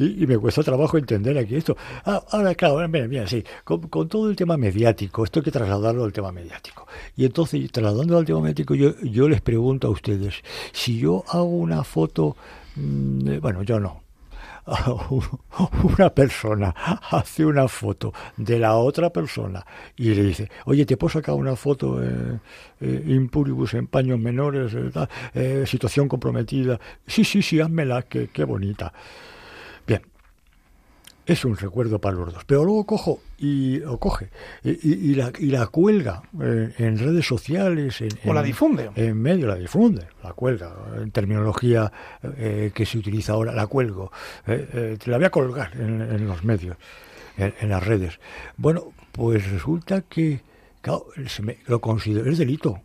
Y, 0.00 0.26
me 0.26 0.38
cuesta 0.38 0.62
trabajo 0.62 0.96
entender 0.96 1.36
aquí 1.36 1.56
esto. 1.56 1.76
Ah, 2.04 2.22
ahora, 2.30 2.54
claro, 2.54 2.88
mira, 2.88 3.06
mira, 3.06 3.26
sí, 3.26 3.44
con, 3.64 4.08
todo 4.08 4.30
el 4.30 4.36
tema 4.36 4.56
mediático, 4.56 5.24
esto 5.24 5.40
hay 5.40 5.44
que 5.44 5.50
trasladarlo 5.50 6.04
al 6.04 6.12
tema 6.12 6.32
mediático. 6.32 6.86
Y 7.16 7.26
entonces, 7.26 7.70
trasladándolo 7.70 8.18
al 8.18 8.24
tema 8.24 8.40
mediático, 8.40 8.74
yo, 8.74 8.98
yo 9.02 9.28
les 9.28 9.42
pregunto 9.42 9.88
a 9.88 9.90
ustedes, 9.90 10.42
si 10.72 10.98
yo 10.98 11.22
hago 11.28 11.44
una 11.44 11.84
foto, 11.84 12.36
mm, 12.76 13.28
eh, 13.28 13.38
bueno, 13.40 13.62
yo 13.62 13.78
no, 13.78 14.02
una 15.82 16.10
persona 16.10 16.74
hace 17.10 17.44
una 17.44 17.68
foto 17.68 18.12
de 18.36 18.58
la 18.58 18.76
otra 18.76 19.10
persona 19.10 19.64
y 19.96 20.14
le 20.14 20.22
dice, 20.22 20.50
oye, 20.66 20.86
¿te 20.86 20.96
puedo 20.96 21.12
sacar 21.12 21.34
una 21.34 21.56
foto 21.56 22.02
eh, 22.02 22.38
eh, 22.80 23.04
impuribus 23.06 23.74
en 23.74 23.86
paños 23.86 24.18
menores, 24.18 24.72
eh, 25.34 25.64
situación 25.66 26.08
comprometida? 26.08 26.78
Sí, 27.06 27.24
sí, 27.24 27.42
sí, 27.42 27.60
házmela, 27.60 28.02
qué, 28.02 28.28
qué 28.32 28.44
bonita. 28.44 28.92
Es 31.32 31.44
un 31.44 31.56
recuerdo 31.56 32.00
para 32.00 32.16
los 32.16 32.32
dos. 32.34 32.44
Pero 32.44 32.64
luego 32.64 32.84
cojo 32.86 33.20
y 33.38 33.80
o 33.82 33.98
coge 33.98 34.30
y, 34.64 34.70
y- 34.70 35.10
y 35.10 35.14
la, 35.14 35.32
y 35.38 35.46
la 35.46 35.66
cuelga 35.68 36.22
eh, 36.42 36.72
en 36.78 36.98
redes 36.98 37.26
sociales. 37.26 38.00
En, 38.00 38.08
O 38.28 38.34
la 38.34 38.40
en- 38.40 38.46
difunde. 38.46 38.90
En 38.96 39.16
medio 39.20 39.46
la 39.46 39.54
difunde, 39.56 40.06
la 40.22 40.32
cuelga. 40.32 40.74
En 40.96 41.10
terminología 41.10 41.92
eh, 42.36 42.72
que 42.74 42.84
se 42.86 42.98
utiliza 42.98 43.32
ahora, 43.34 43.52
la 43.52 43.66
cuelgo. 43.66 44.10
Eh, 44.46 44.68
eh, 44.72 44.96
te 45.02 45.10
la 45.10 45.16
voy 45.18 45.26
a 45.26 45.30
colgar 45.30 45.72
en, 45.76 46.00
en 46.02 46.26
los 46.26 46.42
medios, 46.44 46.76
en, 47.36 47.54
en 47.60 47.68
las 47.68 47.86
redes. 47.86 48.18
Bueno, 48.56 48.92
pues 49.12 49.50
resulta 49.50 50.02
que 50.02 50.40
claro, 50.80 51.06
se 51.28 51.42
me- 51.42 51.58
lo 51.66 51.80
considero, 51.80 52.30
es 52.30 52.38
delito. 52.38 52.80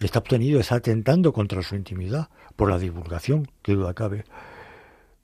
Está 0.00 0.20
obtenido, 0.20 0.60
está 0.60 0.76
atentando 0.76 1.32
contra 1.32 1.60
su 1.62 1.74
intimidad 1.74 2.28
por 2.56 2.70
la 2.70 2.78
divulgación, 2.78 3.48
que 3.62 3.74
duda 3.74 3.94
cabe. 3.94 4.24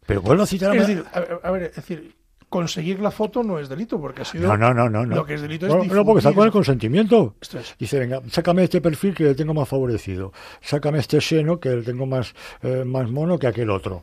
Pero 0.09 0.23
vuelvo 0.23 0.45
a 0.45 0.47
citar 0.47 0.71
a 0.71 0.75
decir, 0.75 1.05
a, 1.13 1.47
a 1.47 1.51
ver, 1.51 1.65
es 1.65 1.77
decir, 1.77 2.17
conseguir 2.49 2.99
la 2.99 3.11
foto 3.11 3.43
no 3.43 3.59
es 3.59 3.69
delito 3.69 4.01
porque 4.01 4.23
ha 4.23 4.25
sido. 4.25 4.49
No, 4.49 4.57
no, 4.57 4.73
no, 4.73 4.89
no. 4.89 5.05
no. 5.05 5.17
Lo 5.17 5.27
que 5.27 5.35
es 5.35 5.43
delito 5.43 5.67
es 5.67 5.75
no, 5.75 5.85
no, 5.85 6.05
porque 6.07 6.21
está 6.21 6.33
con 6.33 6.47
el 6.47 6.51
consentimiento. 6.51 7.35
Es. 7.43 7.77
Dice, 7.79 7.99
venga, 7.99 8.23
sácame 8.31 8.65
este 8.65 8.81
perfil 8.81 9.15
que 9.15 9.25
le 9.25 9.35
tengo 9.35 9.53
más 9.53 9.69
favorecido. 9.69 10.33
Sácame 10.63 11.01
este 11.01 11.21
seno 11.21 11.61
que 11.61 11.69
le 11.69 11.83
tengo 11.83 12.07
más, 12.07 12.35
eh, 12.63 12.85
más 12.87 13.11
mono 13.11 13.39
que 13.39 13.49
aquel 13.49 13.69
otro. 13.69 14.03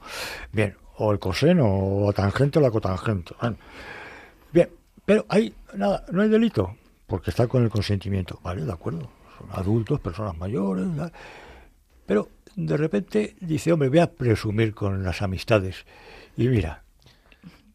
Bien, 0.52 0.78
o 0.98 1.12
el 1.12 1.18
coseno, 1.18 1.66
o 1.66 2.06
la 2.06 2.14
tangente 2.14 2.60
o 2.60 2.62
la 2.62 2.70
cotangente. 2.70 3.34
Bien, 4.54 4.70
pero 5.04 5.26
ahí, 5.28 5.56
nada, 5.74 6.06
no 6.12 6.22
hay 6.22 6.30
delito, 6.30 6.76
porque 7.08 7.32
está 7.32 7.48
con 7.48 7.64
el 7.64 7.72
consentimiento. 7.72 8.40
Vale, 8.44 8.64
de 8.64 8.72
acuerdo. 8.72 9.10
Son 9.40 9.48
adultos, 9.54 10.00
personas 10.00 10.38
mayores. 10.38 10.88
¿verdad? 10.88 11.12
Pero 12.06 12.30
de 12.56 12.78
repente 12.78 13.36
dice, 13.42 13.72
hombre, 13.72 13.90
voy 13.90 14.00
a 14.00 14.12
presumir 14.12 14.74
con 14.74 15.04
las 15.04 15.22
amistades. 15.22 15.86
Y 16.38 16.48
mira, 16.48 16.84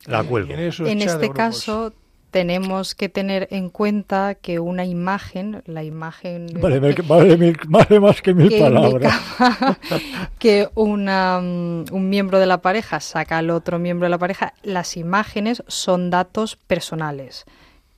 la 0.06 0.22
cuelgo. 0.24 0.52
En 0.54 0.60
este 1.02 1.18
grupos. 1.18 1.36
caso 1.36 1.92
tenemos 2.30 2.94
que 2.94 3.08
tener 3.08 3.48
en 3.50 3.70
cuenta 3.70 4.36
que 4.36 4.60
una 4.60 4.84
imagen, 4.84 5.62
la 5.66 5.82
imagen 5.82 6.46
Vale, 6.60 6.94
que- 6.94 7.02
vale 7.02 7.36
mil- 7.36 7.58
vale 7.66 7.98
más 7.98 8.22
que 8.22 8.32
mil 8.34 8.48
que 8.48 8.60
palabras. 8.60 9.12
que 10.38 10.68
una, 10.74 11.40
mm, 11.40 11.84
un 11.92 12.08
miembro 12.08 12.38
de 12.38 12.46
la 12.46 12.62
pareja 12.62 13.00
saca 13.00 13.38
al 13.38 13.50
otro 13.50 13.78
miembro 13.78 14.06
de 14.06 14.10
la 14.10 14.18
pareja, 14.18 14.54
las 14.62 14.96
imágenes 14.96 15.62
son 15.66 16.10
datos 16.10 16.56
personales 16.56 17.44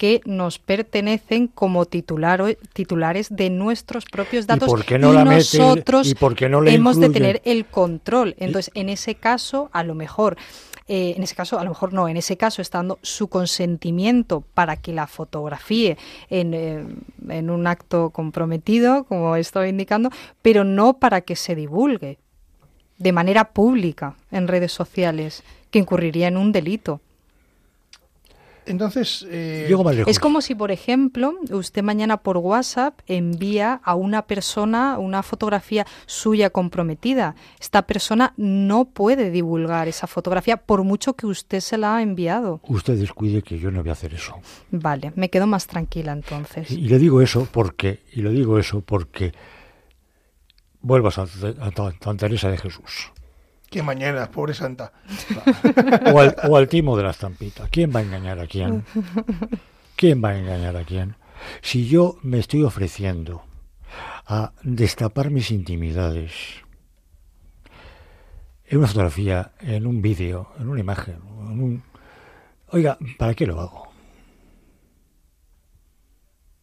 que 0.02 0.20
nos 0.24 0.58
pertenecen 0.58 1.46
como 1.46 1.86
titular, 1.86 2.42
titulares 2.72 3.28
de 3.30 3.50
nuestros 3.50 4.04
propios 4.04 4.48
datos 4.48 4.66
por 4.66 4.84
qué 4.84 4.98
no 4.98 5.12
la 5.12 5.24
nosotros 5.24 6.08
y 6.08 6.16
por 6.16 6.34
qué 6.34 6.48
no 6.48 6.66
hemos 6.66 6.98
de 6.98 7.08
tener 7.08 7.40
el 7.44 7.66
control. 7.66 8.34
Entonces, 8.40 8.72
en 8.74 8.88
ese 8.88 9.14
caso, 9.14 9.70
a 9.72 9.84
lo 9.84 9.94
mejor, 9.94 10.36
eh, 10.88 11.14
en 11.16 11.22
ese 11.22 11.36
caso, 11.36 11.56
a 11.60 11.62
lo 11.62 11.70
mejor 11.70 11.92
no, 11.92 12.08
en 12.08 12.16
ese 12.16 12.36
caso, 12.36 12.60
estando 12.60 12.98
su 13.02 13.28
consentimiento 13.28 14.40
para 14.54 14.74
que 14.76 14.92
la 14.92 15.06
fotografíe 15.06 15.96
en, 16.30 16.52
eh, 16.52 16.84
en 17.28 17.48
un 17.48 17.68
acto 17.68 18.10
comprometido, 18.10 19.04
como 19.04 19.36
estaba 19.36 19.68
indicando, 19.68 20.10
pero 20.42 20.64
no 20.64 20.94
para 20.94 21.20
que 21.20 21.36
se 21.36 21.54
divulgue 21.54 22.18
de 22.98 23.12
manera 23.12 23.52
pública 23.52 24.16
en 24.32 24.48
redes 24.48 24.72
sociales, 24.72 25.44
que 25.70 25.78
incurriría 25.78 26.26
en 26.26 26.38
un 26.38 26.50
delito. 26.50 27.00
Entonces, 28.66 29.26
eh, 29.28 29.66
Llego 29.68 29.82
más 29.82 29.96
lejos. 29.96 30.10
Es 30.10 30.18
como 30.18 30.40
si, 30.40 30.54
por 30.54 30.70
ejemplo, 30.70 31.34
usted 31.50 31.82
mañana 31.82 32.18
por 32.18 32.36
WhatsApp 32.36 33.00
envía 33.06 33.80
a 33.82 33.94
una 33.94 34.22
persona 34.22 34.98
una 34.98 35.22
fotografía 35.22 35.86
suya 36.06 36.50
comprometida. 36.50 37.34
Esta 37.60 37.82
persona 37.82 38.34
no 38.36 38.84
puede 38.86 39.30
divulgar 39.30 39.88
esa 39.88 40.06
fotografía 40.06 40.56
por 40.56 40.84
mucho 40.84 41.14
que 41.14 41.26
usted 41.26 41.60
se 41.60 41.78
la 41.78 41.96
ha 41.96 42.02
enviado. 42.02 42.60
Usted 42.68 42.96
descuide 42.96 43.42
que 43.42 43.58
yo 43.58 43.70
no 43.70 43.80
voy 43.80 43.90
a 43.90 43.92
hacer 43.92 44.14
eso. 44.14 44.36
Vale, 44.70 45.12
me 45.16 45.28
quedo 45.28 45.46
más 45.46 45.66
tranquila 45.66 46.12
entonces. 46.12 46.70
Y 46.70 46.88
le 46.88 46.98
digo 46.98 47.20
eso 47.20 47.48
porque, 47.50 48.00
y 48.12 48.22
le 48.22 48.30
digo 48.30 48.58
eso 48.58 48.80
porque 48.80 49.32
vuelvo 50.80 51.08
a 51.08 51.10
a 51.10 51.26
Santa 51.26 52.16
Teresa 52.16 52.50
de 52.50 52.58
Jesús. 52.58 53.12
Que 53.72 53.82
mañana, 53.82 54.30
pobre 54.30 54.54
santa. 54.54 54.92
O 56.12 56.20
al, 56.20 56.36
o 56.48 56.56
al 56.56 56.68
timo 56.68 56.96
de 56.96 57.02
la 57.02 57.10
estampita. 57.10 57.68
¿Quién 57.70 57.90
va 57.92 58.00
a 58.00 58.02
engañar 58.02 58.38
a 58.38 58.46
quién? 58.46 58.84
¿Quién 59.96 60.22
va 60.22 60.30
a 60.30 60.38
engañar 60.38 60.76
a 60.76 60.84
quién? 60.84 61.16
Si 61.62 61.88
yo 61.88 62.18
me 62.22 62.38
estoy 62.38 62.62
ofreciendo 62.62 63.42
a 64.26 64.52
destapar 64.62 65.30
mis 65.30 65.50
intimidades 65.50 66.32
en 68.66 68.78
una 68.78 68.86
fotografía, 68.86 69.52
en 69.60 69.86
un 69.86 70.00
vídeo, 70.00 70.52
en 70.58 70.68
una 70.68 70.80
imagen, 70.80 71.16
en 71.50 71.62
un... 71.62 71.82
Oiga, 72.68 72.98
¿para 73.18 73.34
qué 73.34 73.46
lo 73.46 73.60
hago? 73.60 73.88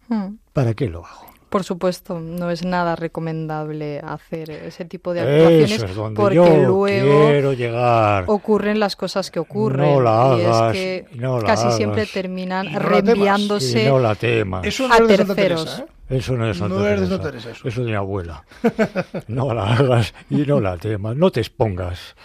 Hmm. 0.07 0.37
¿Para 0.53 0.73
qué 0.73 0.87
lo 0.89 1.05
hago? 1.05 1.28
Por 1.49 1.63
supuesto, 1.63 2.19
no 2.19 2.51
es 2.51 2.63
nada 2.63 2.95
recomendable 2.95 3.99
hacer 3.99 4.51
ese 4.51 4.85
tipo 4.85 5.13
de 5.13 5.21
Eso 5.21 5.29
actuaciones 5.47 5.83
es 5.83 5.95
donde 5.95 6.15
porque 6.21 6.35
yo 6.35 6.45
luego 6.45 6.85
quiero 7.27 7.53
llegar. 7.53 8.23
ocurren 8.27 8.79
las 8.79 8.95
cosas 8.95 9.31
que 9.31 9.39
ocurren 9.39 9.93
No 9.95 10.01
la 10.01 10.35
y 10.37 10.41
es 10.41 10.71
que 10.73 11.05
no 11.15 11.39
la 11.39 11.45
casi 11.47 11.71
siempre 11.71 12.05
terminan 12.05 12.67
Y 12.67 12.73
no 12.73 12.79
reenviándose 12.79 13.83
Y 13.83 13.87
no 13.87 13.99
la 13.99 14.13
temas. 14.15 14.65
Eso 14.65 14.87
no 14.87 14.93
a 14.93 14.97
es 14.97 15.07
terceros. 15.07 15.35
Teresa, 15.65 15.83
¿eh? 15.83 16.17
Eso 16.17 16.33
no 16.33 16.49
es 16.49 16.57
Santa 16.57 16.75
No 16.75 16.81
Teresa. 16.83 17.05
Santa 17.07 17.23
Teresa, 17.31 17.49
eso. 17.51 17.67
es 17.67 17.75
de 17.75 17.81
mi 17.83 17.93
abuela. 17.93 18.43
No 19.27 19.53
la 19.53 19.73
hagas 19.73 20.13
y 20.29 20.37
no 20.37 20.59
la 20.59 20.77
temas. 20.77 21.15
No 21.15 21.31
te 21.31 21.39
expongas. 21.39 22.15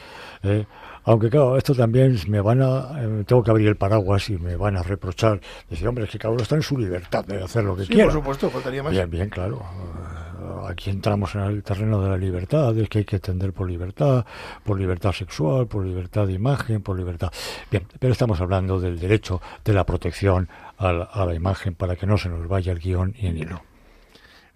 ¿eh? 0.42 0.66
Aunque 1.04 1.28
claro, 1.30 1.56
esto 1.56 1.74
también 1.74 2.16
me 2.28 2.40
van 2.40 2.62
a... 2.62 3.02
eh, 3.02 3.24
tengo 3.26 3.42
que 3.42 3.50
abrir 3.50 3.68
el 3.68 3.76
paraguas 3.76 4.28
y 4.30 4.38
me 4.38 4.56
van 4.56 4.76
a 4.76 4.82
reprochar. 4.82 5.40
Decir, 5.68 5.86
hombre, 5.86 6.04
es 6.04 6.10
que 6.10 6.18
cada 6.18 6.32
uno 6.32 6.42
está 6.42 6.54
en 6.56 6.62
su 6.62 6.78
libertad 6.78 7.24
de 7.24 7.42
hacer 7.42 7.64
lo 7.64 7.76
que 7.76 7.82
Sí, 7.82 7.88
quiera. 7.88 8.04
por 8.04 8.12
supuesto, 8.14 8.50
faltaría 8.50 8.82
más. 8.82 8.92
Bien, 8.92 9.10
bien, 9.10 9.28
claro. 9.28 9.56
Eh, 9.62 10.68
Aquí 10.68 10.88
entramos 10.90 11.34
en 11.34 11.42
el 11.42 11.62
terreno 11.62 12.00
de 12.02 12.08
la 12.08 12.16
libertad, 12.16 12.76
es 12.78 12.88
que 12.88 12.98
hay 12.98 13.04
que 13.04 13.16
entender 13.16 13.52
por 13.52 13.68
libertad, 13.68 14.24
por 14.64 14.78
libertad 14.78 15.12
sexual, 15.12 15.66
por 15.66 15.84
libertad 15.84 16.26
de 16.26 16.32
imagen, 16.32 16.80
por 16.82 16.96
libertad. 16.98 17.30
Bien, 17.70 17.86
pero 17.98 18.12
estamos 18.12 18.40
hablando 18.40 18.80
del 18.80 18.98
derecho 18.98 19.40
de 19.64 19.72
la 19.74 19.84
protección 19.84 20.48
a 20.78 20.92
la, 20.92 21.04
a 21.04 21.26
la 21.26 21.34
imagen 21.34 21.74
para 21.74 21.96
que 21.96 22.06
no 22.06 22.16
se 22.16 22.28
nos 22.30 22.46
vaya 22.48 22.72
el 22.72 22.78
guion 22.78 23.14
y 23.18 23.26
el 23.26 23.38
hilo. 23.38 23.62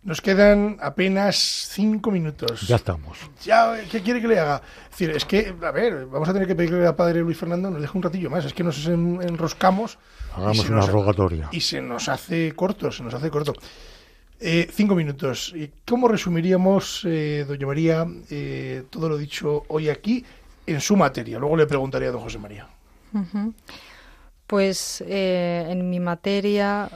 Nos 0.08 0.22
quedan 0.22 0.78
apenas 0.80 1.36
cinco 1.70 2.10
minutos. 2.10 2.62
Ya 2.66 2.76
estamos. 2.76 3.18
Ya, 3.44 3.74
¿qué 3.90 4.00
quiere 4.02 4.22
que 4.22 4.28
le 4.28 4.38
haga? 4.38 4.62
Es 4.84 4.90
decir, 4.98 5.10
es 5.10 5.24
que, 5.26 5.54
a 5.62 5.70
ver, 5.70 6.06
vamos 6.06 6.26
a 6.28 6.32
tener 6.32 6.48
que 6.48 6.54
pedirle 6.54 6.86
al 6.86 6.96
padre 6.96 7.20
Luis 7.20 7.36
Fernando 7.36 7.68
nos 7.70 7.82
deje 7.82 7.94
un 7.94 8.02
ratillo 8.02 8.30
más. 8.30 8.44
Es 8.46 8.54
que 8.54 8.64
nos 8.64 8.86
en- 8.86 9.20
enroscamos. 9.22 9.98
Hagamos 10.34 10.66
una 10.68 10.78
nos- 10.78 10.88
rogatoria. 10.90 11.48
Y 11.52 11.60
se 11.60 11.82
nos 11.82 12.08
hace 12.08 12.52
corto, 12.56 12.90
se 12.90 13.02
nos 13.02 13.12
hace 13.12 13.28
corto. 13.30 13.52
Eh, 14.40 14.66
cinco 14.72 14.94
minutos. 14.94 15.52
¿Y 15.54 15.70
¿Cómo 15.86 16.08
resumiríamos, 16.08 17.02
eh, 17.04 17.44
doña 17.46 17.66
María, 17.66 18.06
eh, 18.30 18.84
todo 18.88 19.10
lo 19.10 19.18
dicho 19.18 19.64
hoy 19.68 19.90
aquí 19.90 20.24
en 20.66 20.80
su 20.80 20.96
materia? 20.96 21.38
Luego 21.38 21.54
le 21.56 21.66
preguntaré 21.66 22.06
a 22.06 22.12
don 22.12 22.22
José 22.22 22.38
María. 22.38 22.66
Pues 24.46 25.04
eh, 25.06 25.66
en 25.68 25.90
mi 25.90 26.00
materia, 26.00 26.88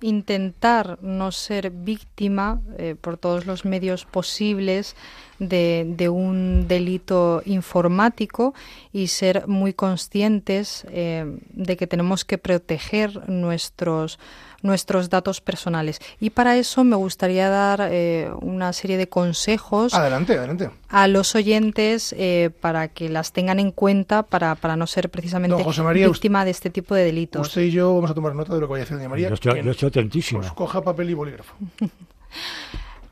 intentar 0.00 0.98
no 1.02 1.32
ser 1.32 1.70
víctima 1.70 2.60
eh, 2.76 2.94
por 3.00 3.16
todos 3.16 3.46
los 3.46 3.64
medios 3.64 4.04
posibles 4.04 4.96
de, 5.38 6.08
un 6.08 6.68
delito 6.68 7.42
informático 7.44 8.54
y 8.92 9.08
ser 9.08 9.46
muy 9.48 9.72
conscientes 9.72 10.86
eh, 10.90 11.38
de 11.50 11.76
que 11.76 11.86
tenemos 11.86 12.24
que 12.24 12.38
proteger 12.38 13.28
nuestros 13.28 14.18
nuestros 14.64 15.10
datos 15.10 15.40
personales. 15.40 16.00
Y 16.18 16.30
para 16.30 16.56
eso 16.56 16.82
me 16.82 16.96
gustaría 16.96 17.48
dar 17.50 17.88
eh, 17.92 18.30
una 18.40 18.72
serie 18.72 18.96
de 18.96 19.08
consejos 19.08 19.94
Adelante, 19.94 20.36
adelante. 20.36 20.70
a 20.88 21.06
los 21.06 21.34
oyentes 21.34 22.14
eh, 22.18 22.50
para 22.60 22.88
que 22.88 23.08
las 23.10 23.32
tengan 23.32 23.60
en 23.60 23.70
cuenta 23.70 24.24
para, 24.24 24.54
para 24.54 24.74
no 24.74 24.86
ser 24.86 25.10
precisamente 25.10 25.62
José 25.62 25.82
María, 25.82 26.08
víctima 26.08 26.44
de 26.44 26.50
este 26.50 26.70
tipo 26.70 26.94
de 26.94 27.04
delitos. 27.04 27.46
Usted 27.46 27.62
y 27.62 27.70
yo 27.70 27.94
vamos 27.94 28.10
a 28.10 28.14
tomar 28.14 28.34
nota 28.34 28.54
de 28.54 28.60
lo 28.60 28.66
que 28.66 28.72
vaya 28.72 28.84
a 28.84 28.96
doña 28.96 29.08
María. 29.08 29.28
Yo 29.28 29.34
estoy, 29.34 29.62
yo 29.62 29.70
estoy 29.70 29.88
atentísimo. 29.88 30.40
pues 30.40 30.52
coja 30.52 30.82
papel 30.82 31.10
y 31.10 31.14
bolígrafo. 31.14 31.54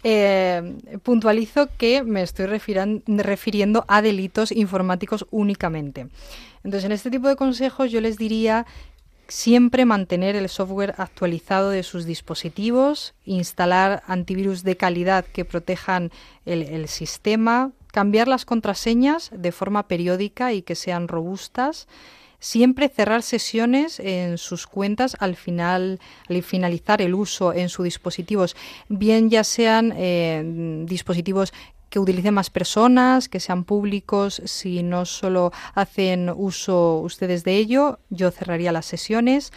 Eh, 0.05 0.79
puntualizo 1.05 1.69
que 1.79 2.03
me 2.03 2.23
estoy 2.23 2.47
refiriendo 2.47 3.85
a 3.87 4.03
delitos 4.03 4.51
informáticos 4.51 5.27
únicamente. 5.31 6.09
Entonces, 6.65 6.85
en 6.87 6.93
este 6.93 7.11
tipo 7.11 7.29
de 7.29 7.37
consejos 7.37 7.93
yo 7.93 8.01
les 8.01 8.19
diría 8.19 8.67
siempre 9.29 9.85
mantener 9.85 10.37
el 10.37 10.49
software 10.49 10.95
actualizado 10.99 11.71
de 11.71 11.83
sus 11.83 12.05
dispositivos, 12.05 13.15
instalar 13.25 14.03
antivirus 14.07 14.63
de 14.63 14.77
calidad 14.77 15.25
que 15.25 15.45
protejan 15.45 16.11
el, 16.45 16.89
sistema, 16.89 17.73
cambiar 17.89 18.29
las 18.29 18.45
contraseñas 18.45 19.31
de 19.35 19.53
forma 19.53 19.89
periódica 19.89 20.53
y 20.53 20.63
que 20.63 20.75
sean 20.75 21.09
robustas, 21.09 21.89
siempre 22.41 22.89
cerrar 22.89 23.23
sesiones 23.23 24.01
en 24.01 24.37
sus 24.37 24.67
cuentas 24.67 25.17
al 25.21 25.37
final 25.37 26.01
al 26.29 26.43
finalizar 26.43 27.01
el 27.01 27.15
uso 27.15 27.53
en 27.53 27.69
sus 27.69 27.85
dispositivos 27.85 28.57
bien 28.89 29.31
ya 29.31 29.45
sean 29.45 29.95
eh, 29.97 30.83
dispositivos 30.85 31.53
que 31.93 31.99
utilicen 31.99 32.33
más 32.33 32.49
personas, 32.49 33.29
que 33.29 33.39
sean 33.39 33.65
públicos, 33.65 34.41
si 34.47 34.83
no 34.83 35.05
solo 35.05 35.53
hacen 35.75 36.31
uso 36.35 37.01
ustedes 37.01 37.45
de 37.45 37.57
ello, 37.57 37.99
yo 38.09 38.31
cerraría 38.31 38.73
las 38.73 38.87
sesiones. 38.87 39.53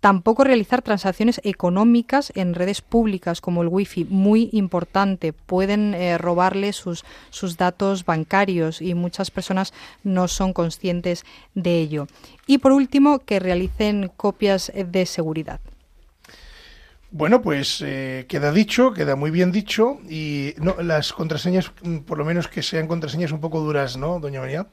Tampoco 0.00 0.44
realizar 0.44 0.82
transacciones 0.82 1.40
económicas 1.44 2.30
en 2.36 2.52
redes 2.52 2.82
públicas 2.82 3.40
como 3.40 3.62
el 3.62 3.68
wifi, 3.68 4.04
muy 4.04 4.50
importante. 4.52 5.32
Pueden 5.32 5.94
eh, 5.94 6.18
robarle 6.18 6.74
sus, 6.74 7.06
sus 7.30 7.56
datos 7.56 8.04
bancarios 8.04 8.82
y 8.82 8.92
muchas 8.92 9.30
personas 9.30 9.72
no 10.04 10.28
son 10.28 10.52
conscientes 10.52 11.24
de 11.54 11.78
ello. 11.78 12.06
Y 12.46 12.58
por 12.58 12.72
último, 12.72 13.20
que 13.20 13.40
realicen 13.40 14.12
copias 14.14 14.70
de 14.74 15.06
seguridad. 15.06 15.58
Bueno, 17.10 17.40
pues 17.40 17.82
eh, 17.84 18.26
queda 18.28 18.52
dicho, 18.52 18.92
queda 18.92 19.16
muy 19.16 19.30
bien 19.30 19.50
dicho. 19.50 19.98
Y 20.08 20.54
no, 20.58 20.76
las 20.82 21.12
contraseñas, 21.12 21.72
mm, 21.82 21.98
por 21.98 22.18
lo 22.18 22.24
menos 22.24 22.48
que 22.48 22.62
sean 22.62 22.86
contraseñas 22.86 23.32
un 23.32 23.40
poco 23.40 23.60
duras, 23.60 23.96
¿no, 23.96 24.20
doña 24.20 24.40
María? 24.40 24.66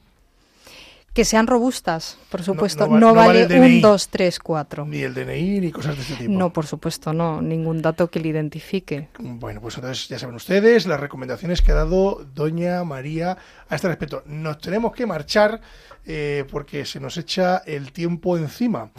Que 1.14 1.24
sean 1.24 1.46
robustas, 1.46 2.18
por 2.30 2.42
supuesto. 2.42 2.86
no 2.86 2.92
va- 2.92 3.00
No, 3.00 3.06
no 3.08 3.14
vale 3.14 3.28
vale 3.28 3.42
el 3.44 3.48
DNI. 3.48 3.76
un, 3.76 3.80
dos, 3.80 4.08
tres, 4.08 4.38
cuatro. 4.38 4.84
Ni 4.84 4.98
el 5.00 5.14
DNI 5.14 5.60
ni 5.60 5.72
cosas 5.72 5.96
de 5.96 6.02
este 6.02 6.14
tipo. 6.16 6.30
No, 6.30 6.52
por 6.52 6.66
supuesto, 6.66 7.14
no. 7.14 7.40
Ningún 7.40 7.80
dato 7.80 8.10
que 8.10 8.20
le 8.20 8.28
identifique. 8.28 9.08
Bueno, 9.18 9.62
pues 9.62 9.76
entonces 9.76 10.06
ya 10.08 10.18
saben 10.18 10.34
ustedes 10.36 10.84
las 10.86 11.00
recomendaciones 11.00 11.62
que 11.62 11.72
ha 11.72 11.76
dado 11.76 12.22
doña 12.34 12.84
María 12.84 13.38
a 13.66 13.74
este 13.74 13.88
respecto. 13.88 14.24
Nos 14.26 14.58
tenemos 14.58 14.92
que 14.92 15.06
marchar 15.06 15.62
eh, 16.04 16.44
porque 16.50 16.84
se 16.84 17.00
nos 17.00 17.16
echa 17.16 17.62
el 17.64 17.92
tiempo 17.92 18.36
encima. 18.36 18.90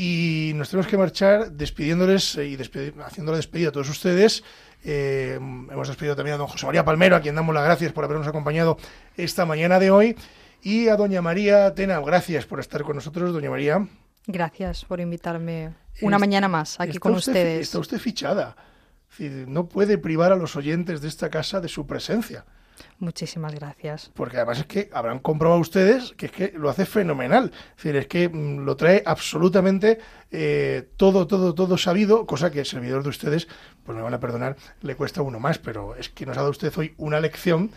Y 0.00 0.52
nos 0.54 0.70
tenemos 0.70 0.86
que 0.86 0.96
marchar 0.96 1.50
despidiéndoles 1.50 2.36
y 2.36 2.56
despedi- 2.56 2.94
haciendo 3.04 3.32
la 3.32 3.38
despedida 3.38 3.70
a 3.70 3.72
todos 3.72 3.90
ustedes. 3.90 4.44
Eh, 4.84 5.34
hemos 5.40 5.88
despedido 5.88 6.14
también 6.14 6.34
a 6.34 6.38
don 6.38 6.46
José 6.46 6.66
María 6.66 6.84
Palmero, 6.84 7.16
a 7.16 7.20
quien 7.20 7.34
damos 7.34 7.52
las 7.52 7.64
gracias 7.64 7.92
por 7.92 8.04
habernos 8.04 8.28
acompañado 8.28 8.78
esta 9.16 9.44
mañana 9.44 9.80
de 9.80 9.90
hoy. 9.90 10.16
Y 10.62 10.86
a 10.86 10.94
doña 10.96 11.20
María 11.20 11.74
Tena, 11.74 11.98
gracias 12.00 12.46
por 12.46 12.60
estar 12.60 12.82
con 12.84 12.94
nosotros, 12.94 13.32
doña 13.32 13.50
María. 13.50 13.88
Gracias 14.28 14.84
por 14.84 15.00
invitarme 15.00 15.74
una 16.00 16.16
Es- 16.16 16.20
mañana 16.20 16.46
más 16.46 16.78
aquí 16.78 16.98
con 16.98 17.14
usted- 17.14 17.32
ustedes. 17.32 17.60
Está 17.62 17.80
usted 17.80 17.98
fichada. 17.98 18.54
Es 19.10 19.18
decir, 19.18 19.48
no 19.48 19.68
puede 19.68 19.98
privar 19.98 20.30
a 20.30 20.36
los 20.36 20.54
oyentes 20.54 21.00
de 21.00 21.08
esta 21.08 21.28
casa 21.28 21.60
de 21.60 21.66
su 21.68 21.88
presencia. 21.88 22.44
Muchísimas 22.98 23.54
gracias. 23.54 24.10
Porque 24.14 24.36
además 24.36 24.58
es 24.58 24.66
que 24.66 24.90
habrán 24.92 25.18
comprobado 25.18 25.60
ustedes 25.60 26.12
que 26.16 26.26
es 26.26 26.32
que 26.32 26.52
lo 26.56 26.70
hace 26.70 26.86
fenomenal. 26.86 27.52
Es 27.70 27.76
decir, 27.76 27.96
es 27.96 28.06
que 28.06 28.28
mm, 28.28 28.64
lo 28.64 28.76
trae 28.76 29.02
absolutamente 29.04 29.98
eh, 30.30 30.88
todo, 30.96 31.26
todo, 31.26 31.54
todo 31.54 31.78
sabido, 31.78 32.26
cosa 32.26 32.50
que 32.50 32.60
el 32.60 32.66
servidor 32.66 33.02
de 33.02 33.10
ustedes, 33.10 33.48
pues 33.84 33.96
me 33.96 34.02
van 34.02 34.14
a 34.14 34.20
perdonar, 34.20 34.56
le 34.82 34.96
cuesta 34.96 35.22
uno 35.22 35.40
más, 35.40 35.58
pero 35.58 35.94
es 35.96 36.08
que 36.08 36.26
nos 36.26 36.36
ha 36.36 36.40
dado 36.40 36.50
usted 36.50 36.72
hoy 36.76 36.94
una 36.96 37.20
lección 37.20 37.70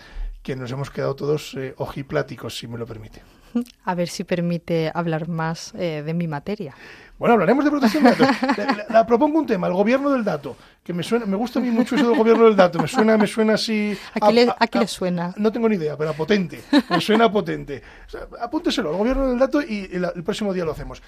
que 0.44 0.56
nos 0.56 0.72
hemos 0.72 0.90
quedado 0.90 1.16
todos 1.16 1.54
eh, 1.56 1.74
ojipláticos, 1.78 2.58
si 2.58 2.68
me 2.68 2.78
lo 2.78 2.86
permite. 2.86 3.22
A 3.86 3.96
ver 3.96 4.08
si 4.08 4.24
permite 4.24 4.92
hablar 4.94 5.28
más 5.28 5.74
eh, 5.76 6.04
de 6.06 6.14
mi 6.14 6.28
materia. 6.28 6.76
Bueno, 7.22 7.34
hablaremos 7.34 7.64
de 7.64 7.70
protección 7.70 8.04
de 8.04 8.10
datos. 8.16 8.28
La, 8.58 8.86
la- 8.90 9.06
propongo 9.06 9.38
un 9.38 9.46
tema, 9.46 9.68
el 9.68 9.74
gobierno 9.74 10.10
del 10.10 10.24
dato, 10.24 10.58
que 10.84 10.92
me 10.92 11.04
suena, 11.04 11.28
me 11.28 11.38
gusta 11.38 11.60
a 11.60 11.62
mí 11.62 11.70
mucho 11.70 11.96
eso 11.96 12.08
del 12.10 12.18
gobierno 12.18 12.46
del 12.46 12.56
dato, 12.56 12.80
me 12.80 12.88
suena, 12.88 13.16
me 13.16 13.28
suena 13.28 13.54
así. 13.54 13.96
¿A 14.20 14.28
qué 14.28 14.34
le- 14.34 14.56
a 14.58 14.66
qué 14.68 14.80
le 14.80 14.88
suena? 14.88 15.32
No 15.38 15.52
tengo 15.52 15.70
ni 15.70 15.76
idea, 15.76 15.96
pero 15.96 16.10
a 16.10 16.14
potente. 16.14 16.64
Me 16.90 17.00
suena 17.00 17.32
potente. 17.32 17.84
O 18.08 18.10
sea, 18.10 18.22
apúnteselo, 18.42 18.90
el 18.90 18.98
gobierno 18.98 19.30
del 19.30 19.38
dato 19.38 19.62
y 19.62 19.88
el, 19.94 20.06
el 20.16 20.24
próximo 20.24 20.52
día 20.52 20.66
lo 20.66 20.72
hacemos. 20.72 21.00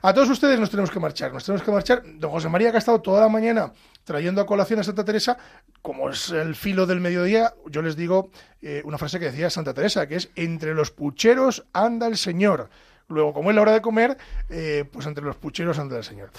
A 0.00 0.14
todos 0.14 0.30
ustedes 0.30 0.58
nos 0.58 0.70
tenemos 0.70 0.90
que 0.90 1.00
marchar, 1.00 1.34
nos 1.34 1.44
tenemos 1.44 1.62
que 1.62 1.70
marchar. 1.70 2.02
Don 2.14 2.30
José 2.30 2.48
María, 2.48 2.70
que 2.70 2.76
ha 2.76 2.78
estado 2.78 3.02
toda 3.02 3.20
la 3.20 3.28
mañana 3.28 3.70
trayendo 4.04 4.40
a 4.40 4.46
colación 4.46 4.80
a 4.80 4.84
Santa 4.84 5.04
Teresa, 5.04 5.36
como 5.82 6.08
es 6.08 6.30
el 6.30 6.54
filo 6.54 6.86
del 6.86 7.00
mediodía, 7.00 7.52
yo 7.66 7.82
les 7.82 7.94
digo 7.94 8.30
eh, 8.62 8.80
una 8.86 8.96
frase 8.96 9.18
que 9.18 9.26
decía 9.26 9.50
Santa 9.50 9.74
Teresa, 9.74 10.06
que 10.08 10.16
es 10.16 10.30
entre 10.34 10.72
los 10.74 10.90
pucheros 10.92 11.66
anda 11.74 12.06
el 12.06 12.16
Señor. 12.16 12.70
Luego, 13.08 13.32
como 13.32 13.50
es 13.50 13.56
la 13.56 13.62
hora 13.62 13.72
de 13.72 13.80
comer, 13.80 14.18
eh, 14.50 14.84
pues 14.92 15.06
entre 15.06 15.24
los 15.24 15.36
pucheros 15.36 15.78
anda 15.78 15.96
el 15.96 16.04
Señor. 16.04 16.30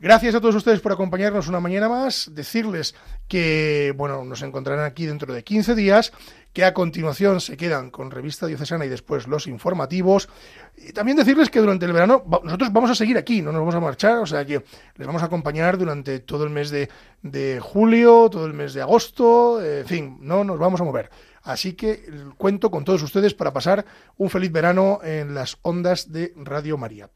Gracias 0.00 0.34
a 0.34 0.40
todos 0.40 0.56
ustedes 0.56 0.80
por 0.80 0.92
acompañarnos 0.92 1.46
una 1.46 1.60
mañana 1.60 1.88
más. 1.88 2.30
Decirles 2.34 2.94
que, 3.28 3.94
bueno, 3.96 4.24
nos 4.24 4.42
encontrarán 4.42 4.84
aquí 4.84 5.06
dentro 5.06 5.32
de 5.32 5.44
15 5.44 5.74
días, 5.76 6.12
que 6.52 6.64
a 6.64 6.74
continuación 6.74 7.40
se 7.40 7.56
quedan 7.56 7.90
con 7.90 8.10
Revista 8.10 8.46
Diocesana 8.46 8.84
y 8.84 8.88
después 8.88 9.28
los 9.28 9.46
informativos. 9.46 10.28
Y 10.76 10.92
también 10.92 11.16
decirles 11.16 11.48
que 11.48 11.60
durante 11.60 11.86
el 11.86 11.92
verano 11.92 12.24
nosotros 12.42 12.72
vamos 12.72 12.90
a 12.90 12.94
seguir 12.96 13.16
aquí, 13.16 13.40
no 13.40 13.52
nos 13.52 13.60
vamos 13.60 13.74
a 13.76 13.80
marchar, 13.80 14.18
o 14.18 14.26
sea 14.26 14.44
que 14.44 14.64
les 14.96 15.06
vamos 15.06 15.22
a 15.22 15.26
acompañar 15.26 15.78
durante 15.78 16.18
todo 16.18 16.42
el 16.44 16.50
mes 16.50 16.70
de, 16.70 16.88
de 17.22 17.60
julio, 17.60 18.28
todo 18.30 18.46
el 18.46 18.52
mes 18.52 18.74
de 18.74 18.82
agosto, 18.82 19.62
eh, 19.62 19.80
en 19.80 19.86
fin, 19.86 20.18
no 20.20 20.42
nos 20.42 20.58
vamos 20.58 20.80
a 20.80 20.84
mover. 20.84 21.08
Así 21.42 21.74
que 21.74 22.04
cuento 22.36 22.70
con 22.70 22.84
todos 22.84 23.02
ustedes 23.02 23.32
para 23.32 23.52
pasar 23.52 23.84
un 24.16 24.28
feliz 24.28 24.50
verano 24.50 24.98
en 25.04 25.34
las 25.34 25.58
ondas 25.62 26.10
de 26.10 26.32
Radio 26.36 26.76
María. 26.76 27.10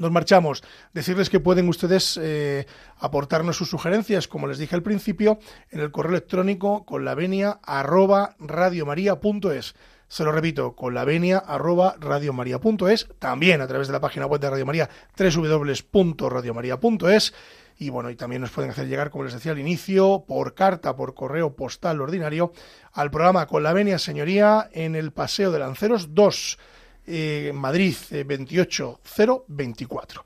Nos 0.00 0.10
marchamos. 0.10 0.64
Decirles 0.94 1.28
que 1.28 1.40
pueden 1.40 1.68
ustedes 1.68 2.18
eh, 2.20 2.66
aportarnos 2.98 3.58
sus 3.58 3.68
sugerencias, 3.68 4.28
como 4.28 4.46
les 4.46 4.56
dije 4.56 4.74
al 4.74 4.82
principio, 4.82 5.38
en 5.70 5.80
el 5.80 5.92
correo 5.92 6.12
electrónico 6.12 6.86
con 6.86 7.04
la 7.04 7.14
venia 7.14 7.60
arroba 7.62 8.34
radiomaria.es. 8.38 9.74
Se 10.08 10.24
lo 10.24 10.32
repito, 10.32 10.74
con 10.74 10.94
la 10.94 11.04
venia 11.04 11.36
arroba 11.36 11.96
radiomaria.es, 12.00 13.08
también 13.18 13.60
a 13.60 13.66
través 13.66 13.88
de 13.88 13.92
la 13.92 14.00
página 14.00 14.24
web 14.24 14.40
de 14.40 14.48
Radio 14.48 14.64
María, 14.64 14.88
www.radiomaria.es. 15.18 17.34
Y 17.76 17.90
bueno, 17.90 18.08
y 18.08 18.16
también 18.16 18.40
nos 18.40 18.52
pueden 18.52 18.70
hacer 18.70 18.88
llegar, 18.88 19.10
como 19.10 19.24
les 19.24 19.34
decía 19.34 19.52
al 19.52 19.58
inicio, 19.58 20.24
por 20.26 20.54
carta, 20.54 20.96
por 20.96 21.12
correo 21.12 21.54
postal 21.54 22.00
ordinario, 22.00 22.54
al 22.94 23.10
programa 23.10 23.46
Con 23.46 23.62
la 23.62 23.74
Venia 23.74 23.98
Señoría 23.98 24.70
en 24.72 24.96
el 24.96 25.12
Paseo 25.12 25.52
de 25.52 25.58
Lanceros 25.58 26.14
2 26.14 26.56
eh, 27.10 27.52
Madrid 27.52 27.94
eh, 28.10 28.24
28024. 28.24 30.24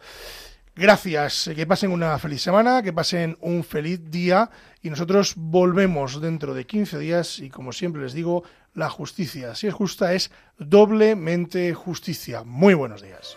Gracias, 0.76 1.46
eh, 1.46 1.54
que 1.54 1.66
pasen 1.66 1.92
una 1.92 2.18
feliz 2.18 2.42
semana, 2.42 2.82
que 2.82 2.92
pasen 2.92 3.38
un 3.40 3.64
feliz 3.64 4.10
día 4.10 4.50
y 4.82 4.90
nosotros 4.90 5.34
volvemos 5.36 6.20
dentro 6.20 6.52
de 6.52 6.66
15 6.66 6.98
días 6.98 7.38
y 7.38 7.48
como 7.48 7.72
siempre 7.72 8.02
les 8.02 8.12
digo, 8.12 8.42
la 8.74 8.90
justicia, 8.90 9.54
si 9.54 9.68
es 9.68 9.74
justa, 9.74 10.14
es 10.14 10.32
doblemente 10.58 11.72
justicia. 11.74 12.42
Muy 12.44 12.74
buenos 12.74 13.02
días. 13.02 13.36